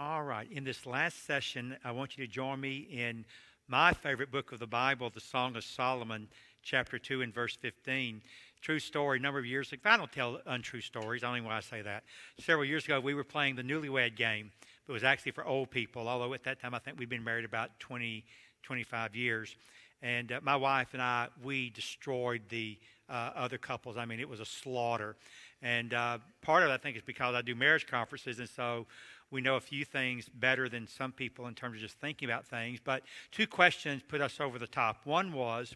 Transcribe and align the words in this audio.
All 0.00 0.22
right. 0.22 0.46
In 0.52 0.62
this 0.62 0.86
last 0.86 1.26
session, 1.26 1.76
I 1.84 1.90
want 1.90 2.16
you 2.16 2.24
to 2.24 2.32
join 2.32 2.60
me 2.60 2.86
in 2.88 3.24
my 3.66 3.92
favorite 3.92 4.30
book 4.30 4.52
of 4.52 4.60
the 4.60 4.66
Bible, 4.66 5.10
the 5.10 5.18
Song 5.18 5.56
of 5.56 5.64
Solomon, 5.64 6.28
chapter 6.62 7.00
2 7.00 7.22
and 7.22 7.34
verse 7.34 7.56
15. 7.56 8.22
True 8.60 8.78
story, 8.78 9.18
a 9.18 9.20
number 9.20 9.40
of 9.40 9.46
years 9.46 9.72
ago. 9.72 9.90
I 9.90 9.96
don't 9.96 10.12
tell 10.12 10.40
untrue 10.46 10.82
stories, 10.82 11.24
I 11.24 11.34
don't 11.34 11.42
know 11.42 11.48
why 11.48 11.56
I 11.56 11.60
say 11.60 11.82
that. 11.82 12.04
Several 12.38 12.64
years 12.64 12.84
ago, 12.84 13.00
we 13.00 13.12
were 13.12 13.24
playing 13.24 13.56
the 13.56 13.64
newlywed 13.64 14.14
game. 14.14 14.52
It 14.86 14.92
was 14.92 15.02
actually 15.02 15.32
for 15.32 15.44
old 15.44 15.68
people, 15.72 16.06
although 16.06 16.32
at 16.32 16.44
that 16.44 16.60
time 16.60 16.74
I 16.74 16.78
think 16.78 16.96
we'd 16.96 17.08
been 17.08 17.24
married 17.24 17.44
about 17.44 17.76
20, 17.80 18.24
25 18.62 19.16
years. 19.16 19.56
And 20.00 20.30
uh, 20.30 20.38
my 20.44 20.54
wife 20.54 20.90
and 20.92 21.02
I, 21.02 21.26
we 21.42 21.70
destroyed 21.70 22.42
the 22.50 22.78
uh, 23.08 23.30
other 23.34 23.58
couples. 23.58 23.96
I 23.96 24.04
mean, 24.04 24.20
it 24.20 24.28
was 24.28 24.38
a 24.38 24.44
slaughter. 24.44 25.16
And 25.62 25.92
uh, 25.92 26.18
part 26.42 26.62
of 26.62 26.70
it, 26.70 26.72
I 26.72 26.76
think, 26.76 26.96
is 26.96 27.02
because 27.02 27.34
I 27.34 27.42
do 27.42 27.54
marriage 27.54 27.86
conferences, 27.86 28.38
and 28.38 28.48
so 28.48 28.86
we 29.30 29.40
know 29.40 29.56
a 29.56 29.60
few 29.60 29.84
things 29.84 30.28
better 30.28 30.68
than 30.68 30.86
some 30.86 31.12
people 31.12 31.46
in 31.46 31.54
terms 31.54 31.76
of 31.76 31.80
just 31.82 32.00
thinking 32.00 32.28
about 32.28 32.46
things. 32.46 32.78
But 32.82 33.02
two 33.32 33.46
questions 33.46 34.02
put 34.06 34.20
us 34.20 34.40
over 34.40 34.58
the 34.58 34.66
top. 34.66 35.04
One 35.04 35.32
was, 35.32 35.74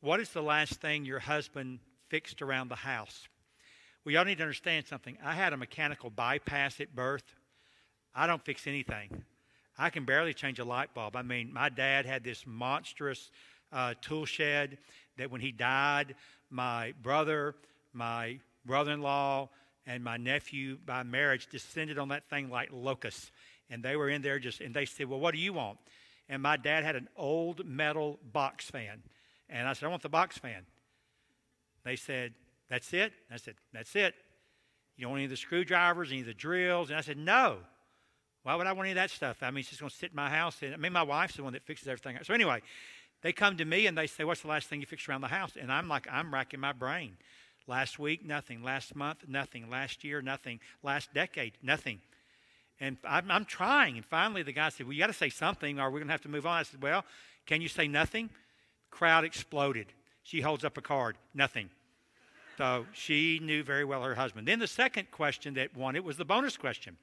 what 0.00 0.20
is 0.20 0.30
the 0.30 0.42
last 0.42 0.80
thing 0.80 1.04
your 1.04 1.20
husband 1.20 1.78
fixed 2.08 2.42
around 2.42 2.68
the 2.68 2.76
house? 2.76 3.28
Well, 4.04 4.12
y'all 4.12 4.24
need 4.24 4.38
to 4.38 4.44
understand 4.44 4.86
something. 4.86 5.16
I 5.24 5.34
had 5.34 5.52
a 5.52 5.56
mechanical 5.56 6.10
bypass 6.10 6.80
at 6.80 6.94
birth. 6.94 7.34
I 8.14 8.26
don't 8.26 8.44
fix 8.44 8.66
anything. 8.66 9.24
I 9.78 9.90
can 9.90 10.04
barely 10.04 10.34
change 10.34 10.58
a 10.58 10.64
light 10.64 10.92
bulb. 10.92 11.16
I 11.16 11.22
mean, 11.22 11.52
my 11.52 11.68
dad 11.68 12.04
had 12.04 12.22
this 12.22 12.44
monstrous 12.46 13.30
uh, 13.72 13.94
tool 14.02 14.26
shed 14.26 14.78
that 15.16 15.30
when 15.30 15.40
he 15.40 15.50
died, 15.50 16.14
my 16.50 16.92
brother, 17.02 17.54
my 17.92 18.38
brother 18.64 18.92
in 18.92 19.00
law, 19.00 19.48
and 19.86 20.04
my 20.04 20.16
nephew 20.16 20.78
by 20.84 21.02
marriage 21.02 21.48
descended 21.48 21.98
on 21.98 22.08
that 22.08 22.28
thing 22.28 22.50
like 22.50 22.70
locusts. 22.72 23.30
And 23.70 23.82
they 23.82 23.96
were 23.96 24.08
in 24.08 24.22
there 24.22 24.38
just, 24.38 24.60
and 24.60 24.74
they 24.74 24.84
said, 24.84 25.08
Well, 25.08 25.20
what 25.20 25.34
do 25.34 25.40
you 25.40 25.52
want? 25.52 25.78
And 26.28 26.42
my 26.42 26.56
dad 26.56 26.84
had 26.84 26.96
an 26.96 27.08
old 27.16 27.66
metal 27.66 28.18
box 28.32 28.70
fan. 28.70 29.02
And 29.48 29.68
I 29.68 29.72
said, 29.72 29.86
I 29.86 29.88
want 29.88 30.02
the 30.02 30.08
box 30.08 30.38
fan. 30.38 30.64
They 31.84 31.96
said, 31.96 32.34
That's 32.68 32.92
it? 32.92 33.12
I 33.30 33.36
said, 33.36 33.54
That's 33.72 33.94
it. 33.96 34.14
You 34.96 35.02
don't 35.02 35.12
want 35.12 35.20
any 35.20 35.24
of 35.24 35.30
the 35.30 35.36
screwdrivers, 35.36 36.10
any 36.10 36.20
of 36.20 36.26
the 36.26 36.34
drills? 36.34 36.90
And 36.90 36.98
I 36.98 37.02
said, 37.02 37.18
No. 37.18 37.58
Why 38.44 38.56
would 38.56 38.66
I 38.66 38.72
want 38.72 38.86
any 38.86 38.90
of 38.92 38.96
that 38.96 39.10
stuff? 39.10 39.38
I 39.42 39.50
mean, 39.50 39.60
it's 39.60 39.68
just 39.68 39.80
going 39.80 39.90
to 39.90 39.96
sit 39.96 40.10
in 40.10 40.16
my 40.16 40.28
house. 40.28 40.56
And 40.62 40.74
I 40.74 40.76
mean, 40.76 40.92
my 40.92 41.04
wife's 41.04 41.36
the 41.36 41.44
one 41.44 41.52
that 41.52 41.62
fixes 41.62 41.86
everything. 41.86 42.18
So 42.24 42.34
anyway, 42.34 42.60
they 43.22 43.32
come 43.32 43.56
to 43.58 43.64
me 43.64 43.86
and 43.86 43.96
they 43.96 44.06
say, 44.06 44.24
What's 44.24 44.42
the 44.42 44.48
last 44.48 44.68
thing 44.68 44.80
you 44.80 44.86
fixed 44.86 45.08
around 45.08 45.20
the 45.20 45.28
house? 45.28 45.52
And 45.60 45.72
I'm 45.72 45.88
like, 45.88 46.06
I'm 46.10 46.32
racking 46.32 46.60
my 46.60 46.72
brain. 46.72 47.16
Last 47.66 47.98
week, 47.98 48.24
nothing. 48.24 48.62
Last 48.62 48.94
month, 48.96 49.24
nothing. 49.28 49.70
Last 49.70 50.04
year, 50.04 50.20
nothing. 50.22 50.60
Last 50.82 51.12
decade, 51.14 51.52
nothing. 51.62 52.00
And 52.80 52.96
I'm, 53.04 53.30
I'm 53.30 53.44
trying. 53.44 53.96
And 53.96 54.04
finally, 54.04 54.42
the 54.42 54.52
guy 54.52 54.68
said, 54.70 54.86
Well, 54.86 54.92
you 54.92 55.00
got 55.00 55.06
to 55.06 55.12
say 55.12 55.28
something 55.28 55.78
or 55.78 55.84
we're 55.90 55.98
going 55.98 56.08
to 56.08 56.12
have 56.12 56.22
to 56.22 56.28
move 56.28 56.46
on. 56.46 56.58
I 56.58 56.62
said, 56.64 56.82
Well, 56.82 57.04
can 57.46 57.60
you 57.60 57.68
say 57.68 57.86
nothing? 57.86 58.30
Crowd 58.90 59.24
exploded. 59.24 59.86
She 60.22 60.40
holds 60.40 60.64
up 60.64 60.76
a 60.76 60.82
card, 60.82 61.16
nothing. 61.34 61.70
So 62.58 62.86
she 62.92 63.38
knew 63.40 63.62
very 63.62 63.84
well 63.84 64.02
her 64.02 64.14
husband. 64.14 64.46
Then 64.46 64.58
the 64.58 64.66
second 64.66 65.10
question 65.10 65.54
that 65.54 65.76
won 65.76 65.96
it 65.96 66.04
was 66.04 66.16
the 66.16 66.24
bonus 66.24 66.56
question 66.56 66.96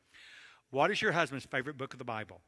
What 0.69 0.91
is 0.91 1.01
your 1.01 1.13
husband's 1.13 1.45
favorite 1.45 1.77
book 1.77 1.94
of 1.94 1.99
the 1.99 2.05
Bible? 2.05 2.41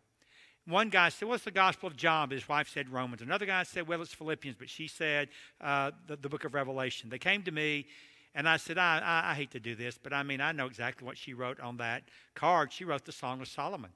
One 0.67 0.89
guy 0.89 1.09
said, 1.09 1.27
What's 1.27 1.43
the 1.43 1.51
Gospel 1.51 1.87
of 1.87 1.97
John? 1.97 2.29
But 2.29 2.35
his 2.35 2.47
wife 2.47 2.69
said 2.69 2.89
Romans. 2.89 3.21
Another 3.21 3.45
guy 3.45 3.63
said, 3.63 3.87
Well, 3.87 4.01
it's 4.01 4.13
Philippians, 4.13 4.57
but 4.57 4.69
she 4.69 4.87
said 4.87 5.29
uh, 5.59 5.91
the, 6.07 6.15
the, 6.17 6.29
book 6.29 6.43
of 6.43 6.53
Revelation. 6.53 7.09
They 7.09 7.17
came 7.17 7.43
to 7.43 7.51
me, 7.51 7.87
and 8.35 8.47
I 8.47 8.57
said, 8.57 8.77
I, 8.77 8.99
I, 8.99 9.31
I 9.31 9.33
hate 9.33 9.51
to 9.51 9.59
do 9.59 9.75
this, 9.75 9.97
but 10.01 10.13
I 10.13 10.23
mean, 10.23 10.39
I 10.39 10.51
know 10.51 10.67
exactly 10.67 11.05
what 11.05 11.17
she 11.17 11.33
wrote 11.33 11.59
on 11.59 11.77
that 11.77 12.03
card. 12.35 12.71
She 12.71 12.85
wrote 12.85 13.05
the 13.05 13.11
Song 13.11 13.41
of 13.41 13.47
Solomon. 13.47 13.91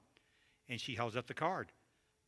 And 0.68 0.82
she 0.82 0.96
holds 0.96 1.16
up 1.16 1.28
the 1.28 1.34
card 1.36 1.68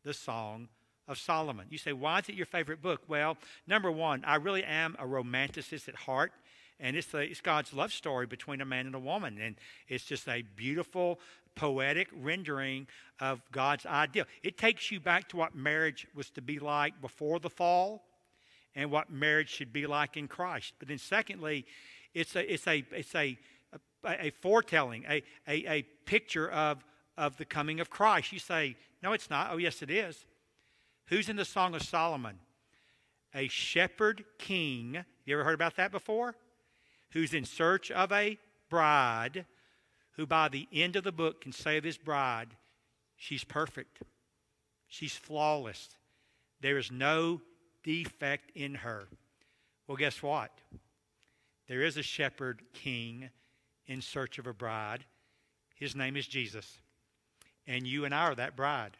the 0.03 0.13
Song 0.13 0.69
of 1.07 1.17
Solomon. 1.17 1.67
You 1.69 1.77
say, 1.77 1.93
Why 1.93 2.19
is 2.19 2.29
it 2.29 2.35
your 2.35 2.45
favorite 2.45 2.81
book? 2.81 3.01
Well, 3.07 3.37
number 3.67 3.91
one, 3.91 4.23
I 4.25 4.35
really 4.35 4.63
am 4.63 4.95
a 4.99 5.05
romanticist 5.05 5.87
at 5.87 5.95
heart. 5.95 6.31
And 6.79 6.95
it's, 6.95 7.07
the, 7.07 7.19
it's 7.19 7.41
God's 7.41 7.73
love 7.73 7.91
story 7.91 8.27
between 8.27 8.61
a 8.61 8.65
man 8.65 8.85
and 8.85 8.95
a 8.95 8.99
woman. 8.99 9.39
And 9.41 9.55
it's 9.87 10.05
just 10.05 10.27
a 10.27 10.43
beautiful, 10.55 11.19
poetic 11.55 12.07
rendering 12.21 12.87
of 13.19 13.41
God's 13.51 13.85
ideal. 13.85 14.25
It 14.43 14.57
takes 14.57 14.91
you 14.91 14.99
back 14.99 15.27
to 15.29 15.37
what 15.37 15.55
marriage 15.55 16.05
was 16.13 16.29
to 16.31 16.41
be 16.41 16.59
like 16.59 17.01
before 17.01 17.39
the 17.39 17.49
fall 17.49 18.03
and 18.75 18.91
what 18.91 19.11
marriage 19.11 19.49
should 19.49 19.73
be 19.73 19.87
like 19.87 20.17
in 20.17 20.27
Christ. 20.27 20.73
But 20.77 20.87
then, 20.87 20.99
secondly, 20.99 21.65
it's 22.13 22.35
a, 22.35 22.53
it's 22.53 22.67
a, 22.67 22.85
it's 22.91 23.15
a, 23.15 23.37
a, 24.03 24.27
a 24.27 24.29
foretelling, 24.29 25.03
a, 25.09 25.23
a, 25.47 25.71
a 25.71 25.81
picture 26.05 26.49
of, 26.51 26.83
of 27.17 27.37
the 27.37 27.45
coming 27.45 27.79
of 27.79 27.89
Christ. 27.89 28.31
You 28.31 28.39
say, 28.39 28.75
no, 29.01 29.13
it's 29.13 29.31
not. 29.31 29.49
Oh, 29.51 29.57
yes, 29.57 29.81
it 29.81 29.89
is. 29.89 30.25
Who's 31.07 31.27
in 31.27 31.37
the 31.37 31.45
Song 31.45 31.73
of 31.73 31.81
Solomon? 31.81 32.37
A 33.33 33.47
shepherd 33.47 34.25
king. 34.37 35.03
You 35.25 35.35
ever 35.35 35.43
heard 35.43 35.55
about 35.55 35.75
that 35.77 35.91
before? 35.91 36.35
Who's 37.11 37.33
in 37.33 37.45
search 37.45 37.91
of 37.91 38.11
a 38.11 38.37
bride 38.69 39.45
who 40.11 40.25
by 40.25 40.49
the 40.49 40.67
end 40.73 40.95
of 40.95 41.03
the 41.03 41.11
book 41.11 41.41
can 41.41 41.51
say 41.51 41.77
of 41.77 41.83
his 41.83 41.97
bride, 41.97 42.49
she's 43.15 43.43
perfect, 43.43 43.99
she's 44.87 45.15
flawless, 45.15 45.89
there 46.59 46.77
is 46.77 46.91
no 46.91 47.41
defect 47.83 48.51
in 48.55 48.75
her. 48.75 49.07
Well, 49.87 49.97
guess 49.97 50.21
what? 50.21 50.51
There 51.67 51.83
is 51.83 51.97
a 51.97 52.03
shepherd 52.03 52.61
king 52.73 53.29
in 53.85 54.01
search 54.01 54.39
of 54.39 54.47
a 54.47 54.53
bride. 54.53 55.05
His 55.75 55.95
name 55.95 56.17
is 56.17 56.27
Jesus. 56.27 56.79
And 57.67 57.85
you 57.85 58.05
and 58.05 58.15
I 58.15 58.23
are 58.23 58.35
that 58.35 58.55
bride. 58.55 58.97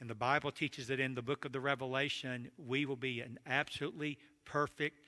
And 0.00 0.10
the 0.10 0.14
Bible 0.14 0.50
teaches 0.50 0.88
that 0.88 1.00
in 1.00 1.14
the 1.14 1.22
book 1.22 1.44
of 1.44 1.52
the 1.52 1.60
Revelation, 1.60 2.50
we 2.58 2.84
will 2.84 2.96
be 2.96 3.20
an 3.20 3.38
absolutely 3.46 4.18
perfect, 4.44 5.00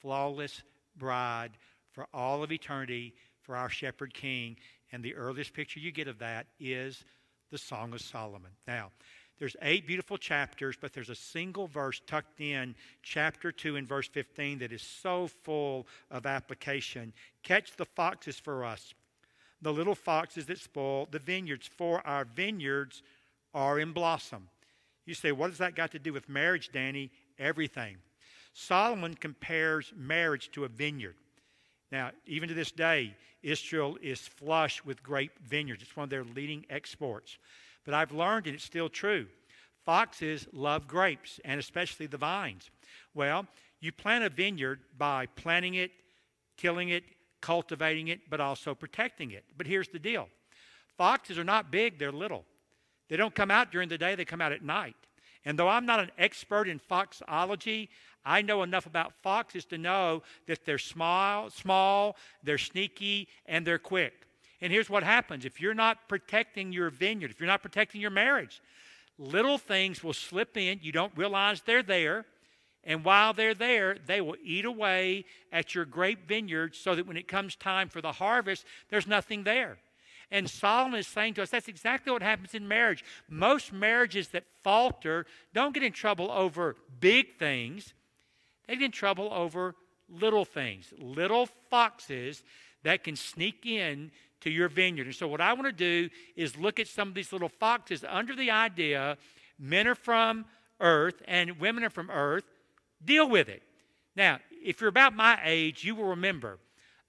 flawless 0.00 0.62
bride 0.96 1.52
for 1.92 2.06
all 2.12 2.42
of 2.42 2.52
eternity 2.52 3.14
for 3.40 3.56
our 3.56 3.68
shepherd 3.68 4.14
king. 4.14 4.56
And 4.92 5.02
the 5.02 5.14
earliest 5.14 5.54
picture 5.54 5.80
you 5.80 5.90
get 5.92 6.08
of 6.08 6.18
that 6.18 6.46
is 6.60 7.04
the 7.50 7.58
Song 7.58 7.92
of 7.92 8.00
Solomon. 8.00 8.50
Now, 8.66 8.90
there's 9.38 9.56
eight 9.62 9.86
beautiful 9.86 10.18
chapters, 10.18 10.76
but 10.80 10.92
there's 10.92 11.10
a 11.10 11.14
single 11.14 11.66
verse 11.66 12.00
tucked 12.06 12.40
in, 12.40 12.74
chapter 13.02 13.50
2 13.50 13.76
and 13.76 13.88
verse 13.88 14.06
15, 14.08 14.60
that 14.60 14.72
is 14.72 14.82
so 14.82 15.26
full 15.26 15.86
of 16.10 16.26
application. 16.26 17.12
Catch 17.42 17.76
the 17.76 17.84
foxes 17.84 18.38
for 18.38 18.64
us, 18.64 18.94
the 19.60 19.72
little 19.72 19.94
foxes 19.94 20.46
that 20.46 20.58
spoil 20.58 21.08
the 21.10 21.18
vineyards, 21.18 21.66
for 21.66 22.06
our 22.06 22.24
vineyards 22.24 23.02
are 23.52 23.80
in 23.80 23.92
blossom. 23.92 24.48
You 25.06 25.14
say, 25.14 25.32
what 25.32 25.48
does 25.48 25.58
that 25.58 25.74
got 25.74 25.90
to 25.92 25.98
do 25.98 26.12
with 26.12 26.28
marriage, 26.28 26.70
Danny? 26.72 27.10
Everything. 27.38 27.96
Solomon 28.52 29.14
compares 29.14 29.92
marriage 29.96 30.50
to 30.52 30.64
a 30.64 30.68
vineyard. 30.68 31.16
Now, 31.90 32.10
even 32.26 32.48
to 32.48 32.54
this 32.54 32.72
day, 32.72 33.14
Israel 33.42 33.98
is 34.00 34.20
flush 34.20 34.84
with 34.84 35.02
grape 35.02 35.38
vineyards. 35.44 35.82
It's 35.82 35.96
one 35.96 36.04
of 36.04 36.10
their 36.10 36.24
leading 36.24 36.64
exports. 36.70 37.38
But 37.84 37.94
I've 37.94 38.12
learned, 38.12 38.46
and 38.46 38.54
it's 38.54 38.64
still 38.64 38.88
true, 38.88 39.26
foxes 39.84 40.46
love 40.52 40.86
grapes, 40.86 41.40
and 41.44 41.58
especially 41.58 42.06
the 42.06 42.16
vines. 42.16 42.70
Well, 43.14 43.46
you 43.80 43.92
plant 43.92 44.24
a 44.24 44.30
vineyard 44.30 44.80
by 44.96 45.26
planting 45.26 45.74
it, 45.74 45.90
tilling 46.56 46.90
it, 46.90 47.04
cultivating 47.40 48.08
it, 48.08 48.20
but 48.30 48.40
also 48.40 48.74
protecting 48.74 49.32
it. 49.32 49.44
But 49.56 49.66
here's 49.66 49.88
the 49.88 49.98
deal 49.98 50.28
foxes 50.96 51.38
are 51.38 51.44
not 51.44 51.72
big, 51.72 51.98
they're 51.98 52.12
little. 52.12 52.44
They 53.08 53.16
don't 53.16 53.34
come 53.34 53.50
out 53.50 53.72
during 53.72 53.88
the 53.88 53.98
day, 53.98 54.14
they 54.14 54.24
come 54.24 54.40
out 54.40 54.52
at 54.52 54.62
night. 54.62 54.96
And 55.44 55.58
though 55.58 55.68
I'm 55.68 55.86
not 55.86 56.00
an 56.00 56.10
expert 56.18 56.68
in 56.68 56.78
foxology, 56.78 57.90
I 58.24 58.42
know 58.42 58.62
enough 58.62 58.86
about 58.86 59.12
foxes 59.22 59.64
to 59.66 59.78
know 59.78 60.22
that 60.46 60.64
they're 60.64 60.78
small, 60.78 61.50
small, 61.50 62.16
they're 62.42 62.58
sneaky, 62.58 63.28
and 63.46 63.66
they're 63.66 63.78
quick. 63.78 64.26
And 64.60 64.72
here's 64.72 64.88
what 64.88 65.02
happens 65.02 65.44
if 65.44 65.60
you're 65.60 65.74
not 65.74 66.08
protecting 66.08 66.72
your 66.72 66.90
vineyard, 66.90 67.32
if 67.32 67.40
you're 67.40 67.48
not 67.48 67.62
protecting 67.62 68.00
your 68.00 68.10
marriage, 68.10 68.62
little 69.18 69.58
things 69.58 70.04
will 70.04 70.12
slip 70.12 70.56
in. 70.56 70.78
You 70.82 70.92
don't 70.92 71.12
realize 71.16 71.62
they're 71.62 71.82
there. 71.82 72.24
And 72.84 73.04
while 73.04 73.32
they're 73.32 73.54
there, 73.54 73.96
they 74.06 74.20
will 74.20 74.36
eat 74.42 74.64
away 74.64 75.24
at 75.52 75.74
your 75.74 75.84
grape 75.84 76.26
vineyard 76.26 76.74
so 76.74 76.96
that 76.96 77.06
when 77.06 77.16
it 77.16 77.28
comes 77.28 77.54
time 77.54 77.88
for 77.88 78.00
the 78.00 78.12
harvest, 78.12 78.64
there's 78.88 79.06
nothing 79.06 79.44
there. 79.44 79.78
And 80.32 80.48
Solomon 80.48 80.98
is 80.98 81.06
saying 81.06 81.34
to 81.34 81.42
us 81.42 81.50
that's 81.50 81.68
exactly 81.68 82.10
what 82.10 82.22
happens 82.22 82.54
in 82.54 82.66
marriage. 82.66 83.04
Most 83.28 83.70
marriages 83.70 84.28
that 84.28 84.44
falter 84.64 85.26
don't 85.52 85.74
get 85.74 85.82
in 85.82 85.92
trouble 85.92 86.30
over 86.32 86.74
big 87.00 87.36
things, 87.38 87.92
they 88.66 88.74
get 88.76 88.86
in 88.86 88.92
trouble 88.92 89.28
over 89.30 89.74
little 90.08 90.46
things, 90.46 90.92
little 90.98 91.46
foxes 91.70 92.42
that 92.82 93.04
can 93.04 93.14
sneak 93.14 93.66
in 93.66 94.10
to 94.40 94.50
your 94.50 94.68
vineyard. 94.68 95.06
And 95.06 95.14
so, 95.14 95.28
what 95.28 95.42
I 95.42 95.52
want 95.52 95.66
to 95.66 95.72
do 95.72 96.08
is 96.34 96.56
look 96.56 96.80
at 96.80 96.88
some 96.88 97.08
of 97.08 97.14
these 97.14 97.32
little 97.32 97.50
foxes 97.50 98.02
under 98.08 98.34
the 98.34 98.50
idea 98.50 99.18
men 99.58 99.86
are 99.86 99.94
from 99.94 100.46
earth 100.80 101.22
and 101.28 101.60
women 101.60 101.84
are 101.84 101.90
from 101.90 102.10
earth. 102.10 102.44
Deal 103.04 103.28
with 103.28 103.50
it. 103.50 103.62
Now, 104.16 104.38
if 104.50 104.80
you're 104.80 104.88
about 104.88 105.14
my 105.14 105.38
age, 105.44 105.84
you 105.84 105.94
will 105.94 106.06
remember 106.06 106.58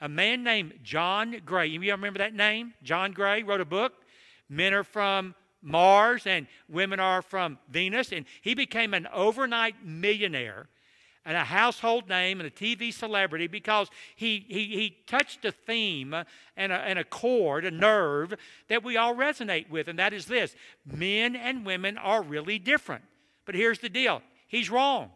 a 0.03 0.09
man 0.09 0.43
named 0.43 0.73
John 0.83 1.41
Gray. 1.45 1.67
You 1.67 1.79
remember 1.79 2.19
that 2.19 2.35
name? 2.35 2.73
John 2.83 3.13
Gray 3.13 3.41
wrote 3.41 3.61
a 3.61 3.65
book, 3.65 3.93
Men 4.49 4.73
are 4.73 4.83
from 4.83 5.33
Mars 5.61 6.27
and 6.27 6.45
women 6.67 6.99
are 6.99 7.21
from 7.21 7.57
Venus. 7.69 8.11
And 8.11 8.25
he 8.41 8.53
became 8.53 8.93
an 8.93 9.07
overnight 9.13 9.75
millionaire 9.85 10.67
and 11.23 11.37
a 11.37 11.45
household 11.45 12.09
name 12.09 12.41
and 12.41 12.47
a 12.47 12.51
TV 12.51 12.93
celebrity 12.93 13.47
because 13.47 13.87
he, 14.17 14.45
he, 14.49 14.65
he 14.65 14.97
touched 15.07 15.45
a 15.45 15.53
theme 15.53 16.13
and 16.57 16.73
a, 16.73 16.75
and 16.75 16.99
a 16.99 17.05
chord, 17.05 17.63
a 17.63 17.71
nerve 17.71 18.33
that 18.67 18.83
we 18.83 18.97
all 18.97 19.15
resonate 19.15 19.69
with, 19.69 19.87
and 19.87 19.97
that 19.99 20.11
is 20.11 20.25
this 20.25 20.53
men 20.85 21.33
and 21.33 21.65
women 21.65 21.97
are 21.97 22.21
really 22.21 22.59
different. 22.59 23.05
But 23.45 23.55
here's 23.55 23.79
the 23.79 23.87
deal 23.87 24.21
he's 24.47 24.69
wrong. 24.69 25.11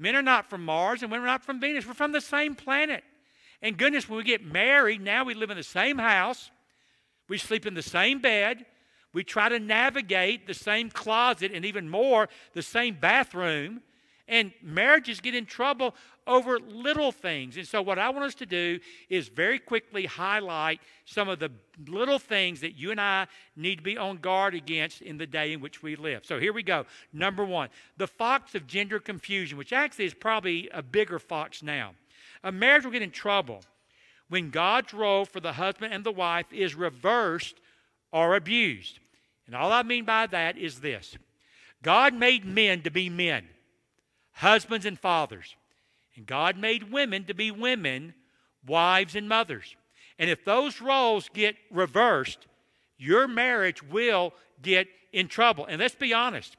Men 0.00 0.16
are 0.16 0.22
not 0.22 0.50
from 0.50 0.64
Mars 0.64 1.02
and 1.02 1.12
women 1.12 1.26
are 1.26 1.30
not 1.30 1.44
from 1.44 1.60
Venus. 1.60 1.86
We're 1.86 1.94
from 1.94 2.10
the 2.10 2.20
same 2.20 2.56
planet. 2.56 3.04
And 3.62 3.76
goodness, 3.76 4.08
when 4.08 4.18
we 4.18 4.24
get 4.24 4.44
married, 4.44 5.00
now 5.00 5.24
we 5.24 5.34
live 5.34 5.50
in 5.50 5.56
the 5.56 5.62
same 5.62 5.98
house, 5.98 6.50
we 7.28 7.38
sleep 7.38 7.66
in 7.66 7.74
the 7.74 7.82
same 7.82 8.20
bed, 8.20 8.66
we 9.14 9.24
try 9.24 9.48
to 9.48 9.60
navigate 9.60 10.46
the 10.46 10.54
same 10.54 10.90
closet, 10.90 11.52
and 11.54 11.64
even 11.64 11.88
more, 11.88 12.28
the 12.52 12.62
same 12.62 12.96
bathroom. 13.00 13.80
And 14.26 14.52
marriages 14.62 15.20
get 15.20 15.34
in 15.34 15.44
trouble 15.44 15.94
over 16.26 16.58
little 16.58 17.12
things. 17.12 17.56
And 17.58 17.66
so, 17.66 17.82
what 17.82 17.98
I 17.98 18.08
want 18.08 18.24
us 18.24 18.34
to 18.36 18.46
do 18.46 18.80
is 19.10 19.28
very 19.28 19.58
quickly 19.58 20.06
highlight 20.06 20.80
some 21.04 21.28
of 21.28 21.38
the 21.38 21.50
little 21.86 22.18
things 22.18 22.60
that 22.60 22.74
you 22.74 22.90
and 22.90 23.00
I 23.00 23.26
need 23.54 23.76
to 23.76 23.82
be 23.82 23.98
on 23.98 24.16
guard 24.16 24.54
against 24.54 25.02
in 25.02 25.18
the 25.18 25.26
day 25.26 25.52
in 25.52 25.60
which 25.60 25.82
we 25.82 25.94
live. 25.96 26.24
So, 26.24 26.40
here 26.40 26.54
we 26.54 26.62
go. 26.62 26.86
Number 27.12 27.44
one, 27.44 27.68
the 27.98 28.06
fox 28.06 28.54
of 28.54 28.66
gender 28.66 28.98
confusion, 28.98 29.58
which 29.58 29.72
actually 29.72 30.06
is 30.06 30.14
probably 30.14 30.70
a 30.72 30.82
bigger 30.82 31.18
fox 31.18 31.62
now. 31.62 31.94
A 32.44 32.52
marriage 32.52 32.84
will 32.84 32.92
get 32.92 33.02
in 33.02 33.10
trouble 33.10 33.62
when 34.28 34.50
God's 34.50 34.94
role 34.94 35.24
for 35.24 35.40
the 35.40 35.54
husband 35.54 35.92
and 35.92 36.04
the 36.04 36.12
wife 36.12 36.46
is 36.52 36.76
reversed 36.76 37.56
or 38.12 38.36
abused. 38.36 39.00
And 39.46 39.56
all 39.56 39.72
I 39.72 39.82
mean 39.82 40.04
by 40.04 40.26
that 40.28 40.56
is 40.56 40.80
this 40.80 41.16
God 41.82 42.14
made 42.14 42.44
men 42.44 42.82
to 42.82 42.90
be 42.90 43.10
men 43.10 43.48
husbands 44.34 44.84
and 44.86 44.98
fathers. 44.98 45.56
And 46.16 46.26
God 46.26 46.56
made 46.56 46.92
women 46.92 47.24
to 47.24 47.34
be 47.34 47.50
women, 47.50 48.14
wives 48.66 49.16
and 49.16 49.28
mothers. 49.28 49.74
And 50.18 50.30
if 50.30 50.44
those 50.44 50.80
roles 50.80 51.28
get 51.32 51.56
reversed, 51.70 52.46
your 52.98 53.26
marriage 53.26 53.82
will 53.82 54.32
get 54.62 54.86
in 55.12 55.28
trouble. 55.28 55.66
And 55.66 55.80
let's 55.80 55.94
be 55.94 56.12
honest, 56.12 56.56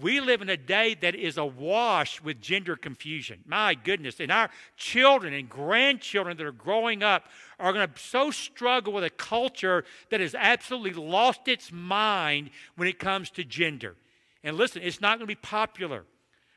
we 0.00 0.20
live 0.20 0.40
in 0.40 0.48
a 0.48 0.56
day 0.56 0.94
that 0.94 1.14
is 1.14 1.36
awash 1.36 2.22
with 2.22 2.40
gender 2.40 2.76
confusion. 2.76 3.40
My 3.46 3.74
goodness. 3.74 4.20
And 4.20 4.32
our 4.32 4.48
children 4.76 5.34
and 5.34 5.48
grandchildren 5.48 6.36
that 6.38 6.46
are 6.46 6.52
growing 6.52 7.02
up 7.02 7.26
are 7.58 7.72
going 7.72 7.86
to 7.86 7.98
so 7.98 8.30
struggle 8.30 8.94
with 8.94 9.04
a 9.04 9.10
culture 9.10 9.84
that 10.10 10.20
has 10.20 10.34
absolutely 10.34 10.94
lost 10.94 11.46
its 11.46 11.70
mind 11.70 12.50
when 12.76 12.88
it 12.88 12.98
comes 12.98 13.28
to 13.30 13.44
gender. 13.44 13.94
And 14.42 14.56
listen, 14.56 14.82
it's 14.82 15.00
not 15.00 15.18
going 15.18 15.26
to 15.28 15.34
be 15.34 15.34
popular 15.34 16.04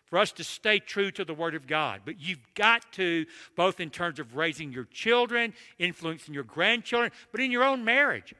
for 0.05 0.17
us 0.17 0.31
to 0.33 0.43
stay 0.43 0.79
true 0.79 1.11
to 1.11 1.25
the 1.25 1.33
Word 1.33 1.55
of 1.55 1.67
God. 1.67 2.01
But 2.05 2.21
you've 2.21 2.53
got 2.53 2.89
to, 2.93 3.25
both 3.57 3.81
in 3.81 3.89
terms 3.89 4.17
of 4.17 4.37
raising 4.37 4.71
your 4.71 4.85
children, 4.85 5.53
influencing 5.77 6.33
your 6.33 6.43
grandchildren, 6.43 7.11
but 7.31 7.41
in 7.41 7.51
your 7.51 7.63
own 7.63 7.83
marriage. 7.83 8.33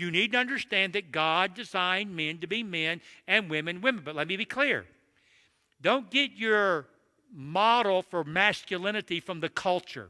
You 0.00 0.10
need 0.10 0.32
to 0.32 0.38
understand 0.38 0.94
that 0.94 1.12
God 1.12 1.52
designed 1.52 2.16
men 2.16 2.38
to 2.38 2.46
be 2.46 2.62
men 2.62 3.02
and 3.28 3.50
women 3.50 3.82
women. 3.82 4.00
But 4.02 4.16
let 4.16 4.28
me 4.28 4.38
be 4.38 4.46
clear 4.46 4.86
don't 5.82 6.10
get 6.10 6.32
your 6.32 6.86
model 7.34 8.00
for 8.00 8.24
masculinity 8.24 9.20
from 9.20 9.40
the 9.40 9.50
culture, 9.50 10.08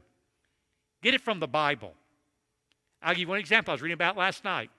get 1.03 1.13
it 1.13 1.19
from 1.19 1.41
the 1.41 1.47
Bible. 1.47 1.93
I'll 3.03 3.13
give 3.13 3.21
you 3.21 3.27
one 3.27 3.39
example 3.39 3.71
I 3.71 3.75
was 3.75 3.81
reading 3.81 3.95
about 3.95 4.15
last 4.15 4.45
night 4.45 4.69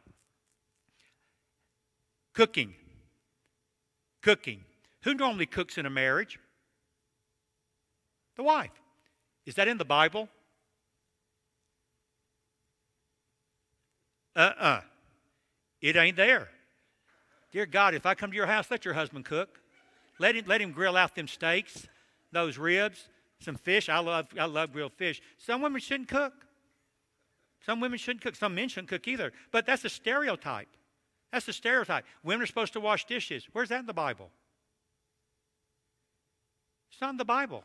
cooking. 2.32 2.74
Cooking. 4.22 4.64
Who 5.02 5.12
normally 5.12 5.46
cooks 5.46 5.76
in 5.76 5.84
a 5.84 5.90
marriage? 5.90 6.38
The 8.36 8.44
wife. 8.44 8.70
Is 9.44 9.56
that 9.56 9.68
in 9.68 9.76
the 9.76 9.84
Bible? 9.84 10.30
Uh 14.34 14.40
uh-uh. 14.40 14.64
uh 14.64 14.80
It 15.82 15.96
ain't 15.96 16.16
there. 16.16 16.48
Dear 17.50 17.66
God, 17.66 17.94
if 17.94 18.06
I 18.06 18.14
come 18.14 18.30
to 18.30 18.36
your 18.36 18.46
house, 18.46 18.70
let 18.70 18.84
your 18.84 18.94
husband 18.94 19.24
cook. 19.26 19.60
Let 20.18 20.36
him, 20.36 20.44
let 20.46 20.60
him 20.60 20.72
grill 20.72 20.96
out 20.96 21.14
them 21.14 21.26
steaks, 21.26 21.86
those 22.30 22.56
ribs, 22.56 23.08
some 23.40 23.56
fish. 23.56 23.88
I 23.88 23.98
love, 23.98 24.28
I 24.38 24.44
love 24.44 24.72
grilled 24.72 24.92
fish. 24.92 25.20
Some 25.36 25.60
women 25.60 25.80
shouldn't 25.80 26.08
cook. 26.08 26.32
Some 27.66 27.80
women 27.80 27.98
shouldn't 27.98 28.22
cook. 28.22 28.36
Some 28.36 28.54
men 28.54 28.68
shouldn't 28.68 28.88
cook 28.88 29.06
either. 29.08 29.32
But 29.50 29.66
that's 29.66 29.84
a 29.84 29.88
stereotype. 29.88 30.68
That's 31.32 31.48
a 31.48 31.52
stereotype. 31.52 32.04
Women 32.22 32.44
are 32.44 32.46
supposed 32.46 32.72
to 32.74 32.80
wash 32.80 33.04
dishes. 33.06 33.46
Where's 33.52 33.70
that 33.70 33.80
in 33.80 33.86
the 33.86 33.92
Bible? 33.92 34.30
It's 36.90 37.00
not 37.00 37.10
in 37.10 37.16
the 37.16 37.24
Bible. 37.24 37.64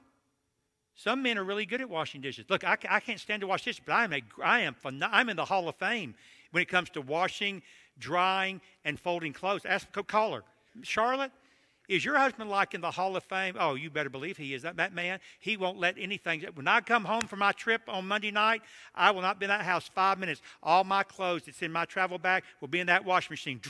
Some 0.96 1.22
men 1.22 1.38
are 1.38 1.44
really 1.44 1.66
good 1.66 1.82
at 1.82 1.90
washing 1.90 2.22
dishes. 2.22 2.46
Look, 2.50 2.64
I, 2.64 2.78
I 2.90 3.00
can't 3.00 3.20
stand 3.20 3.42
to 3.42 3.48
wash 3.48 3.64
dishes, 3.64 3.82
but 3.86 3.94
I 3.94 4.04
am, 4.06 4.14
a, 4.14 4.22
I 4.44 4.60
am 4.62 4.76
I'm 4.84 5.30
in 5.30 5.38
the 5.38 5.46
Hall 5.46 5.70
of 5.70 5.76
Fame 5.76 6.16
when 6.52 6.64
it 6.64 6.70
comes 6.70 6.90
to 6.92 7.02
washing, 7.02 7.62
drying, 8.00 8.62
and 8.86 9.00
folding 9.00 9.34
clothes. 9.34 9.62
Ask 9.66 9.88
caller, 10.08 10.44
Charlotte, 10.84 11.32
is 11.88 12.04
your 12.04 12.18
husband 12.18 12.50
like 12.50 12.74
in 12.74 12.82
the 12.82 12.92
Hall 12.92 13.16
of 13.16 13.24
Fame? 13.24 13.56
Oh, 13.58 13.76
you 13.76 13.90
better 13.90 14.10
believe 14.10 14.36
he 14.36 14.54
is. 14.54 14.64
That, 14.64 14.76
that 14.76 14.94
man, 14.94 15.20
he 15.40 15.56
won't 15.56 15.80
let 15.80 15.96
anything. 15.98 16.44
When 16.54 16.68
I 16.68 16.82
come 16.82 17.06
home 17.06 17.22
from 17.22 17.40
my 17.40 17.54
trip 17.54 17.82
on 17.88 18.08
Monday 18.08 18.32
night, 18.32 18.62
I 18.94 19.12
will 19.12 19.22
not 19.22 19.40
be 19.40 19.46
in 19.46 19.50
that 19.50 19.62
house 19.62 19.90
five 19.96 20.20
minutes. 20.20 20.42
All 20.62 20.84
my 20.84 21.04
clothes 21.04 21.44
that's 21.46 21.62
in 21.62 21.72
my 21.72 21.86
travel 21.86 22.18
bag 22.18 22.44
will 22.60 22.68
be 22.68 22.82
in 22.82 22.88
that 22.88 23.06
washing 23.06 23.32
machine. 23.32 23.62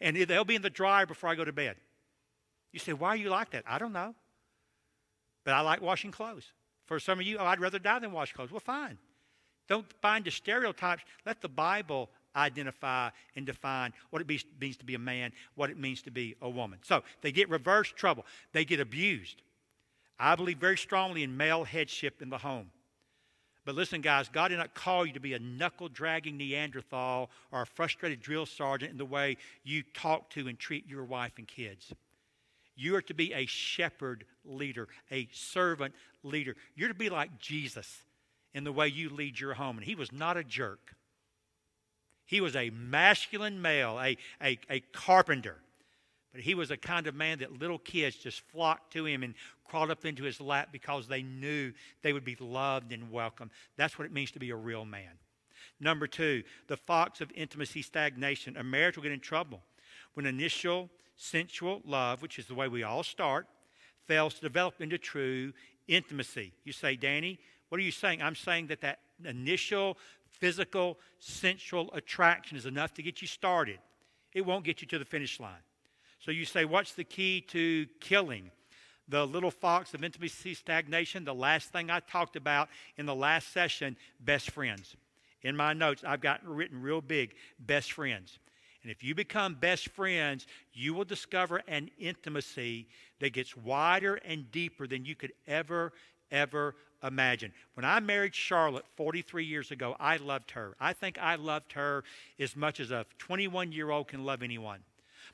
And 0.00 0.16
they'll 0.16 0.44
be 0.44 0.56
in 0.56 0.62
the 0.62 0.68
dryer 0.68 1.06
before 1.06 1.30
I 1.30 1.34
go 1.34 1.44
to 1.44 1.52
bed. 1.52 1.76
You 2.72 2.80
say, 2.80 2.92
why 2.92 3.10
are 3.10 3.16
you 3.16 3.30
like 3.30 3.50
that? 3.52 3.64
I 3.66 3.78
don't 3.78 3.92
know. 3.92 4.14
But 5.44 5.54
I 5.54 5.60
like 5.60 5.80
washing 5.80 6.10
clothes. 6.10 6.52
For 6.84 7.00
some 7.00 7.18
of 7.18 7.24
you, 7.24 7.38
oh, 7.38 7.44
I'd 7.44 7.60
rather 7.60 7.78
die 7.78 7.98
than 7.98 8.12
wash 8.12 8.32
clothes. 8.32 8.50
Well, 8.50 8.60
fine. 8.60 8.98
Don't 9.68 9.90
find 10.02 10.24
the 10.24 10.30
stereotypes. 10.30 11.02
Let 11.24 11.40
the 11.40 11.48
Bible 11.48 12.10
identify 12.36 13.10
and 13.36 13.46
define 13.46 13.92
what 14.10 14.22
it 14.22 14.28
means 14.60 14.76
to 14.76 14.84
be 14.84 14.94
a 14.94 14.98
man, 14.98 15.32
what 15.54 15.70
it 15.70 15.78
means 15.78 16.02
to 16.02 16.10
be 16.10 16.36
a 16.42 16.48
woman. 16.48 16.78
So 16.82 17.02
they 17.20 17.32
get 17.32 17.48
reverse 17.48 17.92
trouble, 17.92 18.26
they 18.52 18.64
get 18.64 18.80
abused. 18.80 19.42
I 20.18 20.36
believe 20.36 20.58
very 20.58 20.78
strongly 20.78 21.22
in 21.22 21.36
male 21.36 21.64
headship 21.64 22.22
in 22.22 22.30
the 22.30 22.38
home. 22.38 22.70
But 23.64 23.74
listen, 23.76 24.00
guys, 24.00 24.28
God 24.28 24.48
did 24.48 24.58
not 24.58 24.74
call 24.74 25.06
you 25.06 25.12
to 25.12 25.20
be 25.20 25.34
a 25.34 25.38
knuckle 25.38 25.88
dragging 25.88 26.36
Neanderthal 26.36 27.30
or 27.52 27.62
a 27.62 27.66
frustrated 27.66 28.20
drill 28.20 28.46
sergeant 28.46 28.90
in 28.90 28.98
the 28.98 29.04
way 29.04 29.36
you 29.62 29.84
talk 29.94 30.30
to 30.30 30.48
and 30.48 30.58
treat 30.58 30.88
your 30.88 31.04
wife 31.04 31.32
and 31.38 31.46
kids. 31.46 31.92
You 32.74 32.96
are 32.96 33.02
to 33.02 33.14
be 33.14 33.32
a 33.32 33.46
shepherd 33.46 34.24
leader, 34.44 34.88
a 35.10 35.28
servant 35.32 35.94
leader. 36.22 36.56
You're 36.74 36.88
to 36.88 36.94
be 36.94 37.10
like 37.10 37.38
Jesus 37.38 38.02
in 38.54 38.64
the 38.64 38.72
way 38.72 38.88
you 38.88 39.10
lead 39.10 39.38
your 39.38 39.54
home. 39.54 39.76
And 39.76 39.84
he 39.84 39.94
was 39.94 40.10
not 40.10 40.36
a 40.36 40.44
jerk. 40.44 40.96
He 42.26 42.40
was 42.40 42.56
a 42.56 42.70
masculine 42.70 43.60
male, 43.60 43.98
a, 44.00 44.16
a, 44.42 44.58
a 44.70 44.80
carpenter. 44.92 45.56
But 46.32 46.40
he 46.40 46.54
was 46.54 46.70
a 46.70 46.76
kind 46.76 47.06
of 47.06 47.14
man 47.14 47.40
that 47.40 47.60
little 47.60 47.78
kids 47.78 48.16
just 48.16 48.40
flocked 48.40 48.92
to 48.94 49.04
him 49.04 49.22
and 49.22 49.34
crawled 49.66 49.90
up 49.90 50.04
into 50.04 50.24
his 50.24 50.40
lap 50.40 50.68
because 50.72 51.06
they 51.06 51.22
knew 51.22 51.72
they 52.02 52.12
would 52.12 52.24
be 52.24 52.36
loved 52.40 52.92
and 52.92 53.10
welcomed. 53.10 53.50
That's 53.76 53.98
what 53.98 54.06
it 54.06 54.12
means 54.12 54.30
to 54.32 54.38
be 54.38 54.50
a 54.50 54.56
real 54.56 54.84
man. 54.84 55.18
Number 55.78 56.06
two, 56.06 56.42
the 56.68 56.76
fox 56.76 57.20
of 57.20 57.30
intimacy 57.34 57.82
stagnation. 57.82 58.56
A 58.56 58.62
marriage 58.62 58.96
will 58.96 59.02
get 59.02 59.12
in 59.12 59.20
trouble 59.20 59.62
when 60.14 60.26
initial 60.26 60.90
sensual 61.16 61.82
love, 61.84 62.22
which 62.22 62.38
is 62.38 62.46
the 62.46 62.54
way 62.54 62.68
we 62.68 62.82
all 62.82 63.02
start, 63.02 63.46
fails 64.06 64.34
to 64.34 64.40
develop 64.40 64.80
into 64.80 64.98
true 64.98 65.52
intimacy. 65.88 66.52
You 66.64 66.72
say, 66.72 66.96
Danny, 66.96 67.38
what 67.68 67.78
are 67.78 67.84
you 67.84 67.90
saying? 67.90 68.22
I'm 68.22 68.34
saying 68.34 68.68
that 68.68 68.80
that 68.82 69.00
initial 69.24 69.96
physical, 70.42 70.98
sensual 71.20 71.88
attraction 71.94 72.56
is 72.56 72.66
enough 72.66 72.92
to 72.92 73.00
get 73.00 73.22
you 73.22 73.28
started. 73.28 73.78
It 74.34 74.44
won't 74.44 74.64
get 74.64 74.82
you 74.82 74.88
to 74.88 74.98
the 74.98 75.04
finish 75.04 75.38
line. 75.38 75.62
So 76.18 76.32
you 76.32 76.44
say, 76.44 76.64
what's 76.64 76.94
the 76.94 77.04
key 77.04 77.42
to 77.42 77.86
killing? 78.00 78.50
The 79.08 79.24
little 79.24 79.52
fox 79.52 79.94
of 79.94 80.02
intimacy 80.02 80.54
stagnation, 80.54 81.24
the 81.24 81.32
last 81.32 81.70
thing 81.70 81.92
I 81.92 82.00
talked 82.00 82.34
about 82.34 82.70
in 82.96 83.06
the 83.06 83.14
last 83.14 83.52
session, 83.52 83.96
best 84.18 84.50
friends. 84.50 84.96
In 85.42 85.54
my 85.56 85.74
notes, 85.74 86.02
I've 86.04 86.20
got 86.20 86.44
written 86.44 86.82
real 86.82 87.00
big 87.00 87.34
best 87.60 87.92
friends. 87.92 88.40
And 88.82 88.90
if 88.90 89.04
you 89.04 89.14
become 89.14 89.54
best 89.54 89.90
friends, 89.90 90.48
you 90.72 90.92
will 90.92 91.04
discover 91.04 91.62
an 91.68 91.88
intimacy 92.00 92.88
that 93.20 93.32
gets 93.32 93.56
wider 93.56 94.16
and 94.16 94.50
deeper 94.50 94.88
than 94.88 95.04
you 95.04 95.14
could 95.14 95.34
ever, 95.46 95.92
ever 96.32 96.74
imagine. 97.02 97.52
When 97.74 97.84
I 97.84 98.00
married 98.00 98.34
Charlotte 98.34 98.84
43 98.96 99.44
years 99.44 99.70
ago, 99.70 99.96
I 100.00 100.16
loved 100.16 100.52
her. 100.52 100.74
I 100.80 100.92
think 100.92 101.18
I 101.18 101.36
loved 101.36 101.72
her 101.72 102.02
as 102.38 102.56
much 102.56 102.80
as 102.80 102.90
a 102.90 103.06
21 103.18 103.72
year 103.72 103.90
old 103.90 104.08
can 104.08 104.24
love 104.24 104.42
anyone. 104.42 104.80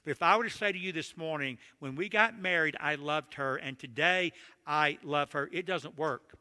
But 0.05 0.11
if 0.11 0.23
I 0.23 0.37
were 0.37 0.45
to 0.45 0.51
say 0.51 0.73
to 0.73 0.79
you 0.79 0.93
this 0.93 1.17
morning, 1.17 1.59
when 1.79 1.97
we 1.97 2.09
got 2.09 2.39
married, 2.39 2.77
I 2.81 2.97
loved 2.97 3.35
her, 3.35 3.57
and 3.57 3.79
today 3.79 4.33
I 4.67 4.99
love 5.03 5.33
her, 5.33 5.49
it 5.53 5.67
doesn't 5.67 5.99
work. 5.99 6.35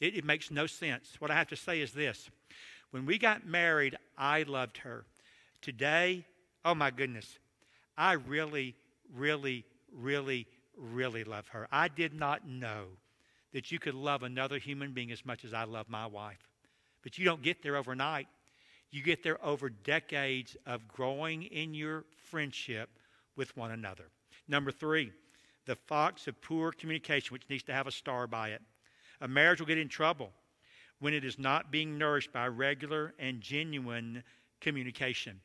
It, 0.00 0.16
it 0.16 0.24
makes 0.24 0.50
no 0.50 0.66
sense. 0.66 1.16
What 1.18 1.30
I 1.30 1.34
have 1.34 1.48
to 1.48 1.56
say 1.56 1.80
is 1.80 1.92
this 1.92 2.30
when 2.90 3.04
we 3.04 3.18
got 3.18 3.46
married, 3.46 3.96
I 4.16 4.44
loved 4.44 4.78
her. 4.78 5.04
Today, 5.60 6.24
oh 6.64 6.74
my 6.74 6.90
goodness, 6.90 7.38
I 7.96 8.12
really, 8.12 8.76
really, 9.14 9.64
really, 9.92 10.46
really 10.76 11.24
love 11.24 11.48
her. 11.48 11.68
I 11.70 11.88
did 11.88 12.14
not 12.14 12.48
know 12.48 12.84
that 13.52 13.70
you 13.70 13.78
could 13.78 13.94
love 13.94 14.22
another 14.22 14.58
human 14.58 14.92
being 14.92 15.10
as 15.10 15.24
much 15.24 15.44
as 15.44 15.54
I 15.54 15.64
love 15.64 15.88
my 15.88 16.06
wife. 16.06 16.48
But 17.02 17.18
you 17.18 17.24
don't 17.24 17.42
get 17.42 17.62
there 17.62 17.76
overnight. 17.76 18.28
You 18.90 19.02
get 19.02 19.22
there 19.22 19.44
over 19.44 19.68
decades 19.68 20.56
of 20.66 20.88
growing 20.88 21.44
in 21.44 21.74
your 21.74 22.04
friendship 22.30 22.90
with 23.36 23.56
one 23.56 23.70
another. 23.70 24.04
Number 24.48 24.70
three, 24.70 25.12
the 25.66 25.76
fox 25.76 26.26
of 26.26 26.40
poor 26.40 26.72
communication, 26.72 27.32
which 27.32 27.48
needs 27.50 27.62
to 27.64 27.74
have 27.74 27.86
a 27.86 27.92
star 27.92 28.26
by 28.26 28.50
it. 28.50 28.62
A 29.20 29.28
marriage 29.28 29.60
will 29.60 29.66
get 29.66 29.78
in 29.78 29.88
trouble 29.88 30.30
when 31.00 31.14
it 31.14 31.24
is 31.24 31.38
not 31.38 31.70
being 31.70 31.98
nourished 31.98 32.32
by 32.32 32.46
regular 32.48 33.14
and 33.18 33.40
genuine 33.40 34.22
communication. 34.60 35.40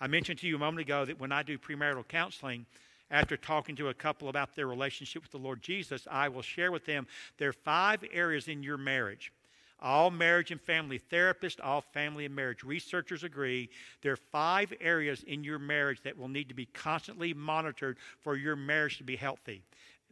I 0.00 0.06
mentioned 0.06 0.38
to 0.40 0.46
you 0.46 0.56
a 0.56 0.58
moment 0.58 0.80
ago 0.80 1.04
that 1.04 1.18
when 1.18 1.32
I 1.32 1.42
do 1.42 1.58
premarital 1.58 2.08
counseling, 2.08 2.66
after 3.10 3.36
talking 3.36 3.76
to 3.76 3.88
a 3.88 3.94
couple 3.94 4.28
about 4.28 4.54
their 4.54 4.66
relationship 4.66 5.22
with 5.22 5.32
the 5.32 5.38
Lord 5.38 5.62
Jesus, 5.62 6.06
I 6.10 6.28
will 6.28 6.42
share 6.42 6.72
with 6.72 6.86
them 6.86 7.06
there 7.38 7.50
are 7.50 7.52
five 7.52 8.04
areas 8.12 8.48
in 8.48 8.62
your 8.62 8.78
marriage. 8.78 9.32
All 9.78 10.10
marriage 10.10 10.50
and 10.50 10.60
family 10.60 10.98
therapists, 10.98 11.60
all 11.62 11.82
family 11.82 12.24
and 12.24 12.34
marriage 12.34 12.64
researchers 12.64 13.24
agree 13.24 13.68
there 14.00 14.12
are 14.12 14.16
five 14.16 14.72
areas 14.80 15.22
in 15.24 15.44
your 15.44 15.58
marriage 15.58 16.00
that 16.02 16.16
will 16.16 16.28
need 16.28 16.48
to 16.48 16.54
be 16.54 16.66
constantly 16.66 17.34
monitored 17.34 17.98
for 18.20 18.36
your 18.36 18.56
marriage 18.56 18.96
to 18.98 19.04
be 19.04 19.16
healthy. 19.16 19.62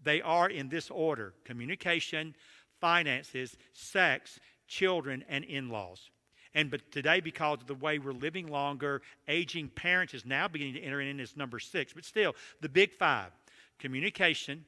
They 0.03 0.21
are 0.21 0.51
in 0.51 0.69
this 0.69 0.91
order 0.91 1.33
communication, 1.45 2.35
finances, 2.79 3.57
sex, 3.73 4.39
children, 4.69 5.25
and 5.29 5.45
in 5.45 5.71
laws. 5.71 6.11
And 6.55 6.71
but 6.71 6.91
today, 6.93 7.21
because 7.21 7.61
of 7.61 7.67
the 7.67 7.75
way 7.75 7.99
we're 7.99 8.13
living 8.13 8.49
longer, 8.49 9.03
aging 9.29 9.69
parents 9.71 10.15
is 10.15 10.25
now 10.25 10.47
beginning 10.47 10.75
to 10.75 10.81
enter 10.81 11.01
in 11.01 11.19
as 11.19 11.37
number 11.37 11.59
six. 11.59 11.93
But 11.93 12.05
still, 12.05 12.35
the 12.61 12.69
big 12.69 12.93
five 12.93 13.31
communication, 13.79 14.65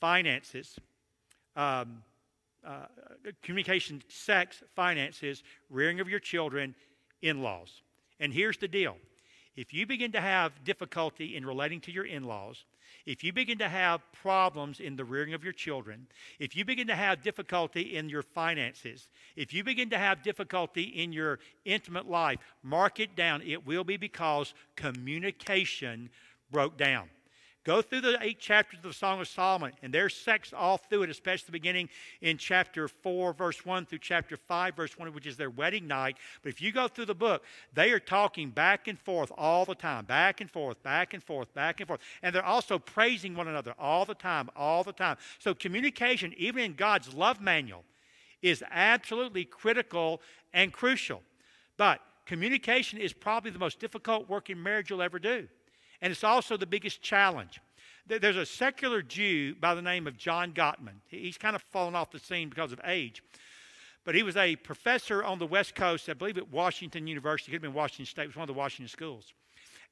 finances, 0.00 0.78
um, 1.56 2.02
uh, 2.64 2.86
communication, 3.42 4.02
sex, 4.08 4.62
finances, 4.76 5.42
rearing 5.68 5.98
of 5.98 6.08
your 6.08 6.20
children, 6.20 6.74
in 7.22 7.42
laws. 7.42 7.82
And 8.18 8.32
here's 8.32 8.56
the 8.56 8.68
deal 8.68 8.96
if 9.56 9.72
you 9.74 9.86
begin 9.86 10.12
to 10.12 10.20
have 10.20 10.64
difficulty 10.64 11.36
in 11.36 11.44
relating 11.44 11.80
to 11.82 11.92
your 11.92 12.04
in 12.04 12.24
laws, 12.24 12.64
if 13.06 13.24
you 13.24 13.32
begin 13.32 13.58
to 13.58 13.68
have 13.68 14.00
problems 14.12 14.80
in 14.80 14.96
the 14.96 15.04
rearing 15.04 15.34
of 15.34 15.44
your 15.44 15.52
children, 15.52 16.06
if 16.38 16.56
you 16.56 16.64
begin 16.64 16.86
to 16.86 16.96
have 16.96 17.22
difficulty 17.22 17.96
in 17.96 18.08
your 18.08 18.22
finances, 18.22 19.08
if 19.36 19.52
you 19.52 19.64
begin 19.64 19.90
to 19.90 19.98
have 19.98 20.22
difficulty 20.22 20.82
in 20.82 21.12
your 21.12 21.38
intimate 21.64 22.08
life, 22.08 22.38
mark 22.62 23.00
it 23.00 23.16
down. 23.16 23.42
It 23.42 23.66
will 23.66 23.84
be 23.84 23.96
because 23.96 24.54
communication 24.76 26.10
broke 26.50 26.76
down. 26.76 27.08
Go 27.70 27.82
through 27.82 28.00
the 28.00 28.18
eight 28.20 28.40
chapters 28.40 28.78
of 28.78 28.82
the 28.82 28.92
Song 28.92 29.20
of 29.20 29.28
Solomon, 29.28 29.70
and 29.80 29.94
there's 29.94 30.16
sex 30.16 30.52
all 30.52 30.76
through 30.76 31.04
it, 31.04 31.10
especially 31.10 31.46
the 31.46 31.52
beginning 31.52 31.88
in 32.20 32.36
chapter 32.36 32.88
4, 32.88 33.32
verse 33.32 33.64
1 33.64 33.86
through 33.86 34.00
chapter 34.00 34.36
5, 34.36 34.74
verse 34.74 34.98
1, 34.98 35.14
which 35.14 35.24
is 35.24 35.36
their 35.36 35.50
wedding 35.50 35.86
night. 35.86 36.16
But 36.42 36.48
if 36.48 36.60
you 36.60 36.72
go 36.72 36.88
through 36.88 37.04
the 37.04 37.14
book, 37.14 37.44
they 37.72 37.92
are 37.92 38.00
talking 38.00 38.50
back 38.50 38.88
and 38.88 38.98
forth 38.98 39.30
all 39.38 39.64
the 39.64 39.76
time, 39.76 40.04
back 40.04 40.40
and 40.40 40.50
forth, 40.50 40.82
back 40.82 41.14
and 41.14 41.22
forth, 41.22 41.54
back 41.54 41.78
and 41.78 41.86
forth. 41.86 42.00
And 42.24 42.34
they're 42.34 42.44
also 42.44 42.76
praising 42.76 43.36
one 43.36 43.46
another 43.46 43.72
all 43.78 44.04
the 44.04 44.16
time, 44.16 44.50
all 44.56 44.82
the 44.82 44.92
time. 44.92 45.16
So 45.38 45.54
communication, 45.54 46.34
even 46.36 46.64
in 46.64 46.74
God's 46.74 47.14
love 47.14 47.40
manual, 47.40 47.84
is 48.42 48.64
absolutely 48.72 49.44
critical 49.44 50.20
and 50.52 50.72
crucial. 50.72 51.22
But 51.76 52.00
communication 52.26 52.98
is 52.98 53.12
probably 53.12 53.52
the 53.52 53.60
most 53.60 53.78
difficult 53.78 54.28
work 54.28 54.50
in 54.50 54.60
marriage 54.60 54.90
you'll 54.90 55.02
ever 55.02 55.20
do. 55.20 55.46
And 56.02 56.10
it's 56.10 56.24
also 56.24 56.56
the 56.56 56.66
biggest 56.66 57.02
challenge. 57.02 57.60
There's 58.06 58.36
a 58.36 58.46
secular 58.46 59.02
Jew 59.02 59.54
by 59.54 59.74
the 59.74 59.82
name 59.82 60.06
of 60.06 60.16
John 60.16 60.52
Gottman. 60.52 61.00
He's 61.06 61.38
kind 61.38 61.54
of 61.54 61.62
fallen 61.62 61.94
off 61.94 62.10
the 62.10 62.18
scene 62.18 62.48
because 62.48 62.72
of 62.72 62.80
age. 62.84 63.22
But 64.04 64.14
he 64.14 64.22
was 64.22 64.36
a 64.36 64.56
professor 64.56 65.22
on 65.22 65.38
the 65.38 65.46
West 65.46 65.74
Coast, 65.74 66.08
I 66.08 66.14
believe 66.14 66.38
at 66.38 66.50
Washington 66.50 67.06
University. 67.06 67.52
Could 67.52 67.56
have 67.56 67.62
been 67.62 67.74
Washington 67.74 68.06
State, 68.06 68.22
it 68.22 68.26
was 68.28 68.36
one 68.36 68.44
of 68.44 68.54
the 68.54 68.58
Washington 68.58 68.88
schools. 68.88 69.32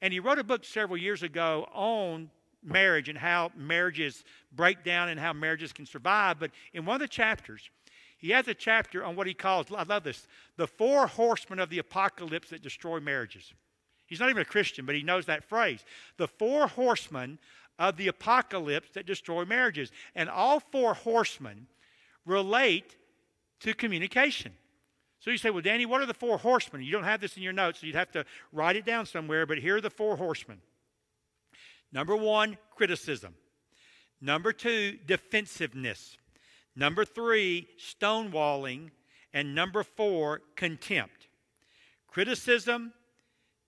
And 0.00 0.12
he 0.12 0.20
wrote 0.20 0.38
a 0.38 0.44
book 0.44 0.64
several 0.64 0.96
years 0.96 1.22
ago 1.22 1.68
on 1.72 2.30
marriage 2.62 3.08
and 3.08 3.18
how 3.18 3.50
marriages 3.56 4.24
break 4.52 4.82
down 4.82 5.08
and 5.10 5.20
how 5.20 5.32
marriages 5.32 5.72
can 5.72 5.86
survive. 5.86 6.38
But 6.40 6.50
in 6.72 6.84
one 6.84 6.96
of 6.96 7.00
the 7.00 7.08
chapters, 7.08 7.70
he 8.16 8.30
has 8.30 8.48
a 8.48 8.54
chapter 8.54 9.04
on 9.04 9.14
what 9.14 9.26
he 9.26 9.34
calls, 9.34 9.66
I 9.70 9.84
love 9.84 10.04
this, 10.04 10.26
the 10.56 10.66
four 10.66 11.06
horsemen 11.06 11.58
of 11.60 11.70
the 11.70 11.78
apocalypse 11.78 12.50
that 12.50 12.62
destroy 12.62 12.98
marriages. 12.98 13.52
He's 14.08 14.20
not 14.20 14.30
even 14.30 14.42
a 14.42 14.46
Christian, 14.46 14.86
but 14.86 14.94
he 14.94 15.02
knows 15.02 15.26
that 15.26 15.44
phrase. 15.44 15.84
The 16.16 16.26
four 16.26 16.66
horsemen 16.66 17.38
of 17.78 17.96
the 17.96 18.08
apocalypse 18.08 18.88
that 18.94 19.06
destroy 19.06 19.44
marriages. 19.44 19.92
And 20.16 20.28
all 20.28 20.60
four 20.60 20.94
horsemen 20.94 21.68
relate 22.26 22.96
to 23.60 23.74
communication. 23.74 24.52
So 25.20 25.30
you 25.30 25.36
say, 25.36 25.50
well, 25.50 25.62
Danny, 25.62 25.84
what 25.84 26.00
are 26.00 26.06
the 26.06 26.14
four 26.14 26.38
horsemen? 26.38 26.82
You 26.82 26.92
don't 26.92 27.04
have 27.04 27.20
this 27.20 27.36
in 27.36 27.42
your 27.42 27.52
notes, 27.52 27.80
so 27.80 27.86
you'd 27.86 27.96
have 27.96 28.12
to 28.12 28.24
write 28.52 28.76
it 28.76 28.84
down 28.84 29.04
somewhere, 29.04 29.46
but 29.46 29.58
here 29.58 29.76
are 29.76 29.80
the 29.80 29.90
four 29.90 30.16
horsemen. 30.16 30.60
Number 31.92 32.16
one, 32.16 32.56
criticism. 32.74 33.34
Number 34.20 34.52
two, 34.52 34.98
defensiveness. 35.06 36.16
Number 36.74 37.04
three, 37.04 37.68
stonewalling. 37.78 38.90
And 39.34 39.54
number 39.54 39.82
four, 39.82 40.40
contempt. 40.56 41.28
Criticism, 42.06 42.92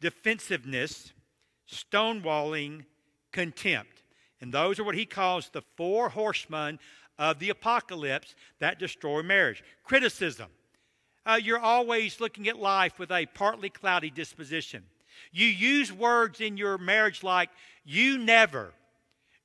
defensiveness, 0.01 1.13
stonewalling, 1.71 2.85
contempt. 3.33 4.03
And 4.41 4.53
those 4.53 4.79
are 4.79 4.85
what 4.85 4.95
he 4.95 5.07
calls 5.07 5.51
the 5.51 5.63
four 5.77 6.09
horsemen 6.09 6.79
of 7.19 7.39
the 7.39 7.51
apocalypse 7.51 8.35
that 8.59 8.79
destroy 8.79 9.23
marriage. 9.23 9.63
Criticism. 9.85 10.49
Uh, 11.27 11.39
you're 11.41 11.59
always 11.59 12.19
looking 12.21 12.49
at 12.49 12.59
life 12.59 12.99
with 12.99 13.11
a 13.11 13.27
partly 13.27 13.69
cloudy 13.69 14.11
disposition. 14.11 14.83
You 15.33 15.47
use 15.47 15.93
words 15.93 16.41
in 16.41 16.57
your 16.57 16.79
marriage 16.79 17.23
like 17.23 17.51
you 17.85 18.17
never, 18.17 18.73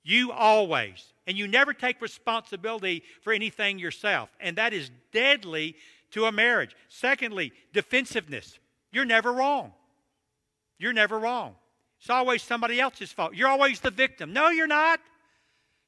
you 0.03 0.31
always, 0.31 1.13
and 1.27 1.37
you 1.37 1.47
never 1.47 1.73
take 1.73 2.01
responsibility 2.01 3.03
for 3.21 3.33
anything 3.33 3.77
yourself. 3.77 4.29
And 4.39 4.55
that 4.55 4.71
is 4.71 4.89
deadly 5.11 5.75
to 6.11 6.25
a 6.25 6.31
marriage. 6.31 6.75
Secondly, 6.87 7.51
defensiveness. 7.73 8.57
You're 8.91 9.05
never 9.05 9.33
wrong. 9.33 9.73
You're 10.77 10.93
never 10.93 11.19
wrong. 11.19 11.55
It's 11.99 12.09
always 12.09 12.43
somebody 12.43 12.79
else's 12.79 13.11
fault. 13.11 13.33
You're 13.33 13.47
always 13.47 13.79
the 13.79 13.91
victim. 13.91 14.33
No, 14.33 14.49
you're 14.49 14.67
not. 14.67 14.99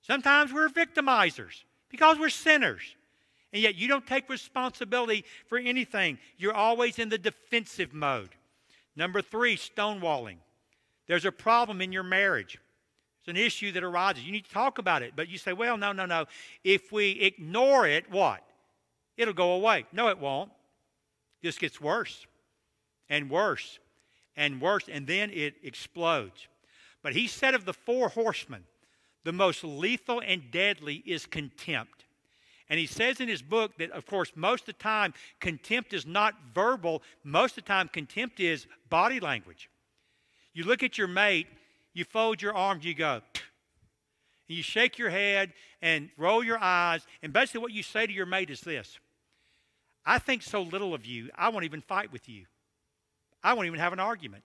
Sometimes 0.02 0.54
we're 0.54 0.70
victimizers 0.70 1.64
because 1.90 2.18
we're 2.18 2.30
sinners. 2.30 2.96
And 3.54 3.62
yet 3.62 3.76
you 3.76 3.88
don't 3.88 4.06
take 4.06 4.30
responsibility 4.30 5.26
for 5.48 5.58
anything. 5.58 6.18
You're 6.38 6.54
always 6.54 7.00
in 7.00 7.10
the 7.10 7.18
defensive 7.18 7.94
mode. 7.94 8.30
Number 8.96 9.22
three, 9.22 9.58
stonewalling. 9.58 10.38
There's 11.08 11.26
a 11.26 11.32
problem 11.32 11.82
in 11.82 11.92
your 11.92 12.04
marriage. 12.04 12.60
It's 13.20 13.28
an 13.28 13.38
issue 13.38 13.72
that 13.74 13.84
arises. 13.84 14.24
You 14.24 14.32
need 14.32 14.46
to 14.46 14.52
talk 14.52 14.80
about 14.80 15.02
it. 15.02 15.14
But 15.16 15.30
you 15.30 15.38
say, 15.38 15.54
well, 15.54 15.78
no, 15.78 15.92
no, 15.92 16.06
no. 16.06 16.26
If 16.64 16.92
we 16.92 17.12
ignore 17.12 17.88
it, 17.88 18.10
what? 18.10 18.44
It'll 19.18 19.34
go 19.34 19.54
away. 19.54 19.86
No, 19.92 20.10
it 20.10 20.20
won't. 20.20 20.52
Just 21.44 21.60
gets 21.60 21.80
worse 21.80 22.26
and 23.10 23.30
worse 23.30 23.80
and 24.38 24.62
worse, 24.62 24.86
and 24.90 25.08
then 25.08 25.32
it 25.32 25.56
explodes. 25.64 26.48
But 27.04 27.14
he 27.14 27.28
said 27.28 27.56
of 27.56 27.66
the 27.66 27.74
four 27.74 28.10
horsemen, 28.10 28.64
the 29.24 29.34
most 29.34 29.64
lethal 29.64 30.22
and 30.26 30.52
deadly 30.52 31.04
is 31.06 31.26
contempt. 31.26 32.06
And 32.70 32.80
he 32.80 32.86
says 32.86 33.20
in 33.20 33.28
his 33.28 33.42
book 33.42 33.78
that, 33.78 33.92
of 33.92 34.06
course, 34.06 34.32
most 34.36 34.62
of 34.62 34.78
the 34.78 34.84
time, 34.84 35.14
contempt 35.40 35.94
is 35.94 36.06
not 36.06 36.36
verbal. 36.54 37.02
Most 37.24 37.58
of 37.58 37.64
the 37.64 37.68
time, 37.68 37.88
contempt 37.88 38.40
is 38.40 38.68
body 38.90 39.20
language. 39.20 39.70
You 40.54 40.66
look 40.66 40.84
at 40.84 40.98
your 40.98 41.08
mate, 41.08 41.48
you 41.94 42.04
fold 42.04 42.42
your 42.42 42.56
arms, 42.56 42.84
you 42.84 42.94
go, 42.94 43.22
and 44.48 44.58
you 44.58 44.64
shake 44.64 44.98
your 44.98 45.10
head 45.10 45.54
and 45.82 46.10
roll 46.18 46.44
your 46.44 46.60
eyes. 46.60 47.06
And 47.22 47.32
basically, 47.32 47.62
what 47.62 47.72
you 47.72 47.84
say 47.84 48.06
to 48.06 48.14
your 48.14 48.26
mate 48.26 48.50
is 48.50 48.62
this 48.62 49.00
I 50.06 50.20
think 50.20 50.42
so 50.42 50.62
little 50.62 50.94
of 50.94 51.06
you, 51.06 51.30
I 51.36 51.50
won't 51.50 51.66
even 51.66 51.82
fight 51.82 52.12
with 52.12 52.28
you. 52.28 52.46
I 53.44 53.54
won't 53.54 53.68
even 53.68 53.80
have 53.80 53.94
an 53.94 54.00
argument. 54.00 54.44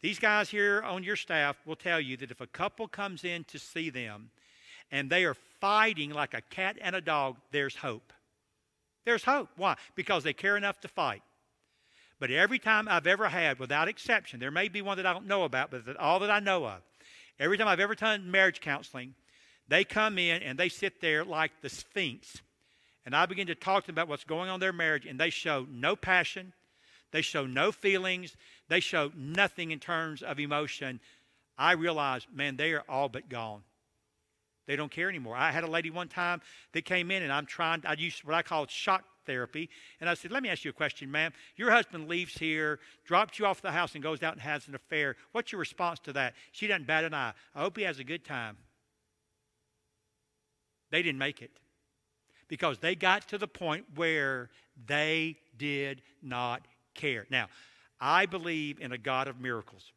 These 0.00 0.18
guys 0.18 0.50
here 0.50 0.82
on 0.82 1.04
your 1.04 1.16
staff 1.16 1.56
will 1.64 1.76
tell 1.76 2.00
you 2.00 2.16
that 2.18 2.30
if 2.30 2.40
a 2.40 2.46
couple 2.46 2.88
comes 2.88 3.24
in 3.24 3.44
to 3.44 3.58
see 3.58 3.88
them 3.88 4.30
and 4.90 5.08
they 5.08 5.24
are 5.24 5.36
fighting 5.60 6.10
like 6.10 6.34
a 6.34 6.40
cat 6.40 6.76
and 6.80 6.96
a 6.96 7.00
dog, 7.00 7.36
there's 7.52 7.76
hope. 7.76 8.12
There's 9.04 9.24
hope. 9.24 9.48
Why? 9.56 9.76
Because 9.94 10.24
they 10.24 10.32
care 10.32 10.56
enough 10.56 10.80
to 10.80 10.88
fight. 10.88 11.22
But 12.18 12.30
every 12.30 12.58
time 12.58 12.88
I've 12.88 13.06
ever 13.06 13.28
had, 13.28 13.58
without 13.58 13.88
exception, 13.88 14.38
there 14.38 14.50
may 14.50 14.68
be 14.68 14.82
one 14.82 14.96
that 14.96 15.06
I 15.06 15.12
don't 15.12 15.26
know 15.26 15.44
about, 15.44 15.70
but 15.70 15.96
all 15.96 16.20
that 16.20 16.30
I 16.30 16.40
know 16.40 16.64
of, 16.66 16.80
every 17.38 17.58
time 17.58 17.66
I've 17.66 17.80
ever 17.80 17.94
done 17.94 18.30
marriage 18.30 18.60
counseling, 18.60 19.14
they 19.68 19.84
come 19.84 20.18
in 20.18 20.42
and 20.42 20.58
they 20.58 20.68
sit 20.68 21.00
there 21.00 21.24
like 21.24 21.50
the 21.62 21.68
Sphinx. 21.68 22.40
And 23.04 23.16
I 23.16 23.26
begin 23.26 23.48
to 23.48 23.54
talk 23.54 23.84
to 23.84 23.86
them 23.88 23.94
about 23.94 24.08
what's 24.08 24.24
going 24.24 24.50
on 24.50 24.54
in 24.54 24.60
their 24.60 24.72
marriage, 24.72 25.06
and 25.06 25.18
they 25.18 25.30
show 25.30 25.66
no 25.68 25.96
passion, 25.96 26.52
They 27.12 27.22
show 27.22 27.46
no 27.46 27.70
feelings. 27.70 28.36
They 28.68 28.80
show 28.80 29.12
nothing 29.14 29.70
in 29.70 29.78
terms 29.78 30.22
of 30.22 30.40
emotion. 30.40 31.00
I 31.56 31.72
realized, 31.72 32.26
man, 32.34 32.56
they 32.56 32.72
are 32.72 32.84
all 32.88 33.08
but 33.08 33.28
gone. 33.28 33.62
They 34.66 34.76
don't 34.76 34.90
care 34.90 35.08
anymore. 35.08 35.36
I 35.36 35.50
had 35.50 35.64
a 35.64 35.70
lady 35.70 35.90
one 35.90 36.08
time 36.08 36.40
that 36.72 36.84
came 36.84 37.10
in, 37.10 37.22
and 37.22 37.32
I'm 37.32 37.46
trying, 37.46 37.82
I 37.86 37.94
used 37.94 38.24
what 38.24 38.34
I 38.34 38.42
call 38.42 38.66
shock 38.66 39.04
therapy. 39.26 39.68
And 40.00 40.08
I 40.08 40.14
said, 40.14 40.30
Let 40.30 40.42
me 40.42 40.48
ask 40.48 40.64
you 40.64 40.70
a 40.70 40.74
question, 40.74 41.10
ma'am. 41.10 41.32
Your 41.56 41.70
husband 41.70 42.08
leaves 42.08 42.38
here, 42.38 42.78
drops 43.04 43.38
you 43.38 43.46
off 43.46 43.60
the 43.60 43.72
house, 43.72 43.94
and 43.94 44.02
goes 44.02 44.22
out 44.22 44.34
and 44.34 44.42
has 44.42 44.68
an 44.68 44.74
affair. 44.74 45.16
What's 45.32 45.52
your 45.52 45.58
response 45.58 45.98
to 46.00 46.12
that? 46.14 46.34
She 46.52 46.66
doesn't 46.66 46.86
bat 46.86 47.04
an 47.04 47.12
eye. 47.12 47.32
I 47.54 47.60
hope 47.60 47.76
he 47.76 47.82
has 47.82 47.98
a 47.98 48.04
good 48.04 48.24
time. 48.24 48.56
They 50.90 51.02
didn't 51.02 51.18
make 51.18 51.42
it 51.42 51.50
because 52.48 52.78
they 52.78 52.94
got 52.94 53.28
to 53.28 53.38
the 53.38 53.48
point 53.48 53.86
where 53.94 54.50
they 54.86 55.38
did 55.56 56.02
not 56.22 56.66
care. 56.94 57.26
Now, 57.30 57.48
I 58.00 58.26
believe 58.26 58.80
in 58.80 58.92
a 58.92 58.98
God 58.98 59.28
of 59.28 59.40
miracles. 59.40 59.92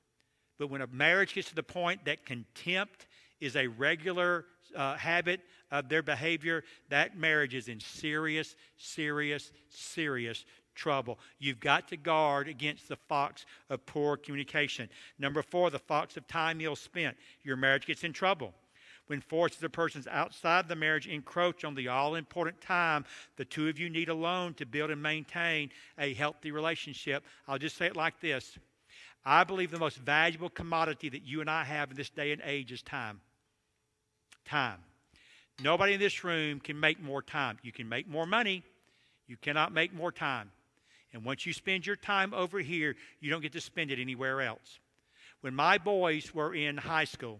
But 0.58 0.70
when 0.70 0.82
a 0.82 0.88
marriage 0.88 1.34
gets 1.34 1.50
to 1.50 1.56
the 1.56 1.64
point 1.64 2.06
that 2.06 2.26
contempt 2.26 3.08
is 3.42 3.56
a 3.56 3.68
regular 3.68 4.46
uh, 4.76 4.96
habit 4.96 5.42
of 5.72 5.90
their 5.90 6.02
behavior, 6.02 6.64
that 6.90 7.18
marriage 7.18 7.54
is 7.54 7.68
in 7.68 7.80
serious, 7.80 8.56
serious, 8.78 9.52
serious 9.70 10.46
trouble. 10.76 11.20
You've 11.40 11.60
got 11.60 11.88
to 11.90 11.98
guard 11.98 12.48
against 12.48 12.88
the 12.88 12.96
fox 12.96 13.46
of 13.70 13.86
poor 13.86 14.18
communication. 14.18 14.90
Number 15.18 15.42
four, 15.42 15.70
the 15.70 15.80
fox 15.80 16.18
of 16.18 16.28
time 16.28 16.62
ill 16.62 16.76
spent. 16.76 17.18
Your 17.44 17.58
marriage 17.58 17.86
gets 17.86 18.04
in 18.04 18.14
trouble. 18.14 18.54
When 19.08 19.22
forces 19.22 19.64
or 19.64 19.70
persons 19.70 20.08
outside 20.08 20.68
the 20.68 20.76
marriage 20.76 21.08
encroach 21.08 21.64
on 21.64 21.76
the 21.76 21.90
all 21.90 22.16
important 22.16 22.60
time 22.60 23.06
the 23.36 23.46
two 23.46 23.68
of 23.68 23.78
you 23.78 23.90
need 23.90 24.10
alone 24.10 24.56
to 24.56 24.66
build 24.66 24.90
and 24.90 25.02
maintain 25.02 25.70
a 26.00 26.14
healthy 26.14 26.52
relationship, 26.52 27.24
I'll 27.48 27.60
just 27.60 27.78
say 27.78 27.86
it 27.86 27.96
like 27.96 28.20
this 28.20 28.58
I 29.26 29.44
believe 29.44 29.72
the 29.72 29.80
most 29.80 29.98
valuable 29.98 30.50
commodity 30.50 31.10
that 31.10 31.24
you 31.24 31.42
and 31.42 31.50
I 31.50 31.64
have 31.64 31.92
in 31.92 31.98
this 31.98 32.10
day 32.10 32.32
and 32.32 32.42
age 32.46 32.72
is 32.72 32.84
time. 32.84 33.22
Time. 34.46 34.80
Nobody 35.64 35.94
in 35.94 36.00
this 36.00 36.24
room 36.24 36.60
can 36.60 36.80
make 36.80 37.02
more 37.02 37.24
time. 37.24 37.58
You 37.64 37.72
can 37.72 37.90
make 37.90 38.08
more 38.08 38.28
money, 38.28 38.64
you 39.28 39.38
cannot 39.38 39.74
make 39.74 39.94
more 39.94 40.12
time. 40.12 40.52
And 41.14 41.24
once 41.24 41.46
you 41.46 41.54
spend 41.54 41.88
your 41.88 41.96
time 41.96 42.34
over 42.34 42.60
here, 42.60 42.96
you 43.20 43.30
don't 43.30 43.42
get 43.42 43.54
to 43.54 43.62
spend 43.62 43.90
it 43.90 44.00
anywhere 44.00 44.42
else. 44.42 44.80
When 45.42 45.56
my 45.56 45.78
boys 45.78 46.34
were 46.34 46.54
in 46.54 46.78
high 46.78 47.06
school, 47.06 47.40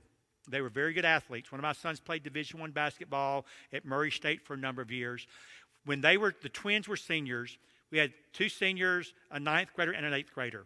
they 0.52 0.62
were 0.62 0.70
very 0.70 0.94
good 0.94 1.06
athletes. 1.06 1.52
One 1.52 1.60
of 1.60 1.64
my 1.64 1.74
sons 1.74 2.00
played 2.00 2.24
Division 2.24 2.60
One 2.60 2.72
basketball 2.72 3.46
at 3.74 3.86
Murray 3.86 4.12
State 4.12 4.42
for 4.42 4.54
a 4.54 4.58
number 4.58 4.82
of 4.82 4.92
years. 4.92 5.28
When 5.86 6.02
they 6.02 6.18
were 6.18 6.34
the 6.42 6.50
twins 6.50 6.88
were 6.88 6.98
seniors, 6.98 7.58
we 7.92 7.98
had 7.98 8.14
two 8.34 8.50
seniors, 8.50 9.14
a 9.32 9.40
ninth 9.40 9.70
grader, 9.76 9.92
and 9.92 10.06
an 10.06 10.14
eighth 10.14 10.34
grader 10.34 10.66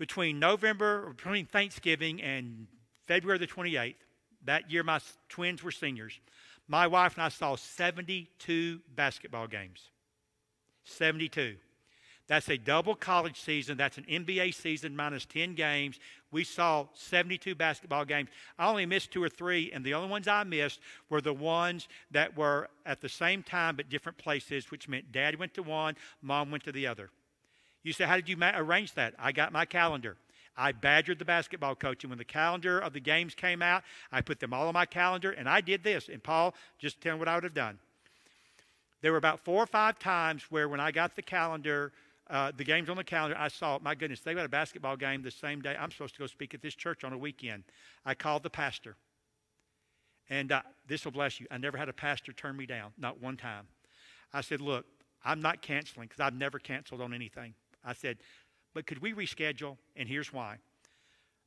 between 0.00 0.38
November, 0.38 1.12
between 1.12 1.44
Thanksgiving 1.44 2.22
and 2.22 2.66
February 3.06 3.38
the 3.38 3.46
28th, 3.46 3.96
that 4.46 4.70
year 4.70 4.82
my 4.82 4.98
twins 5.28 5.62
were 5.62 5.70
seniors, 5.70 6.18
my 6.66 6.86
wife 6.86 7.14
and 7.14 7.22
I 7.22 7.28
saw 7.28 7.54
72 7.54 8.80
basketball 8.96 9.46
games. 9.46 9.90
72. 10.84 11.56
That's 12.30 12.48
a 12.48 12.56
double 12.56 12.94
college 12.94 13.40
season. 13.40 13.76
That's 13.76 13.98
an 13.98 14.04
NBA 14.04 14.54
season 14.54 14.94
minus 14.94 15.24
10 15.24 15.56
games. 15.56 15.98
We 16.30 16.44
saw 16.44 16.86
72 16.94 17.56
basketball 17.56 18.04
games. 18.04 18.28
I 18.56 18.68
only 18.68 18.86
missed 18.86 19.10
two 19.10 19.20
or 19.20 19.28
three, 19.28 19.72
and 19.72 19.84
the 19.84 19.94
only 19.94 20.08
ones 20.08 20.28
I 20.28 20.44
missed 20.44 20.78
were 21.08 21.20
the 21.20 21.34
ones 21.34 21.88
that 22.12 22.36
were 22.36 22.68
at 22.86 23.00
the 23.00 23.08
same 23.08 23.42
time 23.42 23.74
but 23.74 23.90
different 23.90 24.16
places, 24.16 24.70
which 24.70 24.88
meant 24.88 25.10
dad 25.10 25.40
went 25.40 25.54
to 25.54 25.64
one, 25.64 25.96
mom 26.22 26.52
went 26.52 26.62
to 26.64 26.72
the 26.72 26.86
other. 26.86 27.10
You 27.82 27.92
say, 27.92 28.04
How 28.04 28.14
did 28.14 28.28
you 28.28 28.36
ma- 28.36 28.52
arrange 28.54 28.94
that? 28.94 29.14
I 29.18 29.32
got 29.32 29.50
my 29.50 29.64
calendar. 29.64 30.16
I 30.56 30.70
badgered 30.70 31.18
the 31.18 31.24
basketball 31.24 31.74
coach. 31.74 32.04
And 32.04 32.12
when 32.12 32.18
the 32.18 32.24
calendar 32.24 32.78
of 32.78 32.92
the 32.92 33.00
games 33.00 33.34
came 33.34 33.60
out, 33.60 33.82
I 34.12 34.20
put 34.20 34.38
them 34.38 34.54
all 34.54 34.68
on 34.68 34.74
my 34.74 34.86
calendar, 34.86 35.32
and 35.32 35.48
I 35.48 35.62
did 35.62 35.82
this. 35.82 36.08
And 36.08 36.22
Paul, 36.22 36.54
just 36.78 37.00
tell 37.00 37.14
me 37.14 37.18
what 37.18 37.26
I 37.26 37.34
would 37.34 37.42
have 37.42 37.54
done. 37.54 37.80
There 39.02 39.10
were 39.10 39.18
about 39.18 39.40
four 39.40 39.60
or 39.60 39.66
five 39.66 39.98
times 39.98 40.44
where 40.48 40.68
when 40.68 40.78
I 40.78 40.92
got 40.92 41.16
the 41.16 41.22
calendar, 41.22 41.90
uh, 42.30 42.52
the 42.56 42.64
games 42.64 42.88
on 42.88 42.96
the 42.96 43.04
calendar, 43.04 43.36
I 43.38 43.48
saw, 43.48 43.78
my 43.82 43.94
goodness, 43.94 44.20
they 44.20 44.34
got 44.34 44.44
a 44.44 44.48
basketball 44.48 44.96
game 44.96 45.22
the 45.22 45.30
same 45.30 45.60
day. 45.60 45.76
I'm 45.78 45.90
supposed 45.90 46.14
to 46.14 46.20
go 46.20 46.26
speak 46.26 46.54
at 46.54 46.62
this 46.62 46.74
church 46.74 47.04
on 47.04 47.12
a 47.12 47.18
weekend. 47.18 47.64
I 48.04 48.14
called 48.14 48.42
the 48.42 48.50
pastor. 48.50 48.96
And 50.28 50.52
uh, 50.52 50.62
this 50.86 51.04
will 51.04 51.12
bless 51.12 51.40
you. 51.40 51.46
I 51.50 51.58
never 51.58 51.76
had 51.76 51.88
a 51.88 51.92
pastor 51.92 52.32
turn 52.32 52.56
me 52.56 52.66
down, 52.66 52.92
not 52.96 53.20
one 53.20 53.36
time. 53.36 53.66
I 54.32 54.42
said, 54.42 54.60
Look, 54.60 54.86
I'm 55.24 55.42
not 55.42 55.60
canceling 55.60 56.06
because 56.06 56.20
I've 56.20 56.34
never 56.34 56.58
canceled 56.58 57.00
on 57.00 57.12
anything. 57.12 57.54
I 57.84 57.94
said, 57.94 58.18
but 58.74 58.86
could 58.86 59.00
we 59.00 59.12
reschedule? 59.12 59.76
And 59.96 60.08
here's 60.08 60.32
why. 60.32 60.56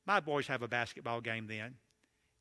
My 0.06 0.20
boys 0.20 0.48
have 0.48 0.62
a 0.62 0.68
basketball 0.68 1.22
game 1.22 1.48
then, 1.48 1.76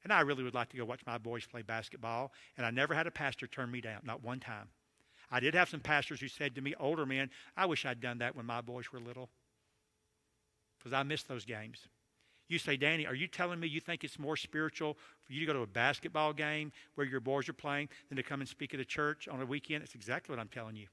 and 0.03 0.13
I 0.13 0.21
really 0.23 0.43
would 0.43 0.55
like 0.55 0.71
to 0.71 0.77
go 0.77 0.85
watch 0.85 1.03
my 1.07 1.19
boys 1.19 1.47
play 1.47 1.63
basketball, 1.63 2.33
and 2.57 2.67
I 2.67 2.71
never 2.71 2.93
had 2.93 3.07
a 3.07 3.11
pastor 3.11 3.47
turn 3.47 3.71
me 3.71 3.81
down, 3.81 4.01
not 4.03 4.23
one 4.23 4.41
time. 4.41 4.69
I 5.33 5.41
did 5.41 5.55
have 5.55 5.71
some 5.71 5.81
pastors 5.81 6.21
who 6.21 6.29
said 6.29 6.55
to 6.55 6.61
me, 6.61 6.75
older 6.79 7.07
men, 7.07 7.31
I 7.57 7.65
wish 7.65 7.87
I'd 7.87 8.01
done 8.01 8.19
that 8.19 8.37
when 8.37 8.45
my 8.45 8.61
boys 8.61 8.93
were 8.93 9.01
little, 9.01 9.31
because 10.79 10.93
I 10.93 11.03
missed 11.03 11.27
those 11.27 11.47
games. 11.47 11.89
You 12.49 12.59
say, 12.59 12.77
Danny, 12.77 13.07
are 13.07 13.15
you 13.15 13.27
telling 13.27 13.59
me 13.59 13.67
you 13.67 13.81
think 13.81 14.05
it's 14.05 14.19
more 14.19 14.37
spiritual 14.37 14.99
for 15.23 15.33
you 15.33 15.41
to 15.41 15.47
go 15.47 15.55
to 15.55 15.61
a 15.61 15.67
basketball 15.67 16.35
game 16.35 16.71
where 16.97 17.07
your 17.07 17.21
boys 17.21 17.49
are 17.49 17.55
playing 17.55 17.89
than 18.11 18.17
to 18.17 18.23
come 18.23 18.41
and 18.41 18.49
speak 18.49 18.75
at 18.75 18.81
a 18.81 18.85
church 18.85 19.27
on 19.27 19.41
a 19.41 19.47
weekend? 19.47 19.81
That's 19.81 19.95
exactly 19.95 20.35
what 20.35 20.41
I'm 20.41 20.49
telling 20.49 20.77
you. 20.77 20.89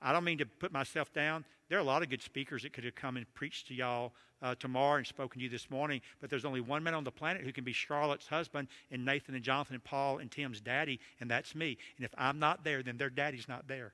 I 0.00 0.12
don't 0.12 0.24
mean 0.24 0.38
to 0.38 0.46
put 0.46 0.72
myself 0.72 1.12
down. 1.12 1.44
There 1.68 1.78
are 1.78 1.80
a 1.80 1.84
lot 1.84 2.02
of 2.02 2.08
good 2.08 2.22
speakers 2.22 2.62
that 2.62 2.72
could 2.72 2.84
have 2.84 2.94
come 2.94 3.16
and 3.16 3.26
preached 3.34 3.68
to 3.68 3.74
y'all 3.74 4.12
uh, 4.40 4.54
tomorrow 4.54 4.96
and 4.96 5.06
spoken 5.06 5.40
to 5.40 5.44
you 5.44 5.50
this 5.50 5.70
morning, 5.70 6.00
but 6.20 6.30
there's 6.30 6.44
only 6.44 6.60
one 6.60 6.82
man 6.82 6.94
on 6.94 7.04
the 7.04 7.10
planet 7.10 7.42
who 7.42 7.52
can 7.52 7.64
be 7.64 7.72
Charlotte's 7.72 8.28
husband 8.28 8.68
and 8.90 9.04
Nathan 9.04 9.34
and 9.34 9.42
Jonathan 9.42 9.74
and 9.74 9.84
Paul 9.84 10.18
and 10.18 10.30
Tim's 10.30 10.60
daddy, 10.60 11.00
and 11.20 11.30
that's 11.30 11.54
me. 11.54 11.76
And 11.96 12.04
if 12.04 12.14
I'm 12.16 12.38
not 12.38 12.64
there, 12.64 12.82
then 12.82 12.96
their 12.96 13.10
daddy's 13.10 13.48
not 13.48 13.66
there. 13.66 13.92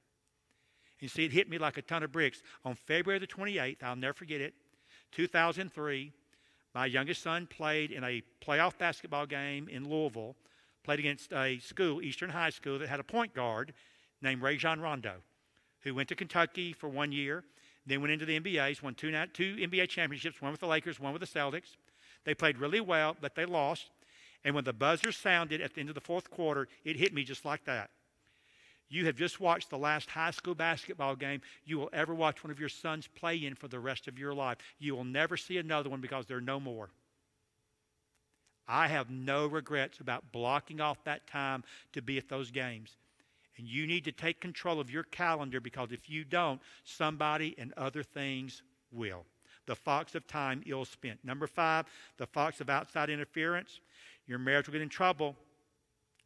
You 1.01 1.09
see, 1.09 1.25
it 1.25 1.33
hit 1.33 1.49
me 1.49 1.59
like 1.59 1.79
a 1.79 1.83
ton 1.83 2.03
of 2.03 2.13
bricks. 2.13 2.43
On 2.65 2.75
February 2.75 3.19
the 3.19 3.27
28th, 3.27 3.83
I'll 3.83 3.97
never 3.97 4.15
forget 4.15 4.41
it, 4.41 4.55
2003, 5.13 6.13
my 6.75 6.87
youngest 6.87 7.23
son 7.23 7.47
played 7.47 7.93
in 7.93 8.05
a 8.05 8.23
playoff 8.45 8.77
basketball 8.79 9.27
game 9.27 9.69
in 9.69 9.89
Louisville, 9.89 10.37
played 10.83 10.99
against 10.99 11.33
a 11.33 11.59
school, 11.59 12.03
Eastern 12.03 12.31
High 12.31 12.51
School, 12.51 12.79
that 12.81 12.89
had 12.89 13.01
a 13.01 13.05
point 13.05 13.33
guard 13.33 13.73
named 14.21 14.43
Rajon 14.43 14.81
Rondo 14.81 15.23
who 15.85 15.95
went 15.95 16.09
to 16.09 16.15
Kentucky 16.15 16.73
for 16.73 16.89
one 16.89 17.13
year, 17.13 17.45
then 17.87 18.01
went 18.01 18.13
into 18.13 18.25
the 18.25 18.41
NBA. 18.41 18.83
Won 18.83 18.95
two, 18.95 19.13
two 19.33 19.57
NBA 19.57 19.89
championships, 19.89 20.41
one 20.41 20.51
with 20.51 20.61
the 20.61 20.67
Lakers, 20.67 20.99
one 20.99 21.13
with 21.13 21.21
the 21.21 21.27
Celtics. 21.27 21.77
They 22.25 22.35
played 22.35 22.59
really 22.59 22.81
well, 22.81 23.17
but 23.21 23.35
they 23.35 23.45
lost. 23.45 23.91
And 24.45 24.55
when 24.55 24.65
the 24.65 24.73
buzzer 24.73 25.13
sounded 25.13 25.61
at 25.61 25.75
the 25.75 25.81
end 25.81 25.91
of 25.91 25.95
the 25.95 26.01
fourth 26.01 26.31
quarter, 26.31 26.69
it 26.85 26.97
hit 26.97 27.15
me 27.15 27.23
just 27.23 27.45
like 27.45 27.65
that. 27.65 27.91
You 28.89 29.07
have 29.07 29.17
just 29.17 29.41
watched 29.41 29.71
the 29.71 29.79
last 29.79 30.11
high 30.11 30.31
school 30.31 30.55
basketball 30.55 31.17
game 31.17 31.41
you 31.65 31.79
will 31.79 31.91
ever 31.93 32.15
watch 32.15 32.45
one 32.45 32.51
of 32.51 32.61
your 32.61 32.69
sons 32.69 33.09
play 33.09 33.45
in 33.45 33.55
for 33.55 33.69
the 33.69 33.81
rest 33.81 34.09
of 34.09 34.19
your 34.19 34.35
life. 34.35 34.59
You 34.79 34.95
will 34.95 35.05
never 35.05 35.37
see 35.37 35.59
another 35.59 35.91
one 35.91 36.01
because 36.01 36.27
there 36.27 36.37
are 36.37 36.43
no 36.43 36.61
more. 36.61 36.91
I 38.67 38.89
have 38.89 39.11
no 39.11 39.47
regrets 39.47 40.01
about 40.01 40.33
blocking 40.33 40.81
off 40.81 41.03
that 41.05 41.27
time 41.27 41.65
to 41.93 42.03
be 42.03 42.19
at 42.19 42.29
those 42.29 42.51
games. 42.51 42.97
And 43.57 43.69
you 43.69 43.87
need 43.87 44.05
to 44.05 44.13
take 44.13 44.41
control 44.41 44.81
of 44.81 44.91
your 44.91 45.05
calendar 45.05 45.61
because 45.61 45.93
if 45.93 46.11
you 46.11 46.25
don't, 46.25 46.61
somebody 46.85 47.55
and 47.59 47.73
other 47.77 48.03
things 48.03 48.63
will. 48.91 49.25
The 49.67 49.77
fox 49.77 50.15
of 50.15 50.27
time 50.27 50.63
ill 50.67 50.85
spent. 50.85 51.25
Number 51.25 51.47
five, 51.47 51.87
the 52.17 52.27
fox 52.27 52.61
of 52.61 52.69
outside 52.69 53.11
interference. 53.11 53.81
Your 54.27 54.39
marriage 54.39 54.67
will 54.67 54.73
get 54.73 54.83
in 54.83 54.89
trouble 54.89 55.37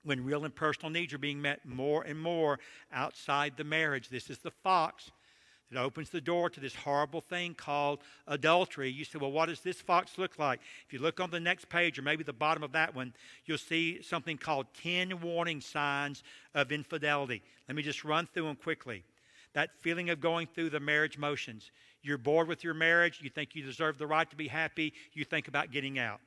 when 0.05 0.25
real 0.25 0.45
and 0.45 0.55
personal 0.55 0.91
needs 0.91 1.13
are 1.13 1.19
being 1.19 1.41
met 1.41 1.67
more 1.67 2.03
and 2.03 2.19
more 2.19 2.59
outside 2.93 3.57
the 3.57 3.65
marriage. 3.65 4.09
This 4.09 4.31
is 4.31 4.39
the 4.39 4.51
fox 4.51 5.11
it 5.71 5.77
opens 5.77 6.09
the 6.11 6.21
door 6.21 6.49
to 6.49 6.61
this 6.61 6.75
horrible 6.75 7.21
thing 7.21 7.55
called 7.55 8.01
adultery. 8.27 8.91
You 8.91 9.05
say, 9.05 9.19
well, 9.19 9.31
what 9.31 9.47
does 9.47 9.61
this 9.61 9.81
fox 9.81 10.17
look 10.17 10.39
like? 10.39 10.61
If 10.87 10.93
you 10.93 10.99
look 10.99 11.21
on 11.21 11.31
the 11.31 11.41
next 11.41 11.69
page, 11.69 11.99
or 11.99 12.03
maybe 12.03 12.25
the 12.25 12.33
bottom 12.33 12.63
of 12.63 12.73
that 12.73 12.95
one, 12.95 13.13
you'll 13.45 13.59
see 13.59 14.01
something 14.03 14.39
called 14.39 14.67
10 14.83 15.21
warning 15.21 15.61
signs 15.61 16.23
of 16.55 16.73
infidelity. 16.73 17.43
Let 17.69 17.77
me 17.77 17.83
just 17.83 18.03
run 18.03 18.27
through 18.33 18.45
them 18.45 18.57
quickly. 18.57 19.05
That 19.53 19.71
feeling 19.81 20.09
of 20.11 20.21
going 20.21 20.47
through 20.47 20.71
the 20.71 20.81
marriage 20.81 21.19
motions. 21.19 21.71
You're 22.03 22.19
bored 22.19 22.49
with 22.49 22.65
your 22.65 22.75
marriage. 22.75 23.21
You 23.23 23.29
think 23.29 23.55
you 23.55 23.63
deserve 23.63 23.99
the 23.99 24.07
right 24.07 24.29
to 24.31 24.37
be 24.37 24.49
happy. 24.49 24.95
You 25.13 25.25
think 25.25 25.49
about 25.49 25.71
getting 25.71 25.99
out. 25.99 26.21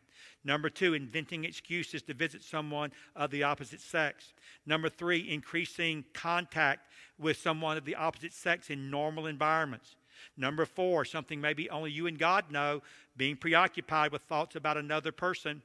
Number 0.44 0.70
two, 0.70 0.94
inventing 0.94 1.46
excuses 1.46 2.02
to 2.04 2.14
visit 2.14 2.44
someone 2.44 2.92
of 3.16 3.32
the 3.32 3.44
opposite 3.44 3.82
sex. 3.82 4.34
Number 4.66 4.90
three, 4.90 5.32
increasing 5.32 6.04
contact 6.14 6.88
with 7.20 7.38
someone 7.38 7.78
of 7.78 7.86
the 7.86 7.96
opposite 7.96 8.34
sex 8.34 8.70
in 8.70 8.90
normal 8.90 9.28
environments. 9.28 9.96
Number 10.38 10.66
four, 10.66 11.06
something 11.06 11.40
maybe 11.42 11.70
only 11.70 11.92
you 11.92 12.08
and 12.08 12.18
God 12.18 12.52
know, 12.52 12.82
being 13.18 13.36
preoccupied 13.36 14.12
with 14.12 14.22
thoughts 14.24 14.56
about 14.56 14.78
another 14.78 15.12
person. 15.12 15.62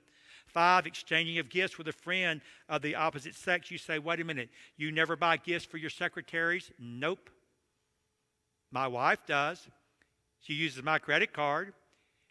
Five, 0.47 0.87
exchanging 0.87 1.39
of 1.39 1.49
gifts 1.49 1.77
with 1.77 1.89
a 1.89 1.93
friend 1.93 2.41
of 2.69 2.83
the 2.83 2.95
opposite 2.95 3.35
sex. 3.35 3.71
You 3.71 3.79
say, 3.79 3.99
wait 3.99 4.21
a 4.21 4.25
minute, 4.25 4.49
you 4.77 4.93
never 4.93 5.17
buy 5.17 5.37
gifts 5.37 5.65
for 5.65 5.77
your 5.77 5.91
secretaries? 5.91 6.71
Nope. 6.79 7.31
My 8.71 8.87
wife 8.87 9.27
does. 9.27 9.69
She 10.41 10.55
uses 10.55 10.83
my 10.83 10.99
credit 10.99 11.33
card. 11.33 11.73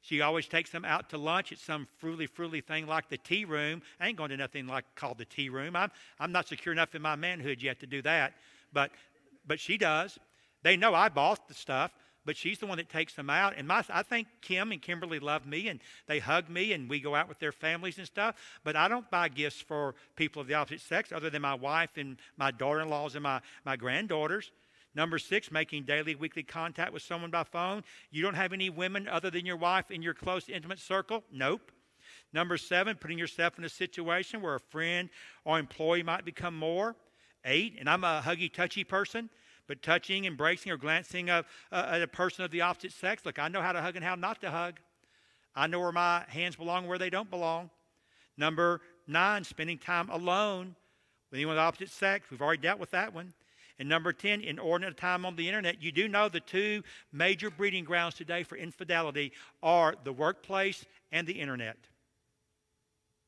She 0.05 0.21
always 0.21 0.47
takes 0.47 0.69
them 0.69 0.85
out 0.85 1.09
to 1.09 1.17
lunch 1.17 1.51
at 1.51 1.57
some 1.57 1.87
fruity, 1.97 2.27
fruity 2.27 2.61
thing 2.61 2.85
like 2.85 3.09
the 3.09 3.17
tea 3.17 3.43
room. 3.43 3.81
I 3.99 4.07
ain't 4.07 4.17
going 4.17 4.29
to 4.29 4.37
nothing 4.37 4.67
like 4.67 4.85
called 4.93 5.17
the 5.17 5.25
tea 5.25 5.49
room. 5.49 5.75
I'm, 5.75 5.89
I'm 6.19 6.31
not 6.31 6.47
secure 6.47 6.73
enough 6.73 6.93
in 6.93 7.01
my 7.01 7.15
manhood 7.15 7.59
yet 7.59 7.79
to 7.79 7.87
do 7.87 8.03
that. 8.03 8.33
But, 8.71 8.91
but 9.47 9.59
she 9.59 9.77
does. 9.77 10.19
They 10.61 10.77
know 10.77 10.93
I 10.93 11.09
bought 11.09 11.47
the 11.47 11.55
stuff, 11.55 11.91
but 12.23 12.37
she's 12.37 12.59
the 12.59 12.67
one 12.67 12.77
that 12.77 12.87
takes 12.87 13.15
them 13.15 13.31
out. 13.31 13.55
And 13.57 13.67
my, 13.67 13.83
I 13.89 14.03
think 14.03 14.27
Kim 14.41 14.71
and 14.71 14.79
Kimberly 14.79 15.17
love 15.17 15.47
me, 15.47 15.69
and 15.69 15.79
they 16.05 16.19
hug 16.19 16.49
me, 16.49 16.73
and 16.73 16.87
we 16.87 16.99
go 16.99 17.15
out 17.15 17.27
with 17.27 17.39
their 17.39 17.51
families 17.51 17.97
and 17.97 18.05
stuff. 18.05 18.35
But 18.63 18.75
I 18.75 18.87
don't 18.87 19.09
buy 19.09 19.29
gifts 19.29 19.59
for 19.59 19.95
people 20.15 20.39
of 20.39 20.47
the 20.47 20.53
opposite 20.53 20.81
sex 20.81 21.11
other 21.11 21.31
than 21.31 21.41
my 21.41 21.55
wife 21.55 21.97
and 21.97 22.17
my 22.37 22.51
daughter 22.51 22.81
in 22.81 22.89
laws 22.89 23.15
and 23.15 23.23
my, 23.23 23.41
my 23.65 23.75
granddaughters. 23.75 24.51
Number 24.95 25.19
six, 25.19 25.51
making 25.51 25.83
daily, 25.83 26.15
weekly 26.15 26.43
contact 26.43 26.93
with 26.93 27.03
someone 27.03 27.29
by 27.29 27.43
phone. 27.43 27.83
You 28.11 28.21
don't 28.21 28.35
have 28.35 28.53
any 28.53 28.69
women 28.69 29.07
other 29.07 29.29
than 29.29 29.45
your 29.45 29.57
wife 29.57 29.91
in 29.91 30.01
your 30.01 30.13
close, 30.13 30.47
intimate 30.47 30.79
circle? 30.79 31.23
Nope. 31.31 31.71
Number 32.31 32.57
seven, 32.57 32.95
putting 32.95 33.19
yourself 33.19 33.57
in 33.57 33.65
a 33.65 33.69
situation 33.69 34.41
where 34.41 34.55
a 34.55 34.59
friend 34.59 35.09
or 35.43 35.59
employee 35.59 36.03
might 36.03 36.23
become 36.23 36.57
more. 36.57 36.95
Eight, 37.43 37.75
and 37.79 37.89
I'm 37.89 38.03
a 38.03 38.23
huggy, 38.25 38.51
touchy 38.51 38.83
person, 38.83 39.29
but 39.67 39.83
touching, 39.83 40.25
embracing, 40.25 40.71
or 40.71 40.77
glancing 40.77 41.29
uh, 41.29 41.43
at 41.71 42.01
a 42.01 42.07
person 42.07 42.43
of 42.43 42.51
the 42.51 42.61
opposite 42.61 42.91
sex. 42.91 43.25
Look, 43.25 43.37
I 43.37 43.49
know 43.49 43.61
how 43.61 43.71
to 43.71 43.81
hug 43.81 43.95
and 43.95 44.03
how 44.03 44.15
not 44.15 44.41
to 44.41 44.49
hug. 44.49 44.79
I 45.55 45.67
know 45.67 45.79
where 45.79 45.91
my 45.91 46.23
hands 46.27 46.55
belong, 46.55 46.87
where 46.87 46.97
they 46.97 47.09
don't 47.09 47.29
belong. 47.29 47.69
Number 48.37 48.81
nine, 49.07 49.43
spending 49.43 49.77
time 49.77 50.09
alone 50.09 50.75
with 51.29 51.37
anyone 51.37 51.53
of 51.53 51.57
the 51.57 51.61
opposite 51.61 51.91
sex. 51.91 52.31
We've 52.31 52.41
already 52.41 52.61
dealt 52.61 52.79
with 52.79 52.91
that 52.91 53.13
one. 53.13 53.33
And 53.77 53.89
number 53.89 54.13
10, 54.13 54.41
inordinate 54.41 54.95
time 54.95 55.25
on 55.25 55.35
the 55.35 55.47
internet. 55.47 55.81
You 55.81 55.91
do 55.91 56.07
know 56.07 56.29
the 56.29 56.39
two 56.39 56.81
major 57.11 57.49
breeding 57.49 57.83
grounds 57.83 58.15
today 58.15 58.43
for 58.43 58.55
infidelity 58.55 59.33
are 59.61 59.95
the 60.03 60.13
workplace 60.13 60.85
and 61.11 61.27
the 61.27 61.33
internet. 61.33 61.77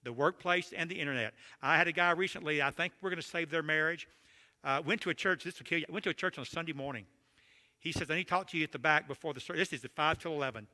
The 0.04 0.14
workplace 0.14 0.74
and 0.76 0.90
the 0.90 1.00
internet. 1.00 1.34
I 1.62 1.78
had 1.78 1.88
a 1.88 1.92
guy 1.92 2.12
recently, 2.12 2.62
I 2.62 2.72
think 2.72 2.94
we're 3.02 3.10
going 3.10 3.22
to 3.22 3.28
save 3.28 3.50
their 3.50 3.64
marriage. 3.64 4.08
Uh, 4.64 4.82
went 4.86 5.02
to 5.02 5.10
a 5.10 5.14
church, 5.14 5.44
this 5.44 5.60
will 5.60 5.66
kill 5.66 5.80
you. 5.80 5.86
went 5.90 6.04
to 6.06 6.12
a 6.12 6.14
church 6.14 6.38
on 6.38 6.44
a 6.44 6.46
Sunday 6.46 6.74
morning. 6.74 7.06
He 7.80 7.92
says, 7.92 8.10
I 8.10 8.16
need 8.16 8.24
to 8.24 8.30
talk 8.30 8.48
to 8.52 8.58
you 8.58 8.64
at 8.64 8.72
the 8.72 8.80
back 8.80 9.08
before 9.08 9.34
the 9.34 9.40
service. 9.40 9.70
This 9.70 9.80
is 9.80 9.86
at 9.86 9.92
5 9.92 10.18
till 10.18 10.34
11. 10.34 10.68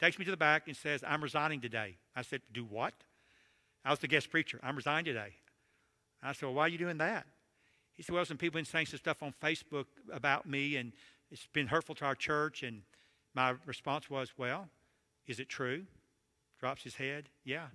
Takes 0.00 0.18
me 0.18 0.24
to 0.24 0.30
the 0.30 0.36
back 0.36 0.68
and 0.68 0.76
says, 0.76 1.02
I'm 1.06 1.22
resigning 1.22 1.60
today. 1.60 1.96
I 2.14 2.22
said, 2.22 2.40
Do 2.52 2.64
what? 2.64 2.94
I 3.84 3.90
was 3.90 3.98
the 3.98 4.08
guest 4.08 4.30
preacher. 4.30 4.60
I'm 4.62 4.76
resigning 4.76 5.04
today. 5.04 5.34
I 6.22 6.32
said, 6.32 6.46
Well, 6.46 6.54
why 6.54 6.62
are 6.62 6.68
you 6.68 6.78
doing 6.78 6.98
that? 6.98 7.26
He 7.98 8.04
said, 8.04 8.14
Well, 8.14 8.24
some 8.24 8.38
people 8.38 8.58
have 8.58 8.64
been 8.64 8.70
saying 8.70 8.86
some 8.86 8.98
stuff 8.98 9.22
on 9.22 9.34
Facebook 9.42 9.86
about 10.10 10.46
me, 10.46 10.76
and 10.76 10.92
it's 11.30 11.46
been 11.52 11.66
hurtful 11.66 11.96
to 11.96 12.04
our 12.06 12.14
church. 12.14 12.62
And 12.62 12.82
my 13.34 13.54
response 13.66 14.08
was, 14.08 14.32
Well, 14.38 14.68
is 15.26 15.40
it 15.40 15.48
true? 15.48 15.84
Drops 16.60 16.84
his 16.84 16.94
head, 16.94 17.28
Yeah. 17.44 17.66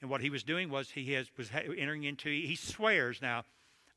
And 0.00 0.10
what 0.10 0.20
he 0.20 0.28
was 0.28 0.42
doing 0.42 0.68
was 0.68 0.90
he 0.90 1.14
has, 1.14 1.28
was 1.38 1.48
entering 1.54 2.04
into, 2.04 2.28
he 2.28 2.56
swears 2.56 3.22
now, 3.22 3.44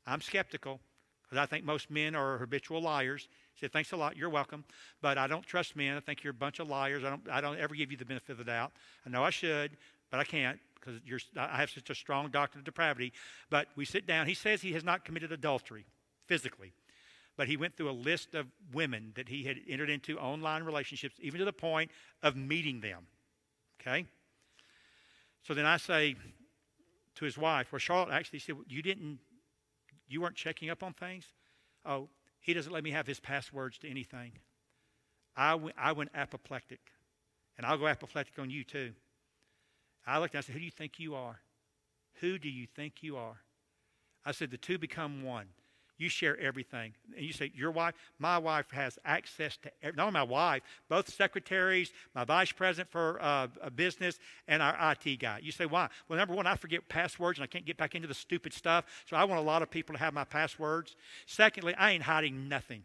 I'm 0.06 0.22
skeptical 0.22 0.80
because 1.22 1.36
I 1.36 1.44
think 1.44 1.66
most 1.66 1.90
men 1.90 2.14
are 2.14 2.38
habitual 2.38 2.80
liars. 2.80 3.28
He 3.52 3.60
said, 3.60 3.70
Thanks 3.70 3.92
a 3.92 3.96
lot, 3.98 4.16
you're 4.16 4.30
welcome. 4.30 4.64
But 5.02 5.18
I 5.18 5.26
don't 5.26 5.44
trust 5.44 5.76
men. 5.76 5.94
I 5.94 6.00
think 6.00 6.24
you're 6.24 6.30
a 6.30 6.34
bunch 6.34 6.58
of 6.58 6.68
liars. 6.68 7.04
I 7.04 7.10
don't, 7.10 7.28
I 7.30 7.42
don't 7.42 7.58
ever 7.58 7.74
give 7.74 7.90
you 7.90 7.98
the 7.98 8.06
benefit 8.06 8.32
of 8.32 8.38
the 8.38 8.44
doubt. 8.44 8.72
I 9.04 9.10
know 9.10 9.22
I 9.22 9.30
should, 9.30 9.76
but 10.10 10.20
I 10.20 10.24
can't 10.24 10.58
because 10.80 11.00
I 11.36 11.58
have 11.58 11.70
such 11.70 11.90
a 11.90 11.94
strong 11.94 12.30
doctrine 12.30 12.60
of 12.60 12.64
depravity. 12.64 13.12
But 13.50 13.68
we 13.76 13.84
sit 13.84 14.06
down. 14.06 14.26
He 14.26 14.34
says 14.34 14.62
he 14.62 14.72
has 14.72 14.84
not 14.84 15.04
committed 15.04 15.32
adultery 15.32 15.86
physically, 16.26 16.72
but 17.36 17.48
he 17.48 17.56
went 17.56 17.76
through 17.76 17.90
a 17.90 17.92
list 17.92 18.34
of 18.34 18.46
women 18.72 19.12
that 19.16 19.28
he 19.28 19.44
had 19.44 19.58
entered 19.68 19.90
into 19.90 20.18
online 20.18 20.62
relationships, 20.62 21.16
even 21.20 21.38
to 21.38 21.44
the 21.44 21.52
point 21.52 21.90
of 22.22 22.36
meeting 22.36 22.80
them. 22.80 23.06
Okay? 23.80 24.06
So 25.42 25.54
then 25.54 25.66
I 25.66 25.76
say 25.76 26.16
to 27.14 27.24
his 27.24 27.38
wife, 27.38 27.72
well, 27.72 27.78
Charlotte 27.78 28.12
actually 28.12 28.40
said, 28.40 28.56
You 28.66 28.82
didn't, 28.82 29.18
you 30.08 30.20
weren't 30.20 30.36
checking 30.36 30.70
up 30.70 30.82
on 30.82 30.92
things? 30.92 31.24
Oh, 31.84 32.08
he 32.40 32.54
doesn't 32.54 32.72
let 32.72 32.84
me 32.84 32.90
have 32.90 33.06
his 33.06 33.20
passwords 33.20 33.78
to 33.78 33.88
anything. 33.90 34.32
I 35.36 35.54
went 35.54 36.10
apoplectic. 36.14 36.80
And 37.56 37.66
I'll 37.66 37.78
go 37.78 37.86
apoplectic 37.86 38.38
on 38.38 38.50
you 38.50 38.64
too. 38.64 38.92
I 40.08 40.18
looked 40.18 40.34
and 40.34 40.38
I 40.38 40.42
said, 40.42 40.54
Who 40.54 40.60
do 40.60 40.64
you 40.64 40.70
think 40.70 40.98
you 40.98 41.14
are? 41.14 41.40
Who 42.20 42.38
do 42.38 42.48
you 42.48 42.66
think 42.66 43.02
you 43.02 43.16
are? 43.16 43.38
I 44.24 44.32
said, 44.32 44.50
The 44.50 44.56
two 44.56 44.78
become 44.78 45.22
one. 45.22 45.46
You 45.98 46.08
share 46.08 46.38
everything. 46.38 46.94
And 47.16 47.26
you 47.26 47.32
say, 47.32 47.50
Your 47.54 47.72
wife? 47.72 47.94
My 48.18 48.38
wife 48.38 48.70
has 48.70 48.98
access 49.04 49.56
to, 49.58 49.70
not 49.96 50.06
only 50.06 50.12
my 50.12 50.22
wife, 50.22 50.62
both 50.88 51.12
secretaries, 51.12 51.92
my 52.14 52.24
vice 52.24 52.52
president 52.52 52.90
for 52.90 53.18
uh, 53.20 53.48
business, 53.74 54.18
and 54.46 54.62
our 54.62 54.76
IT 54.92 55.16
guy. 55.16 55.40
You 55.42 55.52
say, 55.52 55.66
Why? 55.66 55.88
Well, 56.08 56.18
number 56.18 56.34
one, 56.34 56.46
I 56.46 56.56
forget 56.56 56.88
passwords 56.88 57.38
and 57.38 57.44
I 57.44 57.48
can't 57.48 57.66
get 57.66 57.76
back 57.76 57.94
into 57.94 58.08
the 58.08 58.14
stupid 58.14 58.52
stuff. 58.52 58.84
So 59.06 59.16
I 59.16 59.24
want 59.24 59.40
a 59.40 59.44
lot 59.44 59.62
of 59.62 59.70
people 59.70 59.94
to 59.94 59.98
have 59.98 60.14
my 60.14 60.24
passwords. 60.24 60.96
Secondly, 61.26 61.74
I 61.76 61.92
ain't 61.92 62.04
hiding 62.04 62.48
nothing. 62.48 62.84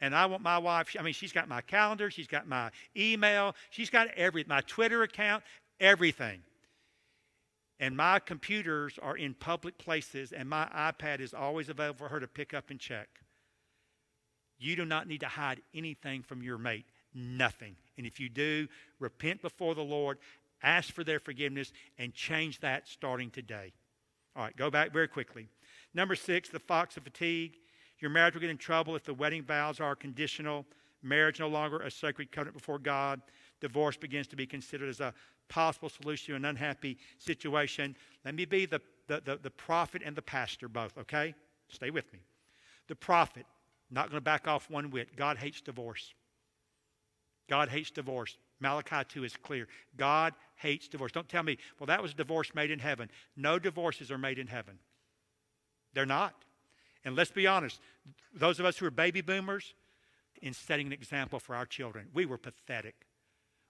And 0.00 0.14
I 0.14 0.26
want 0.26 0.42
my 0.42 0.58
wife, 0.58 0.94
I 0.98 1.02
mean, 1.02 1.12
she's 1.12 1.32
got 1.32 1.48
my 1.48 1.60
calendar, 1.60 2.08
she's 2.08 2.28
got 2.28 2.46
my 2.46 2.70
email, 2.96 3.56
she's 3.70 3.90
got 3.90 4.06
every, 4.16 4.44
my 4.46 4.60
Twitter 4.60 5.02
account, 5.02 5.42
everything. 5.80 6.40
And 7.80 7.96
my 7.96 8.18
computers 8.18 8.98
are 9.00 9.16
in 9.16 9.34
public 9.34 9.78
places, 9.78 10.32
and 10.32 10.48
my 10.48 10.66
iPad 10.66 11.20
is 11.20 11.32
always 11.32 11.68
available 11.68 11.98
for 11.98 12.08
her 12.08 12.20
to 12.20 12.26
pick 12.26 12.52
up 12.52 12.70
and 12.70 12.80
check. 12.80 13.08
You 14.58 14.74
do 14.74 14.84
not 14.84 15.06
need 15.06 15.20
to 15.20 15.28
hide 15.28 15.60
anything 15.72 16.22
from 16.22 16.42
your 16.42 16.58
mate. 16.58 16.86
Nothing. 17.14 17.76
And 17.96 18.06
if 18.06 18.18
you 18.18 18.28
do, 18.28 18.66
repent 18.98 19.42
before 19.42 19.76
the 19.76 19.82
Lord, 19.82 20.18
ask 20.62 20.92
for 20.92 21.04
their 21.04 21.20
forgiveness, 21.20 21.72
and 21.98 22.12
change 22.12 22.58
that 22.60 22.88
starting 22.88 23.30
today. 23.30 23.72
All 24.34 24.42
right, 24.42 24.56
go 24.56 24.70
back 24.70 24.92
very 24.92 25.08
quickly. 25.08 25.48
Number 25.94 26.16
six, 26.16 26.48
the 26.48 26.58
fox 26.58 26.96
of 26.96 27.04
fatigue. 27.04 27.56
Your 28.00 28.10
marriage 28.10 28.34
will 28.34 28.40
get 28.40 28.50
in 28.50 28.58
trouble 28.58 28.94
if 28.96 29.04
the 29.04 29.14
wedding 29.14 29.42
vows 29.42 29.80
are 29.80 29.96
conditional. 29.96 30.66
Marriage 31.02 31.40
no 31.40 31.48
longer 31.48 31.78
a 31.80 31.90
sacred 31.90 32.32
covenant 32.32 32.56
before 32.56 32.78
God. 32.78 33.20
Divorce 33.60 33.96
begins 33.96 34.26
to 34.28 34.36
be 34.36 34.46
considered 34.46 34.88
as 34.88 35.00
a 35.00 35.14
possible 35.48 35.88
solution 35.88 36.32
to 36.32 36.36
an 36.36 36.44
unhappy 36.44 36.98
situation. 37.18 37.96
Let 38.24 38.34
me 38.34 38.44
be 38.44 38.66
the, 38.66 38.80
the, 39.06 39.22
the, 39.24 39.36
the 39.42 39.50
prophet 39.50 40.02
and 40.04 40.16
the 40.16 40.22
pastor 40.22 40.68
both, 40.68 40.96
okay? 40.98 41.34
Stay 41.68 41.90
with 41.90 42.12
me. 42.12 42.20
The 42.88 42.96
prophet, 42.96 43.46
not 43.90 44.10
going 44.10 44.18
to 44.18 44.24
back 44.24 44.48
off 44.48 44.70
one 44.70 44.90
whit. 44.90 45.16
God 45.16 45.38
hates 45.38 45.60
divorce. 45.60 46.14
God 47.48 47.68
hates 47.68 47.90
divorce. 47.90 48.36
Malachi 48.60 49.04
2 49.08 49.24
is 49.24 49.36
clear. 49.36 49.68
God 49.96 50.34
hates 50.56 50.88
divorce. 50.88 51.12
Don't 51.12 51.28
tell 51.28 51.42
me, 51.42 51.58
well, 51.78 51.86
that 51.86 52.02
was 52.02 52.12
a 52.12 52.16
divorce 52.16 52.54
made 52.54 52.70
in 52.70 52.78
heaven. 52.78 53.10
No 53.36 53.58
divorces 53.58 54.10
are 54.10 54.18
made 54.18 54.38
in 54.38 54.46
heaven. 54.46 54.78
They're 55.94 56.06
not. 56.06 56.34
And 57.04 57.16
let's 57.16 57.30
be 57.30 57.46
honest, 57.46 57.80
those 58.34 58.58
of 58.58 58.66
us 58.66 58.76
who 58.76 58.86
are 58.86 58.90
baby 58.90 59.20
boomers, 59.20 59.74
in 60.42 60.52
setting 60.52 60.86
an 60.86 60.92
example 60.92 61.38
for 61.38 61.54
our 61.54 61.66
children, 61.66 62.08
we 62.12 62.26
were 62.26 62.38
pathetic. 62.38 62.94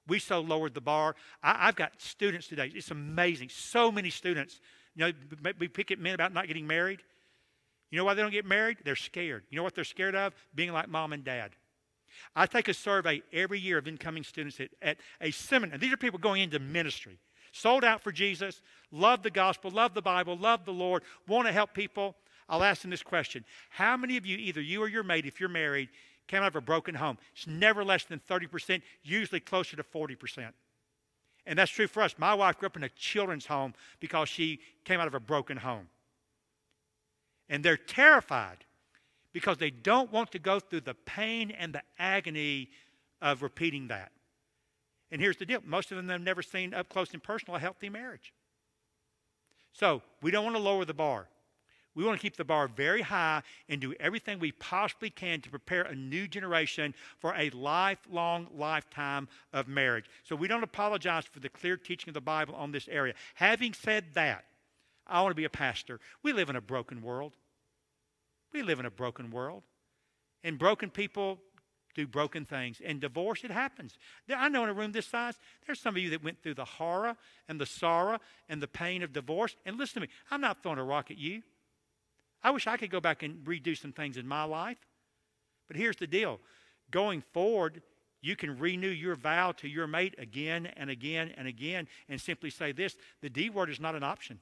We 0.09 0.18
so 0.18 0.40
lowered 0.40 0.75
the 0.75 0.81
bar. 0.81 1.14
I, 1.42 1.66
have 1.66 1.77
got 1.77 1.92
students 1.99 2.49
today. 2.49 2.73
It's 2.75 2.90
amazing. 2.90 3.51
So 3.51 3.92
many 3.92 4.11
students. 4.11 4.61
You 4.97 5.07
know, 5.07 5.53
we 5.59 5.68
pick 5.68 5.90
at 5.90 5.99
men 5.99 6.14
about 6.14 6.33
not 6.33 6.49
getting 6.49 6.66
married. 6.66 7.01
You 7.90 7.99
know 7.99 8.05
why 8.05 8.14
they 8.14 8.23
don't 8.23 8.33
get 8.33 8.47
married? 8.47 8.79
They're 8.85 8.97
scared. 8.97 9.44
You 9.51 9.57
know 9.57 9.62
what 9.62 9.75
they're 9.75 9.85
scared 9.85 10.14
of? 10.14 10.35
Being 10.55 10.73
like 10.73 10.88
mom 10.88 11.12
and 11.12 11.25
dad. 11.25 11.53
I 12.35 12.47
take 12.47 12.68
a 12.68 12.75
survey 12.75 13.23
every 13.33 13.61
year 13.61 13.79
of 13.79 13.87
incoming 13.87 14.25
students 14.25 14.61
at, 14.61 14.71
at 14.83 14.97
a 15.21 15.31
seminar. 15.31 15.79
These 15.79 15.92
are 15.92 15.99
people 15.99 16.18
going 16.18 16.42
into 16.42 16.59
ministry, 16.59 17.18
sold 17.53 17.85
out 17.85 18.03
for 18.03 18.12
Jesus, 18.12 18.62
love 18.90 19.23
the 19.23 19.31
gospel, 19.31 19.71
love 19.71 19.94
the 19.94 20.03
Bible, 20.03 20.37
love 20.37 20.64
the 20.64 20.73
Lord, 20.73 21.03
want 21.27 21.47
to 21.47 21.53
help 21.53 21.75
people. 21.75 22.16
I'll 22.49 22.64
ask 22.64 22.83
them 22.83 22.90
this 22.90 23.03
question 23.03 23.44
How 23.71 23.97
many 23.97 24.16
of 24.16 24.27
you, 24.27 24.37
either 24.38 24.61
you 24.61 24.83
or 24.83 24.88
your 24.88 25.03
mate, 25.03 25.27
if 25.27 25.38
you're 25.38 25.49
married, 25.49 25.90
came 26.29 26.43
out 26.43 26.49
of 26.49 26.57
a 26.57 26.61
broken 26.61 26.95
home. 26.95 27.19
It's 27.35 27.47
never 27.47 27.85
less 27.85 28.05
than 28.05 28.21
30%, 28.29 28.83
usually 29.03 29.41
closer 29.41 29.77
to 29.77 29.83
40%. 29.83 30.53
And 31.47 31.59
that's 31.59 31.73
true 31.73 31.87
for 31.87 32.03
us. 32.03 32.14
My 32.19 32.35
wife 32.35 32.59
grew 32.59 32.67
up 32.67 32.77
in 32.77 32.85
a 32.85 32.88
children's 32.91 33.47
home 33.47 33.75
because 34.01 34.29
she 34.29 34.61
came 34.85 35.01
out 35.01 35.07
of 35.07 35.14
a 35.14 35.21
broken 35.21 35.57
home. 35.57 35.88
And 37.49 37.64
they're 37.64 37.79
terrified 37.79 38.59
because 39.33 39.57
they 39.57 39.71
don't 39.71 40.12
want 40.12 40.31
to 40.33 40.38
go 40.38 40.61
through 40.61 40.83
the 40.83 40.95
pain 40.95 41.51
and 41.51 41.73
the 41.73 41.83
agony 41.99 42.69
of 43.23 43.43
repeating 43.43 43.88
that. 43.88 44.12
And 45.11 45.21
here's 45.21 45.38
the 45.38 45.47
deal 45.47 45.62
most 45.64 45.91
of 45.91 45.97
them 45.97 46.09
have 46.09 46.21
never 46.21 46.43
seen 46.43 46.75
up 46.75 46.88
close 46.91 47.12
and 47.14 47.23
personal 47.23 47.57
a 47.57 47.61
healthy 47.61 47.88
marriage. 47.88 48.35
So 49.73 50.03
we 50.21 50.31
don't 50.31 50.45
want 50.45 50.57
to 50.57 50.62
lower 50.62 50.85
the 50.85 50.95
bar. 50.95 51.29
We 51.99 52.05
want 52.05 52.17
to 52.17 52.23
keep 52.23 52.37
the 52.37 52.45
bar 52.45 52.69
very 52.69 53.03
high 53.03 53.43
and 53.69 53.81
do 53.81 53.93
everything 53.99 54.39
we 54.39 54.53
possibly 54.53 55.11
can 55.11 55.41
to 55.41 55.51
prepare 55.51 55.83
a 55.83 55.97
new 55.97 56.29
generation 56.29 56.95
for 57.19 57.35
a 57.35 57.51
lifelong 57.51 58.47
lifetime 58.57 59.27
of 59.53 59.67
marriage. 59.67 60.05
So 60.23 60.37
we 60.37 60.47
don't 60.47 60.63
apologize 60.63 61.25
for 61.25 61.41
the 61.41 61.49
clear 61.49 61.77
teaching 61.77 62.11
of 62.11 62.15
the 62.15 62.21
Bible 62.21 62.55
on 62.55 62.71
this 62.71 62.87
area. 62.89 63.15
Having 63.35 63.75
said 63.75 64.05
that, 64.15 64.45
I 65.09 65.23
want 65.23 65.33
to 65.33 65.37
be 65.37 65.45
a 65.45 65.51
pastor. 65.51 65.99
We 66.23 66.33
live 66.33 66.49
in 66.49 66.55
a 66.55 66.61
broken 66.61 67.03
world. 67.03 67.33
We 68.53 68.63
live 68.63 68.79
in 68.79 68.87
a 68.87 68.93
broken 68.93 69.33
world. 69.33 69.65
And 70.45 70.57
broken 70.57 70.91
people 70.91 71.41
do 71.97 72.07
broken 72.07 72.45
things. 72.45 72.81
And 72.85 73.01
divorce, 73.01 73.43
it 73.43 73.51
happens. 73.51 73.99
I 74.33 74.49
know 74.49 74.63
in 74.63 74.69
a 74.69 74.73
room 74.73 74.93
this 74.93 75.07
size, 75.07 75.35
there's 75.67 75.81
some 75.81 75.97
of 75.97 76.01
you 76.01 76.11
that 76.11 76.23
went 76.23 76.45
through 76.45 76.55
the 76.55 76.65
horror 76.65 77.17
and 77.49 77.61
the 77.61 77.67
sorrow 77.67 78.21
and 78.49 78.63
the 78.63 78.69
pain 78.69 79.03
of 79.03 79.13
divorce. 79.13 79.57
And 79.67 79.77
listen 79.77 79.95
to 79.95 80.07
me, 80.07 80.13
I'm 80.31 80.41
not 80.41 80.63
throwing 80.63 80.79
a 80.79 80.85
rock 80.85 81.11
at 81.11 81.19
you. 81.19 81.43
I 82.42 82.51
wish 82.51 82.66
I 82.66 82.77
could 82.77 82.90
go 82.90 83.01
back 83.01 83.22
and 83.22 83.44
redo 83.44 83.77
some 83.77 83.92
things 83.92 84.16
in 84.16 84.27
my 84.27 84.44
life. 84.44 84.79
But 85.66 85.77
here's 85.77 85.96
the 85.96 86.07
deal 86.07 86.40
going 86.90 87.22
forward, 87.33 87.83
you 88.20 88.35
can 88.37 88.59
renew 88.59 88.88
your 88.88 89.14
vow 89.14 89.53
to 89.53 89.68
your 89.68 89.87
mate 89.87 90.14
again 90.18 90.66
and 90.77 90.90
again 90.90 91.33
and 91.37 91.46
again 91.46 91.87
and 92.09 92.20
simply 92.20 92.51
say 92.51 92.72
this 92.72 92.96
the 93.20 93.31
D 93.31 93.51
word 93.51 93.70
is 93.70 93.81
not 93.81 93.94
an 93.94 94.03
option. 94.03 94.38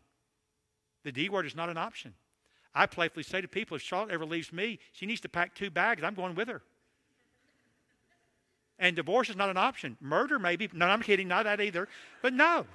The 1.04 1.12
D 1.12 1.28
word 1.28 1.46
is 1.46 1.54
not 1.54 1.68
an 1.68 1.76
option. 1.76 2.14
I 2.74 2.87
playfully 2.87 3.22
say 3.22 3.40
to 3.40 3.48
people 3.48 3.76
if 3.76 3.82
Charlotte 3.82 4.12
ever 4.12 4.26
leaves 4.26 4.52
me, 4.52 4.78
she 4.92 5.06
needs 5.06 5.20
to 5.22 5.28
pack 5.28 5.54
two 5.54 5.70
bags. 5.70 6.02
I'm 6.02 6.14
going 6.14 6.35
with 6.35 6.48
her. 6.48 6.62
And 8.78 8.94
divorce 8.94 9.30
is 9.30 9.37
not 9.37 9.48
an 9.48 9.56
option. 9.56 9.96
Murder, 10.00 10.38
maybe. 10.38 10.68
No, 10.72 10.87
I'm 10.87 11.02
kidding. 11.02 11.28
Not 11.28 11.44
that 11.44 11.61
either. 11.61 11.88
But 12.20 12.35
no, 12.35 12.66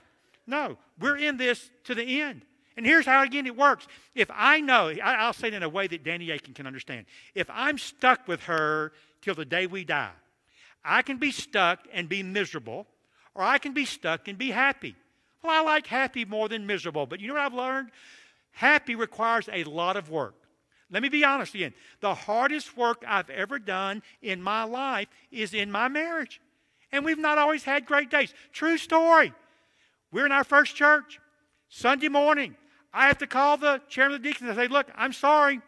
no. 0.48 0.78
We're 1.00 1.18
in 1.18 1.38
this 1.38 1.70
to 1.84 1.94
the 1.94 2.22
end. 2.22 2.42
And 2.78 2.86
here's 2.86 3.06
how, 3.06 3.24
again, 3.24 3.46
it 3.48 3.56
works. 3.56 3.88
If 4.16 4.30
I 4.34 4.62
know, 4.62 4.94
I, 5.04 5.26
will 5.26 5.34
say 5.34 5.50
it 5.50 5.54
in 5.54 5.64
a 5.64 5.70
way 5.70 5.88
that 5.88 6.04
Danny 6.04 6.32
Akin 6.32 6.54
can 6.54 6.66
understand. 6.66 7.06
If 7.36 7.50
I'm 7.50 7.78
stuck 7.78 8.28
with 8.28 8.44
her 8.44 8.94
till 9.22 9.36
the 9.36 9.46
day 9.46 9.68
we 9.68 9.84
die, 9.84 10.12
I 10.84 11.02
can 11.02 11.18
be 11.18 11.32
stuck 11.32 11.80
and 11.94 12.08
be 12.08 12.24
miserable, 12.24 12.88
or 13.36 13.44
I 13.44 13.58
can 13.58 13.74
be 13.74 13.86
stuck 13.86 14.28
and 14.28 14.38
be 14.38 14.52
happy. 14.52 14.96
Well, 15.44 15.52
I 15.54 15.62
like 15.62 15.88
happy 15.88 16.26
more 16.26 16.48
than 16.48 16.66
miserable, 16.66 17.06
but 17.06 17.20
you 17.20 17.28
know 17.28 17.34
what 17.34 17.44
I've 17.44 17.54
learned? 17.54 17.92
Happy 18.52 18.96
requires 18.96 19.50
a 19.52 19.64
lot 19.64 19.98
of 19.98 20.10
work. 20.10 20.36
Let 20.90 21.02
me 21.02 21.10
be 21.10 21.24
honest 21.24 21.56
again. 21.56 21.74
The 22.02 22.14
hardest 22.14 22.76
work 22.76 23.04
I've 23.08 23.30
ever 23.30 23.60
done 23.60 24.04
in 24.22 24.42
my 24.42 24.64
life 24.64 25.08
is 25.32 25.54
in 25.54 25.72
my 25.72 25.88
marriage. 25.88 26.42
And 26.92 27.06
we've 27.06 27.18
not 27.18 27.38
always 27.38 27.64
had 27.64 27.86
great 27.86 28.10
days. 28.12 28.34
True 28.52 28.78
story. 28.78 29.34
We're 30.12 30.26
in 30.26 30.34
our 30.34 30.44
first 30.44 30.76
church. 30.76 31.20
Sunday 31.70 32.10
morning, 32.10 32.58
I 32.94 33.08
have 33.08 33.18
to 33.20 33.28
call 33.28 33.58
the 33.58 33.82
chairman 33.88 34.16
of 34.16 34.24
the 34.24 34.30
deacons 34.30 34.50
and 34.50 34.58
say, 34.58 34.68
Look, 34.68 34.88
I'm 34.96 35.14
sorry. 35.14 35.62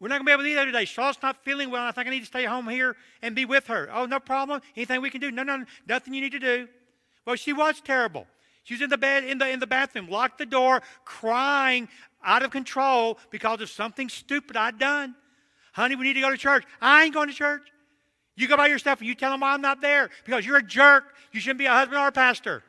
We're 0.00 0.08
not 0.08 0.16
going 0.16 0.26
to 0.26 0.28
be 0.28 0.32
able 0.32 0.42
to 0.44 0.48
eat 0.50 0.54
there 0.54 0.64
today. 0.64 0.84
Charlotte's 0.84 1.22
not 1.22 1.42
feeling 1.44 1.70
well. 1.70 1.82
I 1.82 1.90
think 1.90 2.06
I 2.06 2.10
need 2.10 2.20
to 2.20 2.26
stay 2.26 2.44
home 2.44 2.68
here 2.68 2.94
and 3.20 3.34
be 3.34 3.44
with 3.44 3.66
her. 3.66 3.88
Oh, 3.92 4.06
no 4.06 4.20
problem. 4.20 4.60
Anything 4.76 5.00
we 5.02 5.10
can 5.10 5.20
do? 5.20 5.32
No, 5.32 5.42
no, 5.42 5.64
nothing 5.88 6.14
you 6.14 6.20
need 6.20 6.32
to 6.32 6.38
do. 6.38 6.68
Well, 7.26 7.34
she 7.34 7.52
was 7.52 7.80
terrible. 7.80 8.26
She 8.62 8.74
was 8.74 8.80
in 8.80 8.90
the 8.90 8.98
bed, 8.98 9.24
in 9.24 9.38
the, 9.38 9.48
in 9.48 9.58
the 9.58 9.66
bathroom, 9.66 10.08
locked 10.08 10.38
the 10.38 10.46
door, 10.46 10.82
crying 11.04 11.88
out 12.22 12.44
of 12.44 12.50
control 12.52 13.18
because 13.30 13.60
of 13.60 13.70
something 13.70 14.08
stupid 14.08 14.56
I'd 14.56 14.78
done. 14.78 15.16
Honey, 15.72 15.96
we 15.96 16.04
need 16.04 16.14
to 16.14 16.20
go 16.20 16.30
to 16.30 16.36
church. 16.36 16.64
I 16.80 17.04
ain't 17.04 17.14
going 17.14 17.28
to 17.28 17.34
church. 17.34 17.62
You 18.36 18.46
go 18.46 18.56
by 18.56 18.68
yourself 18.68 19.00
and 19.00 19.08
you 19.08 19.16
tell 19.16 19.32
them 19.32 19.42
I'm 19.42 19.60
not 19.60 19.80
there 19.80 20.10
because 20.24 20.46
you're 20.46 20.58
a 20.58 20.62
jerk. 20.62 21.14
You 21.32 21.40
shouldn't 21.40 21.58
be 21.58 21.66
a 21.66 21.72
husband 21.72 21.98
or 21.98 22.06
a 22.06 22.12
pastor. 22.12 22.62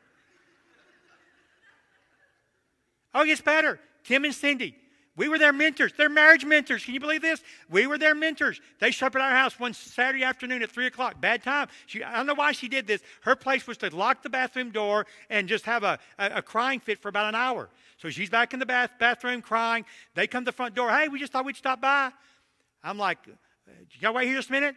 Oh, 3.14 3.24
it 3.24 3.28
gets 3.28 3.42
better. 3.42 3.80
Tim 4.04 4.26
and 4.26 4.34
Cindy, 4.34 4.76
we 5.16 5.28
were 5.28 5.38
their 5.38 5.52
mentors, 5.52 5.92
their 5.98 6.08
marriage 6.08 6.46
mentors. 6.46 6.86
Can 6.86 6.94
you 6.94 7.00
believe 7.02 7.22
this? 7.22 7.42
We 7.70 7.88
were 7.88 7.98
their 7.98 8.16
mentors. 8.16 8.62
They 8.80 8.92
showed 8.92 9.08
up 9.08 9.16
at 9.18 9.22
our 9.22 9.32
house 9.32 9.60
one 9.60 9.74
Saturday 9.74 10.24
afternoon 10.24 10.64
at 10.64 10.72
3 10.72 10.88
o'clock. 10.88 11.20
Bad 11.20 11.44
time. 11.44 11.68
She, 11.88 12.02
I 12.02 12.16
don't 12.16 12.26
know 12.26 12.36
why 12.36 12.54
she 12.54 12.70
did 12.70 12.88
this. 12.88 13.02
Her 13.24 13.36
place 13.36 13.68
was 13.68 13.78
to 13.80 13.94
lock 13.94 14.24
the 14.24 14.30
bathroom 14.30 14.72
door 14.72 15.06
and 15.30 15.50
just 15.50 15.66
have 15.66 15.84
a, 15.84 16.00
a, 16.18 16.36
a 16.36 16.42
crying 16.42 16.80
fit 16.80 17.02
for 17.02 17.10
about 17.10 17.28
an 17.28 17.36
hour. 17.36 17.70
So 17.98 18.10
she's 18.10 18.30
back 18.30 18.54
in 18.54 18.60
the 18.60 18.66
bath, 18.66 18.92
bathroom 18.98 19.42
crying. 19.42 19.84
They 20.16 20.26
come 20.26 20.46
to 20.46 20.52
the 20.52 20.56
front 20.56 20.74
door. 20.74 20.90
Hey, 20.90 21.10
we 21.10 21.20
just 21.20 21.34
thought 21.34 21.44
we'd 21.44 21.58
stop 21.58 21.82
by. 21.82 22.12
I'm 22.82 22.98
like, 22.98 23.18
to 23.26 24.12
wait 24.14 24.26
here 24.26 24.38
just 24.38 24.50
a 24.50 24.54
minute? 24.54 24.76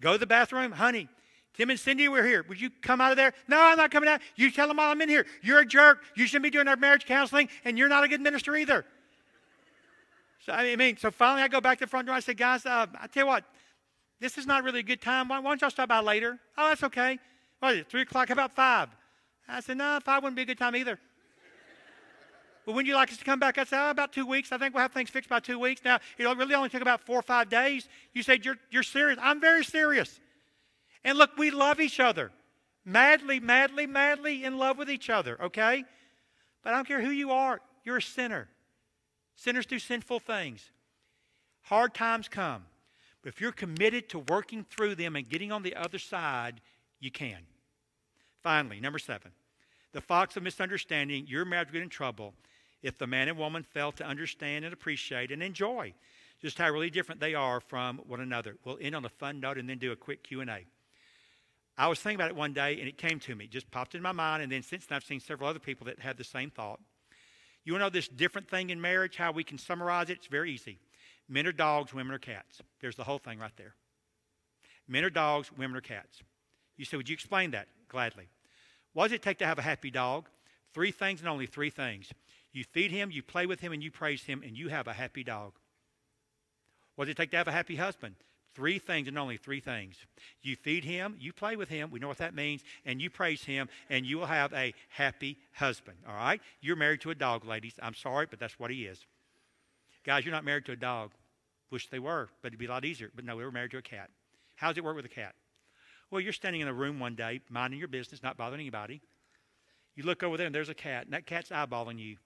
Go 0.00 0.12
to 0.12 0.18
the 0.18 0.26
bathroom. 0.26 0.72
Honey, 0.72 1.08
Tim 1.54 1.70
and 1.70 1.78
Cindy 1.78 2.08
were 2.08 2.24
here. 2.24 2.44
Would 2.48 2.60
you 2.60 2.70
come 2.80 3.00
out 3.00 3.10
of 3.10 3.16
there? 3.16 3.34
No, 3.46 3.60
I'm 3.60 3.76
not 3.76 3.90
coming 3.90 4.08
out. 4.08 4.20
You 4.36 4.50
tell 4.50 4.68
them 4.68 4.78
all 4.78 4.90
I'm 4.90 5.02
in 5.02 5.08
here. 5.08 5.26
You're 5.42 5.60
a 5.60 5.66
jerk. 5.66 6.02
You 6.16 6.26
shouldn't 6.26 6.44
be 6.44 6.50
doing 6.50 6.66
our 6.66 6.76
marriage 6.76 7.04
counseling, 7.04 7.48
and 7.64 7.76
you're 7.76 7.88
not 7.88 8.04
a 8.04 8.08
good 8.08 8.20
minister 8.20 8.56
either. 8.56 8.86
So 10.46 10.52
I 10.52 10.74
mean, 10.76 10.96
so 10.96 11.10
finally 11.10 11.42
I 11.42 11.48
go 11.48 11.60
back 11.60 11.78
to 11.78 11.84
the 11.84 11.90
front 11.90 12.06
door. 12.06 12.16
I 12.16 12.20
say, 12.20 12.34
guys, 12.34 12.64
uh, 12.66 12.86
I 13.00 13.06
tell 13.06 13.24
you 13.24 13.26
what, 13.26 13.44
this 14.18 14.38
is 14.38 14.46
not 14.46 14.64
really 14.64 14.80
a 14.80 14.84
good 14.84 15.00
time. 15.00 15.28
Why, 15.28 15.38
why 15.38 15.50
don't 15.50 15.60
y'all 15.60 15.70
stop 15.70 15.88
by 15.88 16.00
later? 16.00 16.38
Oh, 16.56 16.68
that's 16.68 16.82
okay. 16.84 17.18
What 17.58 17.74
is 17.74 17.80
it? 17.80 17.90
Three 17.90 18.02
o'clock? 18.02 18.28
How 18.28 18.34
about 18.34 18.54
five? 18.54 18.88
I 19.48 19.60
said, 19.60 19.76
no, 19.76 19.98
five 20.02 20.22
wouldn't 20.22 20.36
be 20.36 20.42
a 20.42 20.46
good 20.46 20.58
time 20.58 20.76
either. 20.76 20.98
But 22.64 22.76
when 22.76 22.86
you 22.86 22.94
like 22.94 23.10
us 23.10 23.16
to 23.16 23.24
come 23.24 23.40
back, 23.40 23.58
I 23.58 23.64
said, 23.64 23.84
oh, 23.84 23.90
about 23.90 24.12
two 24.12 24.24
weeks. 24.24 24.52
I 24.52 24.58
think 24.58 24.72
we'll 24.72 24.82
have 24.82 24.92
things 24.92 25.10
fixed 25.10 25.28
by 25.28 25.40
two 25.40 25.58
weeks. 25.58 25.80
Now, 25.84 25.98
it 26.16 26.24
really 26.24 26.54
only 26.54 26.68
took 26.68 26.80
about 26.80 27.00
four 27.00 27.18
or 27.18 27.22
five 27.22 27.48
days. 27.48 27.88
You 28.12 28.22
said, 28.22 28.44
you're, 28.44 28.56
you're 28.70 28.84
serious. 28.84 29.18
I'm 29.20 29.40
very 29.40 29.64
serious. 29.64 30.20
And 31.04 31.18
look, 31.18 31.36
we 31.36 31.50
love 31.50 31.80
each 31.80 32.00
other. 32.00 32.30
Madly, 32.84 33.40
madly, 33.40 33.86
madly 33.86 34.44
in 34.44 34.58
love 34.58 34.78
with 34.78 34.90
each 34.90 35.10
other, 35.10 35.40
okay? 35.42 35.84
But 36.62 36.72
I 36.72 36.76
don't 36.76 36.86
care 36.86 37.00
who 37.00 37.10
you 37.10 37.30
are, 37.30 37.60
you're 37.84 37.98
a 37.98 38.02
sinner. 38.02 38.48
Sinners 39.36 39.66
do 39.66 39.78
sinful 39.78 40.20
things. 40.20 40.70
Hard 41.62 41.94
times 41.94 42.28
come. 42.28 42.64
But 43.22 43.32
if 43.32 43.40
you're 43.40 43.52
committed 43.52 44.08
to 44.10 44.18
working 44.18 44.64
through 44.68 44.96
them 44.96 45.14
and 45.14 45.28
getting 45.28 45.52
on 45.52 45.62
the 45.62 45.76
other 45.76 45.98
side, 45.98 46.60
you 47.00 47.10
can. 47.10 47.38
Finally, 48.42 48.80
number 48.80 48.98
seven, 48.98 49.30
the 49.92 50.00
fox 50.00 50.36
of 50.36 50.42
misunderstanding, 50.42 51.26
your 51.28 51.44
marriage 51.44 51.68
will 51.68 51.74
get 51.74 51.82
in 51.82 51.88
trouble 51.88 52.34
if 52.82 52.98
the 52.98 53.06
man 53.06 53.28
and 53.28 53.38
woman 53.38 53.62
fail 53.62 53.92
to 53.92 54.04
understand 54.04 54.64
and 54.64 54.74
appreciate 54.74 55.30
and 55.30 55.42
enjoy 55.42 55.94
just 56.40 56.58
how 56.58 56.68
really 56.68 56.90
different 56.90 57.20
they 57.20 57.34
are 57.34 57.60
from 57.60 57.98
one 58.08 58.20
another. 58.20 58.56
We'll 58.64 58.78
end 58.80 58.96
on 58.96 59.04
a 59.04 59.08
fun 59.08 59.38
note 59.38 59.58
and 59.58 59.68
then 59.68 59.78
do 59.78 59.92
a 59.92 59.96
quick 59.96 60.24
Q&A. 60.24 60.66
I 61.76 61.88
was 61.88 61.98
thinking 61.98 62.16
about 62.16 62.30
it 62.30 62.36
one 62.36 62.52
day 62.52 62.78
and 62.78 62.88
it 62.88 62.98
came 62.98 63.18
to 63.20 63.34
me, 63.34 63.46
just 63.46 63.70
popped 63.70 63.94
in 63.94 64.02
my 64.02 64.12
mind, 64.12 64.42
and 64.42 64.52
then 64.52 64.62
since 64.62 64.86
then 64.86 64.96
I've 64.96 65.04
seen 65.04 65.20
several 65.20 65.48
other 65.48 65.58
people 65.58 65.86
that 65.86 65.98
had 65.98 66.16
the 66.16 66.24
same 66.24 66.50
thought. 66.50 66.80
You 67.64 67.78
know 67.78 67.90
this 67.90 68.08
different 68.08 68.48
thing 68.48 68.70
in 68.70 68.80
marriage, 68.80 69.16
how 69.16 69.32
we 69.32 69.44
can 69.44 69.58
summarize 69.58 70.10
it? 70.10 70.18
It's 70.18 70.26
very 70.26 70.52
easy. 70.52 70.78
Men 71.28 71.46
are 71.46 71.52
dogs, 71.52 71.94
women 71.94 72.12
are 72.12 72.18
cats. 72.18 72.60
There's 72.80 72.96
the 72.96 73.04
whole 73.04 73.18
thing 73.18 73.38
right 73.38 73.56
there. 73.56 73.74
Men 74.88 75.04
are 75.04 75.10
dogs, 75.10 75.50
women 75.52 75.76
are 75.76 75.80
cats. 75.80 76.22
You 76.76 76.84
say, 76.84 76.96
Would 76.96 77.08
you 77.08 77.14
explain 77.14 77.52
that? 77.52 77.68
Gladly. 77.88 78.28
What 78.92 79.04
does 79.04 79.12
it 79.12 79.22
take 79.22 79.38
to 79.38 79.46
have 79.46 79.58
a 79.58 79.62
happy 79.62 79.90
dog? 79.90 80.28
Three 80.74 80.90
things 80.90 81.20
and 81.20 81.28
only 81.28 81.46
three 81.46 81.70
things. 81.70 82.12
You 82.52 82.64
feed 82.64 82.90
him, 82.90 83.10
you 83.10 83.22
play 83.22 83.46
with 83.46 83.60
him, 83.60 83.72
and 83.72 83.82
you 83.82 83.90
praise 83.90 84.24
him, 84.24 84.42
and 84.44 84.56
you 84.56 84.68
have 84.68 84.86
a 84.86 84.92
happy 84.92 85.24
dog. 85.24 85.52
What 86.96 87.06
does 87.06 87.12
it 87.12 87.16
take 87.16 87.30
to 87.30 87.36
have 87.38 87.48
a 87.48 87.52
happy 87.52 87.76
husband? 87.76 88.16
Three 88.54 88.78
things 88.78 89.08
and 89.08 89.18
only 89.18 89.38
three 89.38 89.60
things. 89.60 89.96
You 90.42 90.56
feed 90.56 90.84
him, 90.84 91.16
you 91.18 91.32
play 91.32 91.56
with 91.56 91.68
him, 91.68 91.90
we 91.90 91.98
know 91.98 92.08
what 92.08 92.18
that 92.18 92.34
means, 92.34 92.62
and 92.84 93.00
you 93.00 93.08
praise 93.08 93.42
him, 93.44 93.68
and 93.88 94.04
you 94.04 94.18
will 94.18 94.26
have 94.26 94.52
a 94.52 94.74
happy 94.90 95.38
husband. 95.54 95.96
All 96.06 96.14
right? 96.14 96.40
You're 96.60 96.76
married 96.76 97.00
to 97.02 97.10
a 97.10 97.14
dog, 97.14 97.46
ladies. 97.46 97.74
I'm 97.82 97.94
sorry, 97.94 98.26
but 98.28 98.38
that's 98.38 98.58
what 98.58 98.70
he 98.70 98.84
is. 98.84 99.06
Guys, 100.04 100.24
you're 100.24 100.34
not 100.34 100.44
married 100.44 100.66
to 100.66 100.72
a 100.72 100.76
dog. 100.76 101.12
Wish 101.70 101.88
they 101.88 101.98
were, 101.98 102.28
but 102.42 102.48
it'd 102.48 102.58
be 102.58 102.66
a 102.66 102.70
lot 102.70 102.84
easier. 102.84 103.10
But 103.14 103.24
no, 103.24 103.36
we 103.36 103.44
were 103.44 103.50
married 103.50 103.70
to 103.70 103.78
a 103.78 103.82
cat. 103.82 104.10
How 104.56 104.68
does 104.68 104.76
it 104.76 104.84
work 104.84 104.96
with 104.96 105.06
a 105.06 105.08
cat? 105.08 105.34
Well, 106.10 106.20
you're 106.20 106.34
standing 106.34 106.60
in 106.60 106.68
a 106.68 106.74
room 106.74 107.00
one 107.00 107.14
day, 107.14 107.40
minding 107.48 107.78
your 107.78 107.88
business, 107.88 108.22
not 108.22 108.36
bothering 108.36 108.60
anybody. 108.60 109.00
You 109.94 110.04
look 110.04 110.22
over 110.22 110.36
there, 110.36 110.46
and 110.46 110.54
there's 110.54 110.68
a 110.68 110.74
cat, 110.74 111.04
and 111.04 111.14
that 111.14 111.24
cat's 111.24 111.48
eyeballing 111.48 111.98
you. 111.98 112.16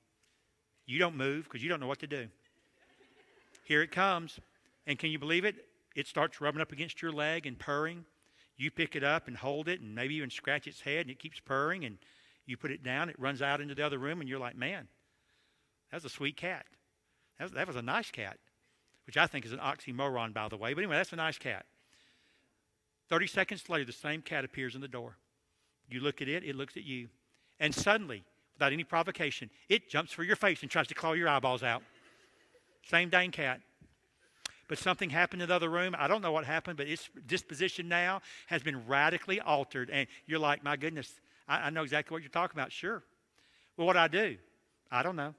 You 0.87 0.99
don't 0.99 1.17
move 1.17 1.45
because 1.45 1.63
you 1.63 1.69
don't 1.69 1.79
know 1.79 1.87
what 1.87 2.01
to 2.01 2.09
do. 2.09 2.27
Here 3.65 3.83
it 3.83 3.93
comes. 3.93 4.41
And 4.89 4.99
can 4.99 5.11
you 5.11 5.19
believe 5.19 5.45
it? 5.45 5.57
It 5.97 6.07
starts 6.07 6.41
rubbing 6.41 6.61
up 6.61 6.73
against 6.73 7.01
your 7.01 7.11
leg 7.11 7.47
and 7.47 7.59
purring. 7.59 8.05
You 8.59 8.71
pick 8.71 8.95
it 8.95 9.03
up 9.03 9.27
and 9.27 9.37
hold 9.37 9.67
it 9.67 9.81
and 9.81 9.95
maybe 9.95 10.15
even 10.15 10.31
scratch 10.31 10.67
its 10.67 10.83
head 10.83 11.01
and 11.01 11.11
it 11.11 11.19
keeps 11.19 11.41
purring 11.41 11.85
and 11.85 11.99
you 12.45 12.57
put 12.57 12.71
it 12.71 12.85
down, 12.85 13.09
it 13.09 13.19
runs 13.19 13.43
out 13.43 13.61
into 13.61 13.75
the 13.75 13.85
other 13.85 13.99
room 13.99 14.21
and 14.21 14.29
you're 14.29 14.39
like, 14.39 14.57
man, 14.57 14.87
that 15.91 15.97
was 15.97 16.05
a 16.05 16.15
sweet 16.15 16.37
cat. 16.37 16.67
That 17.39 17.45
was, 17.45 17.53
that 17.53 17.67
was 17.67 17.77
a 17.77 17.83
nice 17.83 18.11
cat, 18.11 18.39
which 19.07 19.17
I 19.17 19.27
think 19.27 19.45
is 19.45 19.53
an 19.53 19.59
oxymoron, 19.59 20.33
by 20.33 20.49
the 20.49 20.57
way. 20.57 20.75
But 20.75 20.85
anyway, 20.85 20.97
that's 20.97 21.13
a 21.13 21.17
nice 21.17 21.39
cat. 21.39 21.65
30 23.09 23.27
seconds 23.27 23.69
later, 23.69 23.87
the 23.87 23.93
same 23.93 24.21
cat 24.21 24.45
appears 24.45 24.75
in 24.75 24.81
the 24.81 24.89
door. 24.89 25.17
You 25.89 26.01
look 26.01 26.21
at 26.21 26.29
it, 26.29 26.45
it 26.45 26.57
looks 26.57 26.77
at 26.77 26.85
you. 26.85 27.09
And 27.59 27.75
suddenly, 27.75 28.25
without 28.55 28.73
any 28.73 28.85
provocation, 28.85 29.51
it 29.69 29.89
jumps 29.89 30.13
for 30.13 30.25
your 30.25 30.37
face 30.37 30.63
and 30.63 30.71
tries 30.71 30.89
to 30.89 30.95
claw 30.95 31.13
your 31.13 31.29
eyeballs 31.29 31.63
out. 31.63 31.83
Same 32.85 33.09
dang 33.09 33.31
cat 33.31 33.61
but 34.69 34.79
something 34.79 35.11
happened 35.11 35.43
in 35.43 35.49
the 35.49 35.55
other 35.55 35.69
room. 35.69 35.95
I 35.99 36.09
don't 36.09 36.23
know 36.23 36.33
what 36.33 36.45
happened, 36.45 36.77
but 36.77 36.89
its 36.89 37.09
disposition 37.27 37.89
now 37.89 38.21
has 38.47 38.63
been 38.63 38.87
radically 38.87 39.41
altered. 39.41 39.91
And 39.91 40.09
you're 40.27 40.39
like, 40.39 40.65
my 40.65 40.77
goodness, 40.77 41.21
I, 41.47 41.67
I 41.67 41.71
know 41.71 41.83
exactly 41.83 42.15
what 42.15 42.23
you're 42.23 42.31
talking 42.31 42.59
about. 42.59 42.73
Sure. 42.73 43.03
Well, 43.77 43.87
what 43.87 43.95
do 43.95 44.01
I 44.01 44.09
do? 44.09 44.37
I 44.91 45.03
don't 45.03 45.17
know. 45.17 45.35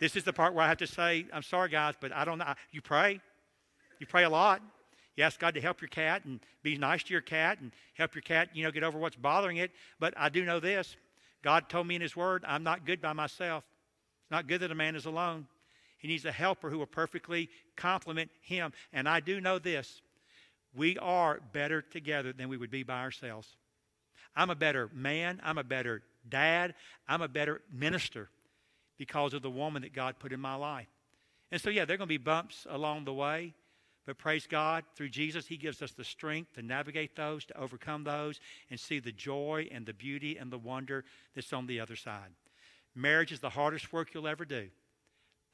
This 0.00 0.16
is 0.16 0.24
the 0.24 0.32
part 0.32 0.54
where 0.54 0.64
I 0.64 0.68
have 0.68 0.78
to 0.78 0.86
say, 0.86 1.26
I'm 1.32 1.42
sorry, 1.42 1.68
guys, 1.68 1.94
but 2.00 2.12
I 2.12 2.24
don't 2.24 2.38
know. 2.38 2.54
You 2.72 2.80
pray. 2.80 3.20
You 3.98 4.06
pray 4.06 4.24
a 4.24 4.30
lot. 4.30 4.60
You 5.16 5.24
ask 5.24 5.38
God 5.38 5.54
to 5.54 5.60
help 5.60 5.80
your 5.80 5.88
cat 5.88 6.24
and 6.24 6.40
be 6.62 6.76
nice 6.76 7.04
to 7.04 7.12
your 7.12 7.20
cat 7.20 7.60
and 7.60 7.70
help 7.94 8.14
your 8.14 8.22
cat, 8.22 8.48
you 8.52 8.64
know, 8.64 8.72
get 8.72 8.82
over 8.82 8.98
what's 8.98 9.16
bothering 9.16 9.58
it. 9.58 9.70
But 10.00 10.14
I 10.16 10.28
do 10.28 10.44
know 10.44 10.58
this. 10.58 10.96
God 11.42 11.68
told 11.68 11.86
me 11.86 11.94
in 11.94 12.00
His 12.00 12.16
Word, 12.16 12.44
I'm 12.46 12.64
not 12.64 12.84
good 12.84 13.00
by 13.00 13.12
myself. 13.12 13.64
It's 14.22 14.30
not 14.30 14.48
good 14.48 14.60
that 14.62 14.72
a 14.72 14.74
man 14.74 14.96
is 14.96 15.04
alone. 15.04 15.46
He 16.04 16.08
needs 16.08 16.26
a 16.26 16.32
helper 16.32 16.68
who 16.68 16.76
will 16.76 16.84
perfectly 16.84 17.48
complement 17.76 18.30
him. 18.42 18.74
And 18.92 19.08
I 19.08 19.20
do 19.20 19.40
know 19.40 19.58
this 19.58 20.02
We 20.74 20.98
are 20.98 21.40
better 21.54 21.80
together 21.80 22.30
than 22.30 22.50
we 22.50 22.58
would 22.58 22.70
be 22.70 22.82
by 22.82 23.00
ourselves. 23.00 23.56
I'm 24.36 24.50
a 24.50 24.54
better 24.54 24.90
man. 24.92 25.40
I'm 25.42 25.56
a 25.56 25.64
better 25.64 26.02
dad. 26.28 26.74
I'm 27.08 27.22
a 27.22 27.28
better 27.28 27.62
minister 27.72 28.28
because 28.98 29.32
of 29.32 29.40
the 29.40 29.48
woman 29.48 29.80
that 29.80 29.94
God 29.94 30.18
put 30.18 30.32
in 30.32 30.40
my 30.40 30.56
life. 30.56 30.88
And 31.50 31.58
so, 31.58 31.70
yeah, 31.70 31.86
there 31.86 31.94
are 31.94 31.96
going 31.96 32.06
to 32.06 32.12
be 32.12 32.18
bumps 32.18 32.66
along 32.68 33.06
the 33.06 33.14
way. 33.14 33.54
But 34.04 34.18
praise 34.18 34.46
God, 34.46 34.84
through 34.96 35.08
Jesus, 35.08 35.46
He 35.46 35.56
gives 35.56 35.80
us 35.80 35.92
the 35.92 36.04
strength 36.04 36.52
to 36.56 36.62
navigate 36.62 37.16
those, 37.16 37.46
to 37.46 37.58
overcome 37.58 38.04
those, 38.04 38.40
and 38.68 38.78
see 38.78 38.98
the 38.98 39.10
joy 39.10 39.70
and 39.72 39.86
the 39.86 39.94
beauty 39.94 40.36
and 40.36 40.52
the 40.52 40.58
wonder 40.58 41.06
that's 41.34 41.54
on 41.54 41.66
the 41.66 41.80
other 41.80 41.96
side. 41.96 42.34
Marriage 42.94 43.32
is 43.32 43.40
the 43.40 43.48
hardest 43.48 43.90
work 43.90 44.12
you'll 44.12 44.28
ever 44.28 44.44
do, 44.44 44.68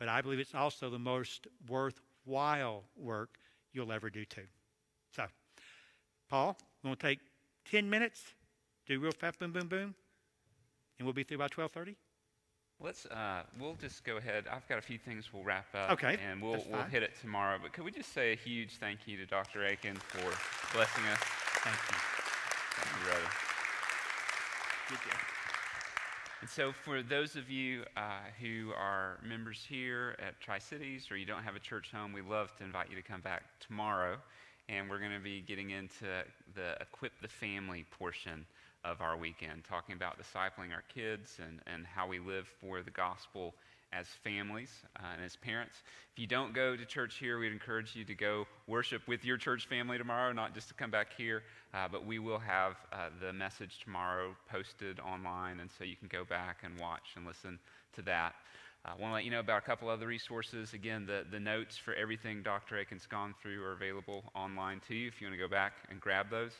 but 0.01 0.09
I 0.09 0.23
believe 0.23 0.41
it's 0.41 0.55
also 0.55 0.89
the 0.91 0.99
most 0.99 1.47
worthwhile 1.69 2.83
work 2.97 3.39
you'll 3.73 3.93
ever 3.93 4.09
do 4.11 4.25
too. 4.25 4.47
So, 5.15 5.27
Paul, 6.29 6.57
we 6.83 6.89
want 6.89 6.99
to 6.99 7.07
take 7.07 7.21
10 7.71 7.89
minutes, 7.89 8.23
do 8.87 8.99
real 8.99 9.13
fast, 9.13 9.39
boom, 9.39 9.53
boom, 9.53 9.69
boom, 9.69 9.95
and 10.99 11.07
we'll 11.07 11.13
be 11.13 11.23
through 11.23 11.39
by 11.39 11.45
1230? 11.45 11.97
Let's. 12.83 13.05
Uh, 13.05 13.43
we'll 13.61 13.75
just 13.75 14.05
go 14.05 14.17
ahead. 14.17 14.47
I've 14.51 14.67
got 14.67 14.79
a 14.79 14.81
few 14.81 14.97
things 14.97 15.35
we'll 15.35 15.45
wrap 15.45 15.67
up. 15.75 15.91
Okay, 15.91 16.17
And 16.27 16.41
we'll 16.41 16.65
we'll 16.71 16.83
hit 16.85 17.03
it 17.03 17.13
tomorrow. 17.21 17.59
But 17.63 17.75
could 17.75 17.85
we 17.85 17.91
just 17.91 18.15
say 18.15 18.33
a 18.33 18.37
huge 18.37 18.77
thank 18.77 19.01
you 19.07 19.19
to 19.19 19.27
Dr. 19.27 19.67
Akin 19.67 19.97
for 19.97 20.23
blessing 20.75 21.05
us? 21.13 21.19
Thank 21.61 21.77
you. 21.77 21.97
Thank 22.77 22.97
you, 22.97 23.05
brother. 23.05 23.29
Good 24.89 25.11
job. 25.11 25.30
And 26.41 26.49
so, 26.49 26.73
for 26.73 27.03
those 27.03 27.37
of 27.37 27.51
you 27.51 27.85
uh, 27.99 28.21
who 28.41 28.73
are 28.75 29.19
members 29.23 29.63
here 29.69 30.17
at 30.19 30.41
Tri 30.41 30.59
Cities 30.59 31.11
or 31.11 31.19
you 31.19 31.27
don't 31.27 31.43
have 31.43 31.55
a 31.55 31.61
church 31.61 31.91
home, 31.93 32.15
we 32.15 32.23
love 32.23 32.57
to 32.57 32.65
invite 32.65 32.89
you 32.89 32.97
to 32.97 33.03
come 33.03 33.21
back 33.21 33.43
tomorrow. 33.61 34.17
And 34.71 34.89
we're 34.89 35.01
going 35.01 35.13
to 35.13 35.21
be 35.21 35.43
getting 35.43 35.69
into 35.69 36.07
the 36.55 36.79
Equip 36.81 37.13
the 37.21 37.29
Family 37.29 37.85
portion 37.99 38.47
of 38.85 39.03
our 39.03 39.19
weekend, 39.19 39.65
talking 39.69 39.95
about 39.95 40.17
discipling 40.19 40.73
our 40.73 40.83
kids 40.95 41.39
and, 41.47 41.61
and 41.67 41.85
how 41.85 42.09
we 42.09 42.19
live 42.19 42.49
for 42.59 42.81
the 42.81 42.91
gospel 42.91 43.55
as 43.93 44.07
families 44.23 44.71
uh, 44.99 45.07
and 45.15 45.25
as 45.25 45.37
parents. 45.37 45.75
If 46.13 46.19
you 46.19 46.27
don't 46.27 46.55
go 46.55 46.77
to 46.77 46.85
church 46.85 47.17
here, 47.19 47.39
we'd 47.39 47.53
encourage 47.53 47.95
you 47.95 48.05
to 48.05 48.15
go 48.15 48.47
worship 48.67 49.07
with 49.09 49.25
your 49.25 49.37
church 49.37 49.67
family 49.69 49.99
tomorrow, 49.99 50.33
not 50.33 50.55
just 50.55 50.69
to 50.69 50.75
come 50.75 50.91
back 50.91 51.09
here. 51.17 51.43
Uh, 51.73 51.89
but 51.91 52.05
we 52.05 52.19
will 52.19 52.39
have 52.39 52.77
uh, 52.93 53.09
the 53.21 53.33
message 53.33 53.79
tomorrow 53.85 54.35
posted 54.51 54.99
online, 55.01 55.61
and 55.61 55.71
so 55.79 55.85
you 55.85 55.97
can 55.97 56.09
go 56.09 56.25
back 56.25 56.59
and 56.65 56.79
watch 56.79 57.15
and 57.17 57.27
listen 57.27 57.59
to 57.95 58.03
that. 58.03 58.35
I 58.85 58.91
want 58.93 59.11
to 59.11 59.13
let 59.13 59.25
you 59.25 59.31
know 59.31 59.41
about 59.41 59.59
a 59.59 59.67
couple 59.67 59.89
other 59.91 60.07
resources. 60.07 60.73
Again, 60.73 61.05
the, 61.05 61.27
the 61.31 61.39
notes 61.39 61.77
for 61.77 61.93
everything 61.95 62.43
Dr. 62.43 62.79
Akin's 62.79 63.07
gone 63.07 63.35
through 63.43 63.63
are 63.63 63.73
available 63.73 64.25
online 64.35 64.81
to 64.89 64.95
you 64.95 65.07
if 65.07 65.21
you 65.21 65.27
want 65.27 65.39
to 65.39 65.43
go 65.43 65.51
back 65.51 65.75
and 65.91 66.01
grab 66.01 66.31
those. 66.31 66.53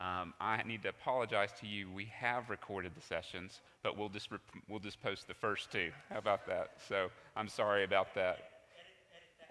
Um, 0.00 0.32
I 0.40 0.62
need 0.62 0.82
to 0.84 0.90
apologize 0.90 1.50
to 1.60 1.66
you. 1.66 1.90
We 1.90 2.04
have 2.06 2.50
recorded 2.50 2.92
the 2.94 3.02
sessions, 3.02 3.60
but 3.82 3.96
we'll 3.98 4.08
just, 4.08 4.30
rep- 4.30 4.40
we'll 4.68 4.78
just 4.78 5.02
post 5.02 5.26
the 5.26 5.34
first 5.34 5.72
two. 5.72 5.90
How 6.10 6.18
about 6.18 6.46
that? 6.46 6.70
So 6.88 7.08
I'm 7.36 7.48
sorry 7.48 7.82
about 7.82 8.14
that. 8.14 8.38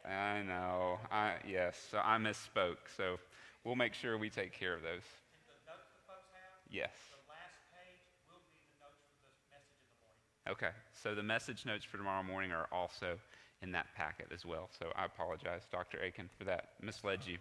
I 0.10 0.42
know. 0.44 1.00
I, 1.12 1.34
yes, 1.46 1.78
so 1.92 2.00
I 2.02 2.18
misspoke. 2.18 2.78
So 2.96 3.18
we'll 3.66 3.76
make 3.76 3.94
sure 3.94 4.18
we 4.18 4.30
take 4.30 4.54
care 4.54 4.74
of 4.74 4.82
those. 4.84 5.04
Yes. 6.72 6.92
Okay, 10.50 10.70
so 10.94 11.14
the 11.14 11.24
message 11.24 11.66
notes 11.66 11.84
for 11.84 11.98
tomorrow 11.98 12.24
morning 12.24 12.54
are 12.54 12.68
also 12.72 13.18
in 13.62 13.72
that 13.74 13.88
packet 13.98 14.28
as 14.34 14.46
well. 14.46 14.70
So 14.80 14.88
I 14.96 15.04
apologize, 15.06 15.64
Dr. 15.70 15.98
Akin, 16.00 16.30
for 16.38 16.46
that. 16.46 16.70
Misled 16.82 17.20
you. 17.26 17.38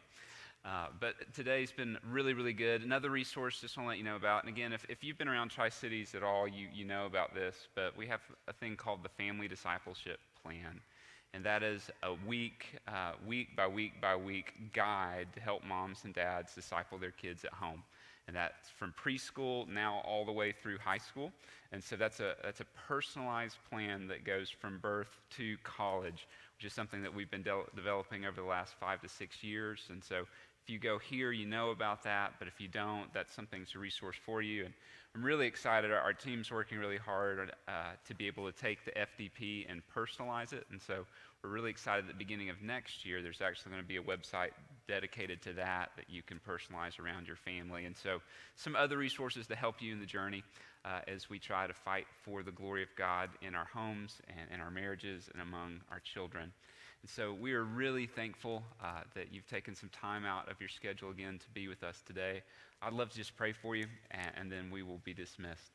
Uh, 0.67 0.87
but 0.99 1.15
today's 1.33 1.71
been 1.71 1.97
really, 2.11 2.33
really 2.33 2.53
good. 2.53 2.83
Another 2.83 3.09
resource 3.09 3.61
just 3.61 3.77
want 3.77 3.85
to 3.87 3.89
let 3.89 3.99
you 3.99 4.05
know 4.05 4.17
about, 4.17 4.43
and 4.43 4.53
again, 4.53 4.73
if, 4.73 4.85
if 4.89 5.05
you've 5.05 5.17
been 5.17 5.29
around 5.29 5.49
Tri 5.49 5.69
Cities 5.69 6.13
at 6.17 6.25
all, 6.25 6.49
you, 6.49 6.67
you 6.75 6.85
know 6.85 7.07
about 7.07 7.33
this, 7.37 7.69
but 7.77 7.97
we 7.97 8.05
have 8.09 8.21
a 8.49 8.53
thing 8.53 8.75
called 8.75 9.05
the 9.05 9.09
Family 9.09 9.47
Discipleship 9.47 10.19
Plan. 10.43 10.81
And 11.35 11.45
that 11.45 11.63
is 11.63 11.89
a 12.03 12.15
week, 12.27 12.79
uh, 12.89 13.13
week 13.25 13.55
by 13.55 13.69
week 13.69 14.01
by 14.01 14.17
week 14.17 14.73
guide 14.73 15.29
to 15.35 15.41
help 15.41 15.63
moms 15.65 16.01
and 16.05 16.13
dads 16.13 16.53
disciple 16.55 16.99
their 16.99 17.13
kids 17.13 17.45
at 17.45 17.53
home. 17.53 17.85
And 18.27 18.35
that's 18.35 18.71
from 18.71 18.93
preschool 19.01 19.69
now 19.69 20.03
all 20.05 20.25
the 20.25 20.33
way 20.33 20.51
through 20.51 20.79
high 20.79 20.99
school. 20.99 21.31
And 21.71 21.83
so 21.83 21.95
that's 21.95 22.19
a, 22.19 22.35
that's 22.43 22.61
a 22.61 22.67
personalized 22.89 23.59
plan 23.71 24.09
that 24.09 24.25
goes 24.25 24.51
from 24.51 24.79
birth 24.79 25.21
to 25.37 25.57
college, 25.63 26.27
which 26.57 26.67
is 26.67 26.73
something 26.73 27.03
that 27.03 27.15
we've 27.15 27.31
been 27.31 27.43
de- 27.43 27.65
developing 27.75 28.25
over 28.25 28.41
the 28.41 28.47
last 28.47 28.75
five 28.81 29.01
to 29.03 29.09
six 29.09 29.43
years. 29.43 29.85
And 29.91 30.03
so 30.03 30.27
if 30.63 30.71
you 30.71 30.79
go 30.79 30.99
here, 30.99 31.33
you 31.33 31.47
know 31.47 31.71
about 31.71 32.03
that. 32.05 32.35
But 32.39 32.49
if 32.49 32.61
you 32.61 32.69
don't, 32.69 33.13
that's 33.13 33.35
something 33.35 33.61
that's 33.61 33.75
a 33.75 33.79
resource 33.79 34.17
for 34.25 34.43
you. 34.43 34.65
And 34.65 34.75
I'm 35.15 35.23
really 35.23 35.47
excited. 35.47 35.93
Our, 35.93 36.01
our 36.01 36.13
team's 36.13 36.51
working 36.51 36.79
really 36.79 36.97
hard 36.97 37.53
uh, 37.69 37.73
to 38.07 38.15
be 38.15 38.27
able 38.27 38.51
to 38.51 38.59
take 38.59 38.85
the 38.85 38.93
FDP 38.93 39.67
and 39.69 39.83
personalize 39.95 40.53
it. 40.53 40.67
And 40.71 40.81
so 40.81 41.07
we're 41.43 41.51
really 41.51 41.71
excited 41.71 42.07
at 42.07 42.09
the 42.09 42.19
beginning 42.19 42.51
of 42.51 42.63
next 42.63 43.05
year, 43.05 43.23
there's 43.23 43.41
actually 43.41 43.73
going 43.73 43.83
to 43.83 43.89
be 43.89 43.99
a 43.99 44.03
website 44.03 44.51
dedicated 44.89 45.43
to 45.43 45.53
that 45.55 45.91
that 45.97 46.09
you 46.09 46.23
can 46.23 46.39
personalize 46.39 46.99
around 46.99 47.27
your 47.27 47.37
family. 47.37 47.85
And 47.85 47.97
so 47.97 48.21
some 48.55 48.77
other 48.77 48.99
resources 48.99 49.47
to 49.49 49.57
help 49.57 49.83
you 49.83 49.93
in 49.93 50.01
the 50.01 50.07
journey 50.07 50.43
uh, 50.85 51.01
as 51.09 51.29
we 51.29 51.39
try 51.39 51.67
to 51.67 51.75
fight 51.75 52.07
for 52.23 52.43
the 52.43 52.53
glory 52.53 52.83
of 52.83 52.89
God 52.97 53.31
in 53.43 53.55
our 53.55 53.67
homes 53.73 54.21
and 54.29 54.51
in 54.53 54.61
our 54.61 54.71
marriages 54.71 55.29
and 55.33 55.43
among 55.43 55.81
our 55.91 56.01
children. 56.01 56.53
And 57.03 57.11
so 57.11 57.33
we 57.33 57.53
are 57.53 57.65
really 57.65 58.07
thankful 58.07 58.63
uh, 58.83 59.03
that 59.15 59.33
you've 59.33 59.47
taken 59.47 59.75
some 59.75 59.91
time 59.91 60.25
out 60.25 60.51
of 60.51 60.61
your 60.61 60.69
schedule 60.69 61.11
again 61.11 61.39
to 61.39 61.47
be 61.55 61.69
with 61.69 61.83
us 61.83 62.03
today. 62.07 62.43
I'd 62.83 62.93
love 62.93 63.11
to 63.11 63.17
just 63.17 63.37
pray 63.37 63.53
for 63.53 63.77
you, 63.77 63.87
and, 64.11 64.31
and 64.37 64.53
then 64.53 64.71
we 64.71 64.83
will 64.83 65.01
be 65.05 65.15
dismissed. 65.15 65.71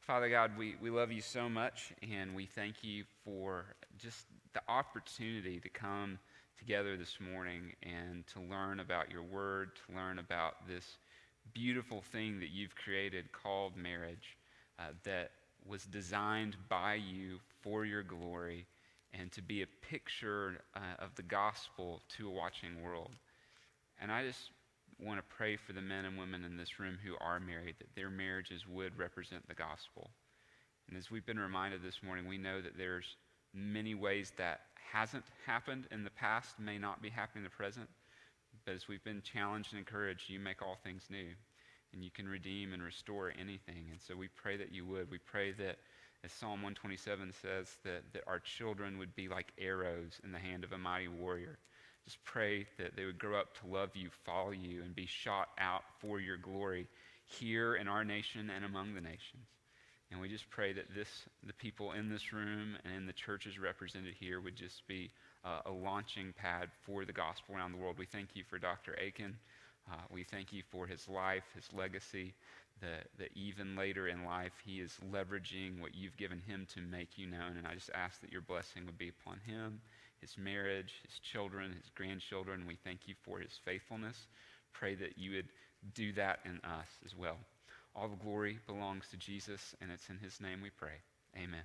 Father 0.00 0.28
God, 0.28 0.56
we, 0.56 0.76
we 0.80 0.90
love 0.90 1.12
you 1.12 1.20
so 1.20 1.48
much, 1.48 1.92
and 2.10 2.34
we 2.34 2.46
thank 2.46 2.82
you 2.82 3.04
for 3.24 3.76
just 3.98 4.26
the 4.54 4.62
opportunity 4.68 5.60
to 5.60 5.68
come 5.68 6.18
together 6.60 6.96
this 6.96 7.16
morning 7.32 7.72
and 7.82 8.26
to 8.26 8.40
learn 8.40 8.80
about 8.80 9.10
your 9.10 9.22
word, 9.22 9.70
to 9.86 9.96
learn 9.96 10.18
about 10.18 10.68
this 10.68 10.98
beautiful 11.54 12.02
thing 12.12 12.38
that 12.38 12.50
you've 12.50 12.76
created 12.76 13.32
called 13.32 13.76
marriage 13.76 14.36
uh, 14.78 14.84
that 15.04 15.30
was 15.66 15.84
designed 15.84 16.56
by 16.68 16.94
you 16.94 17.38
for 17.62 17.84
your 17.84 18.02
glory 18.02 18.66
and 19.14 19.32
to 19.32 19.42
be 19.42 19.62
a 19.62 19.66
picture 19.88 20.60
uh, 20.76 21.02
of 21.02 21.14
the 21.14 21.22
gospel 21.22 22.02
to 22.08 22.28
a 22.28 22.30
watching 22.30 22.82
world. 22.82 23.10
And 24.00 24.12
I 24.12 24.24
just 24.24 24.50
want 25.02 25.18
to 25.18 25.34
pray 25.34 25.56
for 25.56 25.72
the 25.72 25.80
men 25.80 26.04
and 26.04 26.18
women 26.18 26.44
in 26.44 26.58
this 26.58 26.78
room 26.78 26.98
who 27.02 27.14
are 27.20 27.40
married 27.40 27.76
that 27.78 27.94
their 27.96 28.10
marriages 28.10 28.66
would 28.68 28.98
represent 28.98 29.48
the 29.48 29.54
gospel. 29.54 30.10
And 30.88 30.98
as 30.98 31.10
we've 31.10 31.26
been 31.26 31.38
reminded 31.38 31.82
this 31.82 32.02
morning, 32.02 32.28
we 32.28 32.38
know 32.38 32.60
that 32.60 32.76
there's 32.76 33.16
many 33.54 33.94
ways 33.94 34.32
that 34.36 34.60
hasn't 34.92 35.24
happened 35.46 35.86
in 35.90 36.04
the 36.04 36.10
past, 36.10 36.58
may 36.58 36.78
not 36.78 37.02
be 37.02 37.10
happening 37.10 37.44
in 37.44 37.50
the 37.50 37.56
present. 37.56 37.88
But 38.64 38.74
as 38.74 38.88
we've 38.88 39.04
been 39.04 39.22
challenged 39.22 39.72
and 39.72 39.78
encouraged, 39.78 40.28
you 40.28 40.38
make 40.38 40.62
all 40.62 40.78
things 40.82 41.02
new. 41.10 41.28
And 41.92 42.04
you 42.04 42.10
can 42.10 42.28
redeem 42.28 42.72
and 42.72 42.82
restore 42.82 43.32
anything. 43.38 43.86
And 43.90 44.00
so 44.00 44.16
we 44.16 44.28
pray 44.28 44.56
that 44.56 44.72
you 44.72 44.86
would. 44.86 45.10
We 45.10 45.18
pray 45.18 45.52
that, 45.52 45.78
as 46.22 46.32
Psalm 46.32 46.62
127 46.62 47.32
says, 47.42 47.76
that, 47.84 48.02
that 48.12 48.22
our 48.26 48.38
children 48.38 48.98
would 48.98 49.14
be 49.16 49.28
like 49.28 49.52
arrows 49.58 50.20
in 50.22 50.30
the 50.30 50.38
hand 50.38 50.62
of 50.62 50.72
a 50.72 50.78
mighty 50.78 51.08
warrior. 51.08 51.58
Just 52.04 52.22
pray 52.24 52.66
that 52.78 52.96
they 52.96 53.04
would 53.04 53.18
grow 53.18 53.38
up 53.40 53.54
to 53.60 53.66
love 53.66 53.90
you, 53.94 54.10
follow 54.24 54.52
you, 54.52 54.82
and 54.82 54.94
be 54.94 55.06
shot 55.06 55.48
out 55.58 55.82
for 55.98 56.20
your 56.20 56.36
glory 56.36 56.86
here 57.24 57.74
in 57.74 57.88
our 57.88 58.04
nation 58.04 58.50
and 58.50 58.64
among 58.64 58.94
the 58.94 59.00
nations. 59.00 59.46
And 60.10 60.20
we 60.20 60.28
just 60.28 60.50
pray 60.50 60.72
that 60.72 60.92
this, 60.94 61.08
the 61.46 61.52
people 61.52 61.92
in 61.92 62.08
this 62.08 62.32
room 62.32 62.76
and 62.84 62.94
in 62.94 63.06
the 63.06 63.12
churches 63.12 63.58
represented 63.58 64.14
here 64.18 64.40
would 64.40 64.56
just 64.56 64.86
be 64.88 65.10
uh, 65.44 65.60
a 65.66 65.70
launching 65.70 66.34
pad 66.36 66.68
for 66.84 67.04
the 67.04 67.12
gospel 67.12 67.54
around 67.54 67.72
the 67.72 67.78
world. 67.78 67.96
We 67.96 68.06
thank 68.06 68.30
you 68.34 68.42
for 68.48 68.58
Dr. 68.58 68.94
Akin. 68.94 69.36
Uh, 69.90 69.96
we 70.10 70.24
thank 70.24 70.52
you 70.52 70.62
for 70.70 70.86
his 70.86 71.08
life, 71.08 71.44
his 71.54 71.68
legacy, 71.72 72.34
that, 72.80 73.06
that 73.18 73.30
even 73.34 73.76
later 73.76 74.08
in 74.08 74.24
life 74.24 74.52
he 74.64 74.80
is 74.80 74.96
leveraging 75.12 75.80
what 75.80 75.94
you've 75.94 76.16
given 76.16 76.40
him 76.40 76.66
to 76.74 76.80
make 76.80 77.16
you 77.16 77.26
known. 77.26 77.56
And 77.56 77.66
I 77.66 77.74
just 77.74 77.90
ask 77.94 78.20
that 78.20 78.32
your 78.32 78.42
blessing 78.42 78.86
would 78.86 78.98
be 78.98 79.10
upon 79.10 79.38
him, 79.46 79.80
his 80.20 80.36
marriage, 80.36 80.94
his 81.06 81.18
children, 81.20 81.72
his 81.72 81.90
grandchildren. 81.94 82.64
We 82.66 82.76
thank 82.84 83.06
you 83.06 83.14
for 83.22 83.38
his 83.38 83.58
faithfulness. 83.64 84.26
Pray 84.72 84.96
that 84.96 85.16
you 85.16 85.36
would 85.36 85.48
do 85.94 86.12
that 86.14 86.40
in 86.44 86.60
us 86.68 86.88
as 87.04 87.16
well. 87.16 87.36
All 87.94 88.08
the 88.08 88.16
glory 88.16 88.58
belongs 88.66 89.08
to 89.10 89.16
Jesus, 89.16 89.74
and 89.80 89.90
it's 89.90 90.08
in 90.08 90.18
his 90.18 90.40
name 90.40 90.60
we 90.62 90.70
pray. 90.70 91.02
Amen. 91.36 91.64